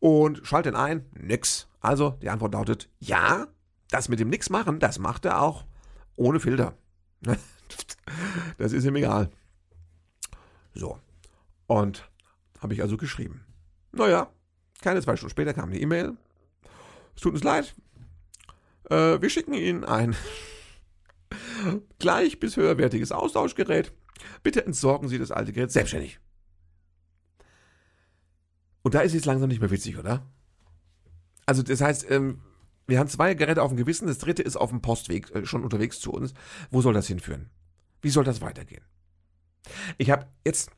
Und 0.01 0.41
schalte 0.47 0.69
ihn 0.69 0.77
ein. 0.77 1.07
Nix. 1.15 1.69
Also 1.81 2.11
die 2.23 2.31
Antwort 2.31 2.55
lautet 2.55 2.89
ja. 3.01 3.49
Das 3.91 4.09
mit 4.09 4.21
dem 4.21 4.31
Nix 4.31 4.49
machen, 4.49 4.79
das 4.79 4.99
macht 4.99 5.25
er 5.25 5.43
auch 5.43 5.65
ohne 6.17 6.41
Filter. 6.41 6.75
Das 8.59 8.73
ist 8.73 8.85
ihm 8.85 8.97
egal. 8.97 9.31
So. 10.75 10.99
Und 11.67 12.11
habe 12.61 12.75
ich 12.75 12.83
also 12.83 12.99
geschrieben. 12.99 13.47
Naja, 13.93 14.31
keine 14.83 15.01
zwei 15.01 15.17
Stunden 15.17 15.31
später 15.31 15.55
kam 15.55 15.71
eine 15.71 15.81
E-Mail. 15.81 16.17
Es 17.17 17.23
tut 17.23 17.33
uns 17.33 17.43
leid, 17.43 17.75
äh, 18.91 19.21
wir 19.21 19.31
schicken 19.31 19.55
Ihnen 19.55 19.85
ein 19.85 20.17
gleich 21.99 22.41
bis 22.41 22.57
höherwertiges 22.57 23.13
Austauschgerät. 23.13 23.93
Bitte 24.43 24.65
entsorgen 24.65 25.09
Sie 25.09 25.19
das 25.19 25.31
alte 25.31 25.53
Gerät 25.53 25.73
selbstständig. 25.73 26.21
Und 28.83 28.95
da 28.95 29.01
ist 29.01 29.15
es 29.15 29.25
langsam 29.25 29.49
nicht 29.49 29.61
mehr 29.61 29.71
witzig, 29.71 29.97
oder? 29.99 30.27
Also 31.47 31.63
das 31.63 31.81
heißt, 31.81 32.11
ähm, 32.11 32.41
wir 32.87 32.99
haben 32.99 33.09
zwei 33.09 33.35
Geräte 33.35 33.63
auf 33.63 33.71
dem 33.71 33.77
Gewissen, 33.77 34.09
das 34.09 34.19
dritte 34.19 34.43
ist 34.43 34.57
auf 34.57 34.71
dem 34.71 34.83
Postweg 34.83 35.31
äh, 35.35 35.47
schon 35.47 35.63
unterwegs 35.63 36.01
zu 36.01 36.13
uns. 36.13 36.35
Wo 36.71 36.83
soll 36.83 36.95
das 36.95 37.07
hinführen? 37.07 37.51
Wie 38.01 38.11
soll 38.11 38.25
das 38.25 38.41
weitergehen? 38.41 38.85
Ich 39.99 40.11
habe 40.11 40.27
jetzt 40.45 40.71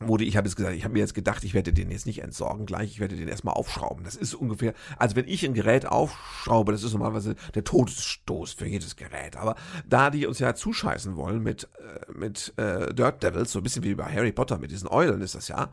wurde, 0.00 0.24
ich 0.24 0.36
habe 0.36 0.48
es 0.48 0.56
gesagt, 0.56 0.74
ich 0.74 0.84
habe 0.84 0.94
mir 0.94 1.00
jetzt 1.00 1.14
gedacht, 1.14 1.44
ich 1.44 1.54
werde 1.54 1.72
den 1.72 1.90
jetzt 1.90 2.06
nicht 2.06 2.22
entsorgen 2.22 2.66
gleich, 2.66 2.90
ich 2.90 3.00
werde 3.00 3.16
den 3.16 3.28
erstmal 3.28 3.54
aufschrauben. 3.54 4.04
Das 4.04 4.16
ist 4.16 4.34
ungefähr, 4.34 4.74
also 4.98 5.16
wenn 5.16 5.28
ich 5.28 5.44
ein 5.44 5.54
Gerät 5.54 5.86
aufschraube, 5.86 6.72
das 6.72 6.82
ist 6.82 6.92
normalerweise 6.92 7.36
der 7.54 7.64
Todesstoß 7.64 8.54
für 8.54 8.66
jedes 8.66 8.96
Gerät. 8.96 9.36
Aber 9.36 9.54
da 9.86 10.10
die 10.10 10.26
uns 10.26 10.40
ja 10.40 10.54
zuscheißen 10.54 11.16
wollen 11.16 11.42
mit, 11.42 11.68
äh, 11.78 12.12
mit 12.12 12.52
äh, 12.56 12.92
Dirt 12.92 13.22
Devils, 13.22 13.52
so 13.52 13.60
ein 13.60 13.62
bisschen 13.62 13.84
wie 13.84 13.94
bei 13.94 14.04
Harry 14.04 14.32
Potter 14.32 14.58
mit 14.58 14.70
diesen 14.70 14.88
Eulen 14.88 15.20
ist 15.20 15.34
das 15.34 15.48
ja, 15.48 15.70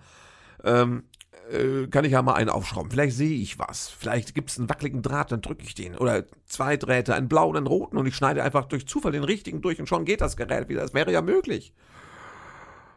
ähm, 0.64 1.04
äh, 1.52 1.88
kann 1.88 2.06
ich 2.06 2.12
ja 2.12 2.22
mal 2.22 2.36
einen 2.36 2.50
aufschrauben. 2.50 2.92
Vielleicht 2.92 3.18
sehe 3.18 3.38
ich 3.38 3.58
was. 3.58 3.90
Vielleicht 3.90 4.36
gibt 4.36 4.52
es 4.52 4.60
einen 4.60 4.70
wackeligen 4.70 5.02
Draht, 5.02 5.32
dann 5.32 5.42
drücke 5.42 5.64
ich 5.64 5.74
den. 5.74 5.98
Oder 5.98 6.26
zwei 6.46 6.78
Drähte, 6.78 7.16
einen 7.16 7.28
blauen, 7.28 7.58
einen 7.58 7.68
roten 7.68 7.98
und 7.98 8.06
ich 8.06 8.16
schneide 8.16 8.44
einfach 8.44 8.66
durch 8.66 8.88
Zufall 8.88 9.12
den 9.12 9.24
richtigen 9.24 9.62
durch 9.62 9.80
und 9.80 9.88
schon 9.88 10.06
geht 10.06 10.22
das 10.22 10.38
Gerät 10.38 10.70
wieder. 10.70 10.82
Das 10.82 10.94
wäre 10.94 11.12
ja 11.12 11.22
möglich. 11.22 11.74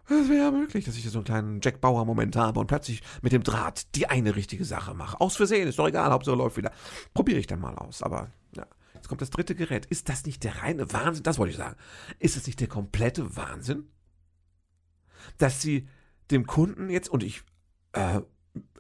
Es 0.07 0.29
wäre 0.29 0.45
ja 0.45 0.51
möglich, 0.51 0.85
dass 0.85 0.97
ich 0.97 1.09
so 1.09 1.19
einen 1.19 1.25
kleinen 1.25 1.61
Jack 1.63 1.81
Bauer-Moment 1.81 2.37
habe 2.37 2.61
und 2.61 2.67
plötzlich 2.67 3.03
mit 3.23 3.33
dem 3.33 3.43
Draht 3.43 3.95
die 3.95 4.07
eine 4.07 4.37
richtige 4.37 4.65
Sache 4.65 4.95
mache. 4.95 5.21
Aus 5.21 5.37
Versehen, 5.37 5.67
ist 5.67 5.79
doch 5.79 5.89
egal, 5.89 6.11
Hauptsache 6.11 6.37
läuft 6.37 6.59
wieder. 6.59 6.73
Probiere 7.15 7.39
ich 7.39 7.47
dann 7.47 7.61
mal 7.61 7.75
aus. 7.77 8.03
Aber 8.03 8.31
ja, 8.55 8.67
jetzt 8.95 9.09
kommt 9.09 9.23
das 9.23 9.31
dritte 9.31 9.55
Gerät. 9.55 9.87
Ist 9.87 10.11
das 10.11 10.27
nicht 10.27 10.45
der 10.45 10.63
reine 10.63 10.93
Wahnsinn? 10.93 11.23
Das 11.23 11.39
wollte 11.39 11.53
ich 11.53 11.57
sagen. 11.57 11.77
Ist 12.19 12.37
das 12.37 12.47
nicht 12.47 12.61
der 12.61 12.69
komplette 12.69 13.35
Wahnsinn? 13.37 13.89
Dass 15.39 15.63
sie 15.63 15.89
dem 16.31 16.47
Kunden 16.47 16.91
jetzt, 16.91 17.09
und 17.09 17.23
ich, 17.23 17.43
äh, 17.93 18.21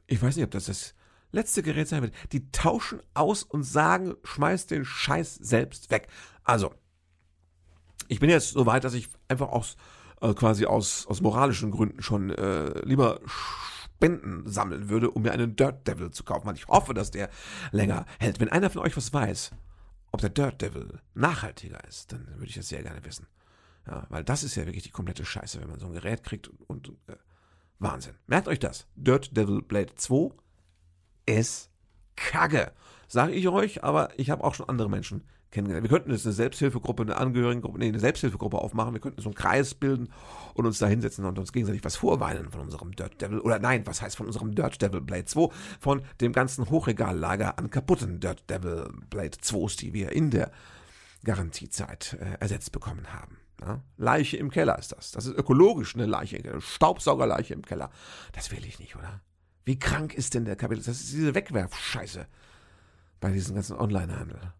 ich 0.06 0.22
weiß 0.22 0.36
nicht, 0.36 0.44
ob 0.44 0.50
das 0.50 0.66
das 0.66 0.94
letzte 1.32 1.62
Gerät 1.62 1.88
sein 1.88 2.02
wird, 2.02 2.14
die 2.32 2.50
tauschen 2.52 3.00
aus 3.14 3.42
und 3.42 3.64
sagen, 3.64 4.14
schmeiß 4.24 4.66
den 4.66 4.84
Scheiß 4.84 5.36
selbst 5.36 5.90
weg. 5.90 6.08
Also, 6.44 6.74
ich 8.08 8.20
bin 8.20 8.28
jetzt 8.28 8.50
so 8.50 8.66
weit, 8.66 8.84
dass 8.84 8.92
ich 8.92 9.08
einfach 9.28 9.48
aus 9.48 9.76
äh, 10.24 10.34
quasi 10.34 10.66
aus, 10.66 11.06
aus 11.06 11.20
moralischen 11.20 11.70
Gründen 11.70 12.02
schon 12.02 12.30
äh, 12.30 12.80
lieber 12.86 13.20
Spenden 13.26 14.48
sammeln 14.48 14.88
würde, 14.88 15.10
um 15.10 15.22
mir 15.22 15.32
einen 15.32 15.54
Dirt 15.54 15.86
Devil 15.86 16.10
zu 16.10 16.24
kaufen, 16.24 16.46
weil 16.46 16.56
ich 16.56 16.66
hoffe, 16.66 16.94
dass 16.94 17.10
der 17.10 17.28
länger 17.72 18.06
hält. 18.18 18.40
Wenn 18.40 18.48
einer 18.48 18.70
von 18.70 18.82
euch 18.82 18.96
was 18.96 19.12
weiß, 19.12 19.52
ob 20.12 20.20
der 20.20 20.30
Dirt 20.30 20.62
Devil 20.62 21.00
nachhaltiger 21.14 21.82
ist, 21.84 22.12
dann 22.12 22.26
würde 22.34 22.46
ich 22.46 22.54
das 22.54 22.68
sehr 22.68 22.82
gerne 22.82 23.04
wissen. 23.04 23.26
Ja, 23.86 24.06
weil 24.08 24.24
das 24.24 24.42
ist 24.42 24.54
ja 24.54 24.64
wirklich 24.64 24.84
die 24.84 24.90
komplette 24.90 25.24
Scheiße, 25.24 25.60
wenn 25.60 25.68
man 25.68 25.78
so 25.78 25.86
ein 25.86 25.92
Gerät 25.92 26.24
kriegt 26.24 26.48
und, 26.48 26.88
und 26.88 26.88
äh, 27.06 27.16
Wahnsinn. 27.78 28.14
Merkt 28.26 28.48
euch 28.48 28.58
das. 28.58 28.86
Dirt 28.94 29.36
Devil 29.36 29.60
Blade 29.60 29.94
2 29.94 30.34
ist 31.26 31.70
Kacke. 32.16 32.72
Sage 33.08 33.32
ich 33.32 33.48
euch, 33.48 33.84
aber 33.84 34.10
ich 34.16 34.30
habe 34.30 34.44
auch 34.44 34.54
schon 34.54 34.68
andere 34.68 34.88
Menschen 34.88 35.24
kennengelernt. 35.54 35.84
Wir 35.84 35.96
könnten 35.96 36.10
jetzt 36.10 36.26
eine 36.26 36.34
Selbsthilfegruppe, 36.34 37.04
eine 37.04 37.16
Angehörigengruppe, 37.16 37.78
nee, 37.78 37.88
eine 37.88 38.00
Selbsthilfegruppe 38.00 38.58
aufmachen. 38.58 38.92
Wir 38.92 39.00
könnten 39.00 39.22
so 39.22 39.30
einen 39.30 39.34
Kreis 39.34 39.74
bilden 39.74 40.12
und 40.52 40.66
uns 40.66 40.78
da 40.78 40.86
hinsetzen 40.86 41.24
und 41.24 41.38
uns 41.38 41.52
gegenseitig 41.52 41.82
was 41.84 41.96
vorweinen 41.96 42.50
von 42.50 42.60
unserem 42.60 42.94
Dirt 42.94 43.20
Devil. 43.22 43.38
Oder 43.38 43.58
nein, 43.58 43.86
was 43.86 44.02
heißt 44.02 44.16
von 44.16 44.26
unserem 44.26 44.54
Dirt 44.54 44.82
Devil 44.82 45.00
Blade 45.00 45.24
2? 45.24 45.48
Von 45.80 46.02
dem 46.20 46.32
ganzen 46.32 46.68
Hochregallager 46.68 47.58
an 47.58 47.70
kaputten 47.70 48.20
Dirt 48.20 48.50
Devil 48.50 48.90
Blade 49.08 49.38
2s, 49.38 49.78
die 49.78 49.94
wir 49.94 50.12
in 50.12 50.30
der 50.30 50.50
Garantiezeit 51.24 52.18
äh, 52.20 52.36
ersetzt 52.40 52.72
bekommen 52.72 53.12
haben. 53.12 53.38
Ja? 53.60 53.80
Leiche 53.96 54.36
im 54.36 54.50
Keller 54.50 54.78
ist 54.78 54.92
das. 54.92 55.12
Das 55.12 55.24
ist 55.26 55.38
ökologisch 55.38 55.94
eine 55.94 56.06
Leiche, 56.06 56.36
eine 56.36 56.60
Staubsaugerleiche 56.60 57.54
im 57.54 57.62
Keller. 57.62 57.90
Das 58.32 58.50
will 58.50 58.64
ich 58.66 58.78
nicht, 58.78 58.96
oder? 58.96 59.22
Wie 59.64 59.78
krank 59.78 60.12
ist 60.12 60.34
denn 60.34 60.44
der 60.44 60.56
Kapitalismus? 60.56 60.98
Das 60.98 61.04
ist 61.04 61.14
diese 61.14 61.34
Wegwerfscheiße 61.34 62.26
bei 63.24 63.32
diesem 63.32 63.54
ganzen 63.54 63.78
Onlinehandel. 63.78 64.52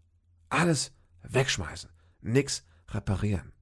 Alles 0.49 0.91
wegschmeißen, 1.21 1.91
nix 2.21 2.65
reparieren. 2.89 3.53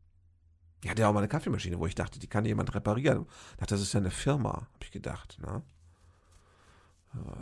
Ich 0.82 0.90
hatte 0.90 1.02
ja 1.02 1.10
auch 1.10 1.14
mal 1.14 1.20
eine 1.20 1.28
Kaffeemaschine, 1.28 1.78
wo 1.78 1.86
ich 1.86 1.94
dachte, 1.94 2.20
die 2.20 2.28
kann 2.28 2.46
jemand 2.46 2.74
reparieren. 2.74 3.26
Ich 3.52 3.58
dachte, 3.58 3.76
das 3.76 3.82
ist 3.82 3.92
ja 3.92 4.00
eine 4.00 4.12
Firma, 4.12 4.54
habe 4.54 4.84
ich 4.84 4.92
gedacht. 4.92 5.40
Ne? 5.42 5.62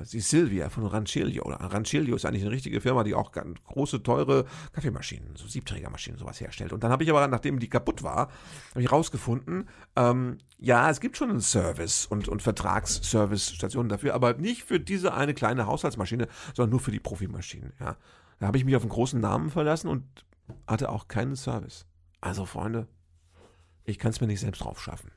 Ist 0.02 0.30
Silvia 0.30 0.70
von 0.70 0.86
Rancilio. 0.86 1.44
Rancilio 1.44 2.16
ist 2.16 2.26
eigentlich 2.26 2.42
eine 2.42 2.52
richtige 2.52 2.82
Firma, 2.82 3.04
die 3.04 3.16
auch 3.16 3.32
ganz 3.32 3.58
große, 3.64 4.04
teure 4.04 4.46
Kaffeemaschinen, 4.74 5.36
so 5.36 5.48
Siebträgermaschinen, 5.48 6.20
sowas 6.20 6.42
herstellt. 6.42 6.74
Und 6.74 6.84
dann 6.84 6.92
habe 6.92 7.04
ich 7.04 7.10
aber, 7.10 7.26
nachdem 7.28 7.60
die 7.60 7.70
kaputt 7.70 8.04
war, 8.04 8.30
habe 8.72 8.82
ich 8.82 8.92
rausgefunden, 8.92 9.70
ähm, 9.96 10.40
ja, 10.58 10.90
es 10.90 11.00
gibt 11.00 11.16
schon 11.16 11.30
einen 11.30 11.42
Service 11.42 12.06
und, 12.06 12.28
und 12.28 12.42
Vertragsservice-Stationen 12.42 13.90
dafür, 13.90 14.14
aber 14.14 14.34
nicht 14.34 14.64
für 14.64 14.80
diese 14.80 15.14
eine 15.14 15.34
kleine 15.34 15.68
Haushaltsmaschine, 15.68 16.28
sondern 16.54 16.72
nur 16.72 16.80
für 16.80 16.92
die 16.92 17.00
Profimaschinen. 17.00 17.74
Ja. 17.80 17.96
Da 18.40 18.48
habe 18.48 18.58
ich 18.58 18.66
mich 18.66 18.76
auf 18.76 18.82
einen 18.82 18.92
großen 18.92 19.22
Namen 19.22 19.50
verlassen 19.50 19.88
und 19.88 20.04
hatte 20.68 20.90
auch 20.90 21.08
keinen 21.08 21.36
Service. 21.36 21.86
Also, 22.20 22.46
Freunde, 22.46 22.88
ich 23.86 24.00
kann 24.00 24.12
es 24.12 24.20
mir 24.20 24.28
nicht 24.28 24.42
selbst 24.42 24.64
drauf 24.64 24.82
schaffen. 24.82 25.12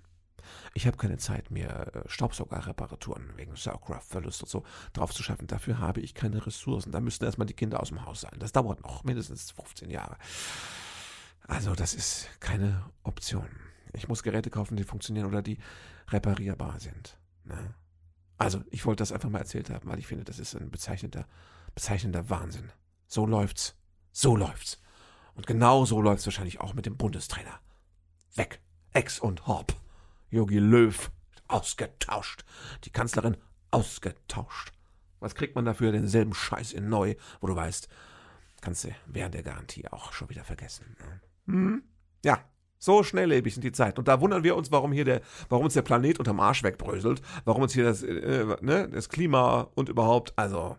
Ich 0.77 0.89
habe 0.89 0.97
keine 0.97 1.19
Zeit, 1.19 1.53
mir 1.53 1.69
äh, 1.69 2.09
Staubsaugerreparaturen 2.09 3.37
wegen 3.37 3.55
Sauerkraftverlust 3.55 4.43
und 4.43 4.49
so 4.49 4.65
drauf 4.93 5.15
zu 5.15 5.23
schaffen. 5.23 5.47
Dafür 5.47 5.79
habe 5.79 6.01
ich 6.01 6.15
keine 6.15 6.45
Ressourcen. 6.45 6.91
Da 6.91 7.01
müssten 7.01 7.25
erstmal 7.25 7.47
die 7.47 7.55
Kinder 7.55 7.81
aus 7.81 7.89
dem 7.89 8.05
Haus 8.05 8.23
sein. 8.23 8.35
Das 8.41 8.51
dauert 8.51 8.83
noch 8.83 9.05
mindestens 9.05 9.53
15 9.53 9.89
Jahre. 9.89 10.17
Also, 11.47 11.75
das 11.75 11.95
ist 11.95 12.29
keine 12.41 12.91
Option. 13.05 13.49
Ich 13.93 14.09
muss 14.09 14.25
Geräte 14.25 14.51
kaufen, 14.51 14.77
die 14.77 14.83
funktionieren 14.83 15.27
oder 15.27 15.43
die 15.43 15.59
reparierbar 16.09 16.81
sind. 16.81 17.19
Ne? 17.45 17.75
Also, 18.37 18.63
ich 18.71 18.85
wollte 18.85 19.03
das 19.03 19.13
einfach 19.13 19.31
mal 19.31 19.39
erzählt 19.39 19.71
haben, 19.71 19.89
weil 19.89 20.01
ich 20.01 20.09
finde, 20.09 20.25
das 20.25 20.41
ist 20.41 20.57
ein 20.57 20.73
bezeichnender, 20.73 21.27
bezeichnender 21.77 22.29
Wahnsinn. 22.31 22.73
So 23.07 23.27
läuft's. 23.27 23.77
So 24.11 24.35
läuft's. 24.35 24.83
Und 25.35 25.47
genau 25.47 25.85
so 25.85 26.01
läuft's 26.01 26.27
wahrscheinlich 26.27 26.61
auch 26.61 26.75
mit 26.75 26.87
dem 26.87 26.97
Bundestrainer. 26.97 27.61
Weg. 28.35 28.61
Ex 28.93 29.21
und 29.21 29.47
Hop. 29.47 29.84
Jogi 30.35 30.59
Löw 30.59 31.11
ausgetauscht. 31.49 32.45
Die 32.85 32.91
Kanzlerin 32.91 33.37
ausgetauscht. 33.71 34.73
Was 35.21 35.35
kriegt 35.35 35.55
man 35.55 35.65
dafür? 35.65 35.93
Denselben 35.93 36.35
Scheiß 36.35 36.73
in 36.73 36.89
neu, 36.89 37.15
wo 37.41 37.47
du 37.47 37.57
weißt, 37.57 37.89
kannst 38.61 38.85
du 38.85 38.89
während 39.07 39.35
der 39.35 39.43
Garantie 39.43 39.87
auch 39.89 40.13
schon 40.13 40.29
wieder 40.29 40.45
vergessen. 40.45 40.97
Ne? 40.99 41.21
Hm? 41.47 41.83
Ja, 42.25 42.45
so 42.79 43.03
schnelllebig 43.03 43.55
sind 43.55 43.63
die 43.63 43.73
Zeiten. 43.73 43.99
Und 43.99 44.09
da 44.09 44.21
wundern 44.21 44.45
wir 44.45 44.57
uns, 44.57 44.71
warum 44.71 44.93
hier 44.93 45.05
der, 45.05 45.23
warum 45.49 45.65
uns 45.65 45.75
der 45.75 45.83
Planet 45.83 46.19
unterm 46.19 46.41
Arsch 46.41 46.63
wegbröselt, 46.63 47.23
warum 47.45 47.63
uns 47.63 47.73
hier 47.73 47.85
das, 47.85 48.03
äh, 48.03 48.45
ne, 48.61 48.89
das 48.91 49.09
Klima 49.09 49.71
und 49.75 49.89
überhaupt, 49.89 50.35
also 50.37 50.77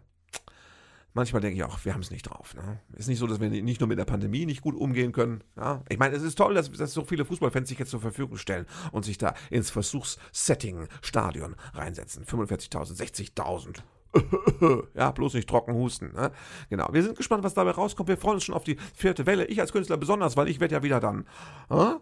manchmal 1.15 1.41
denke 1.41 1.57
ich 1.57 1.63
auch, 1.63 1.83
wir 1.83 1.93
haben 1.93 2.01
es 2.01 2.11
nicht 2.11 2.23
drauf. 2.23 2.53
Ne? 2.53 2.79
Ist 2.93 3.07
nicht 3.07 3.17
so, 3.17 3.25
dass 3.25 3.39
wir 3.39 3.49
nicht 3.49 3.79
nur 3.79 3.87
mit 3.87 3.97
der 3.97 4.05
Pandemie 4.05 4.45
nicht 4.45 4.61
gut 4.61 4.75
umgehen 4.75 5.11
können. 5.11 5.43
Ja? 5.57 5.81
Ich 5.89 5.97
meine, 5.97 6.15
es 6.15 6.21
ist 6.21 6.35
toll, 6.35 6.53
dass, 6.53 6.71
dass 6.71 6.93
so 6.93 7.03
viele 7.03 7.25
Fußballfans 7.25 7.69
sich 7.69 7.79
jetzt 7.79 7.89
zur 7.89 8.01
Verfügung 8.01 8.37
stellen 8.37 8.67
und 8.91 9.03
sich 9.05 9.17
da 9.17 9.33
ins 9.49 9.71
Versuchssetting 9.71 10.87
Stadion 11.01 11.55
reinsetzen. 11.73 12.25
45.000, 12.25 12.97
60.000. 13.33 13.77
ja, 14.93 15.11
bloß 15.11 15.33
nicht 15.33 15.49
trocken 15.49 15.73
husten. 15.73 16.13
Ne? 16.13 16.31
Genau. 16.69 16.87
Wir 16.91 17.03
sind 17.03 17.17
gespannt, 17.17 17.43
was 17.43 17.53
dabei 17.53 17.71
rauskommt. 17.71 18.09
Wir 18.09 18.17
freuen 18.17 18.35
uns 18.35 18.43
schon 18.43 18.55
auf 18.55 18.63
die 18.63 18.77
vierte 18.93 19.25
Welle. 19.25 19.45
Ich 19.45 19.59
als 19.59 19.71
Künstler 19.71 19.97
besonders, 19.97 20.37
weil 20.37 20.47
ich 20.47 20.59
werde 20.59 20.75
ja 20.75 20.83
wieder 20.83 20.99
dann. 20.99 21.25
Äh? 21.69 21.95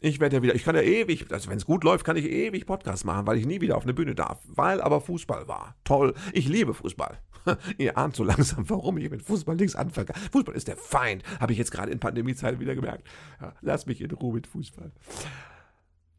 Ich 0.00 0.20
werde 0.20 0.36
ja 0.36 0.42
wieder, 0.42 0.54
ich 0.54 0.62
kann 0.62 0.76
ja 0.76 0.82
ewig, 0.82 1.26
also 1.32 1.50
wenn 1.50 1.56
es 1.56 1.66
gut 1.66 1.82
läuft, 1.82 2.04
kann 2.04 2.16
ich 2.16 2.24
ewig 2.24 2.66
Podcast 2.66 3.04
machen, 3.04 3.26
weil 3.26 3.36
ich 3.36 3.46
nie 3.46 3.60
wieder 3.60 3.76
auf 3.76 3.82
eine 3.82 3.94
Bühne 3.94 4.14
darf. 4.14 4.38
Weil 4.46 4.80
aber 4.80 5.00
Fußball 5.00 5.48
war. 5.48 5.74
Toll. 5.82 6.14
Ich 6.32 6.48
liebe 6.48 6.72
Fußball. 6.72 7.18
Ihr 7.78 7.98
ahnt 7.98 8.14
so 8.14 8.22
langsam, 8.22 8.68
warum 8.70 8.98
ich 8.98 9.10
mit 9.10 9.22
Fußball 9.22 9.56
nichts 9.56 9.74
anfange. 9.74 10.12
Fußball 10.30 10.54
ist 10.54 10.68
der 10.68 10.76
Feind, 10.76 11.24
habe 11.40 11.52
ich 11.52 11.58
jetzt 11.58 11.72
gerade 11.72 11.90
in 11.90 11.98
Pandemiezeiten 11.98 12.60
wieder 12.60 12.76
gemerkt. 12.76 13.08
Ja, 13.40 13.54
lass 13.60 13.86
mich 13.86 14.00
in 14.00 14.10
Ruhe 14.12 14.34
mit 14.34 14.46
Fußball. 14.46 14.92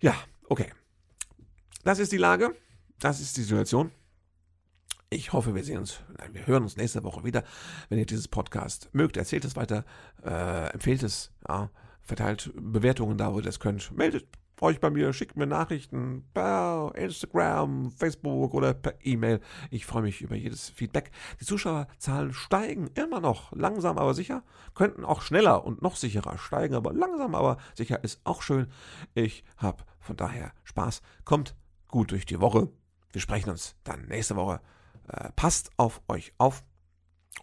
Ja, 0.02 0.14
okay. 0.50 0.72
Das 1.86 2.00
ist 2.00 2.12
die 2.12 2.18
Lage. 2.18 2.54
Das 3.00 3.22
ist 3.22 3.38
die 3.38 3.44
Situation. 3.44 3.92
Ich 5.10 5.32
hoffe, 5.32 5.56
wir 5.56 5.64
sehen 5.64 5.80
uns, 5.80 6.02
nein, 6.18 6.34
wir 6.34 6.46
hören 6.46 6.64
uns 6.64 6.76
nächste 6.76 7.04
Woche 7.04 7.24
wieder. 7.24 7.44
Wenn 7.88 7.98
ihr 7.98 8.06
dieses 8.06 8.28
Podcast 8.28 8.90
mögt, 8.92 9.16
erzählt 9.16 9.46
es 9.46 9.56
weiter, 9.56 9.86
äh, 10.24 10.72
empfehlt 10.74 11.02
es, 11.02 11.32
ja, 11.48 11.72
verteilt 12.10 12.52
Bewertungen 12.56 13.18
da, 13.18 13.34
wo 13.34 13.38
ihr 13.38 13.44
das 13.44 13.60
könnt. 13.60 13.96
Meldet 13.96 14.28
euch 14.62 14.80
bei 14.82 14.90
mir, 14.90 15.14
schickt 15.14 15.38
mir 15.38 15.46
Nachrichten 15.46 16.24
per 16.34 16.92
Instagram, 16.96 17.92
Facebook 17.92 18.54
oder 18.54 18.74
per 18.74 18.96
E-Mail. 19.06 19.40
Ich 19.70 19.86
freue 19.86 20.02
mich 20.02 20.22
über 20.22 20.36
jedes 20.36 20.70
Feedback. 20.70 21.12
Die 21.40 21.46
Zuschauerzahlen 21.46 22.34
steigen 22.34 22.88
immer 22.96 23.22
noch, 23.22 23.54
langsam 23.54 23.98
aber 23.98 24.14
sicher, 24.14 24.44
könnten 24.74 25.06
auch 25.06 25.22
schneller 25.22 25.64
und 25.64 25.82
noch 25.82 25.96
sicherer 25.96 26.38
steigen, 26.38 26.76
aber 26.76 26.92
langsam 26.92 27.36
aber 27.36 27.58
sicher 27.76 28.04
ist 28.04 28.22
auch 28.26 28.42
schön. 28.42 28.68
Ich 29.14 29.46
habe 29.56 29.84
von 30.00 30.18
daher 30.18 30.52
Spaß. 30.64 31.02
Kommt 31.24 31.56
gut 31.88 32.12
durch 32.12 32.26
die 32.26 32.42
Woche. 32.42 32.70
Wir 33.12 33.22
sprechen 33.22 33.52
uns 33.52 33.76
dann 33.84 34.08
nächste 34.08 34.36
Woche. 34.36 34.62
Äh, 35.08 35.30
passt 35.36 35.72
auf 35.78 36.02
euch 36.08 36.34
auf. 36.38 36.64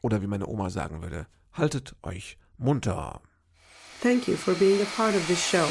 Oder 0.02 0.22
wie 0.22 0.26
meine 0.26 0.46
Oma 0.46 0.70
sagen 0.70 1.02
würde, 1.02 1.26
haltet 1.52 1.96
euch 2.02 2.38
munter. 2.58 3.22
Thank 4.06 4.28
you 4.28 4.36
for 4.36 4.54
being 4.54 4.80
a 4.80 4.84
part 4.84 5.16
of 5.16 5.26
this 5.26 5.44
show. 5.44 5.66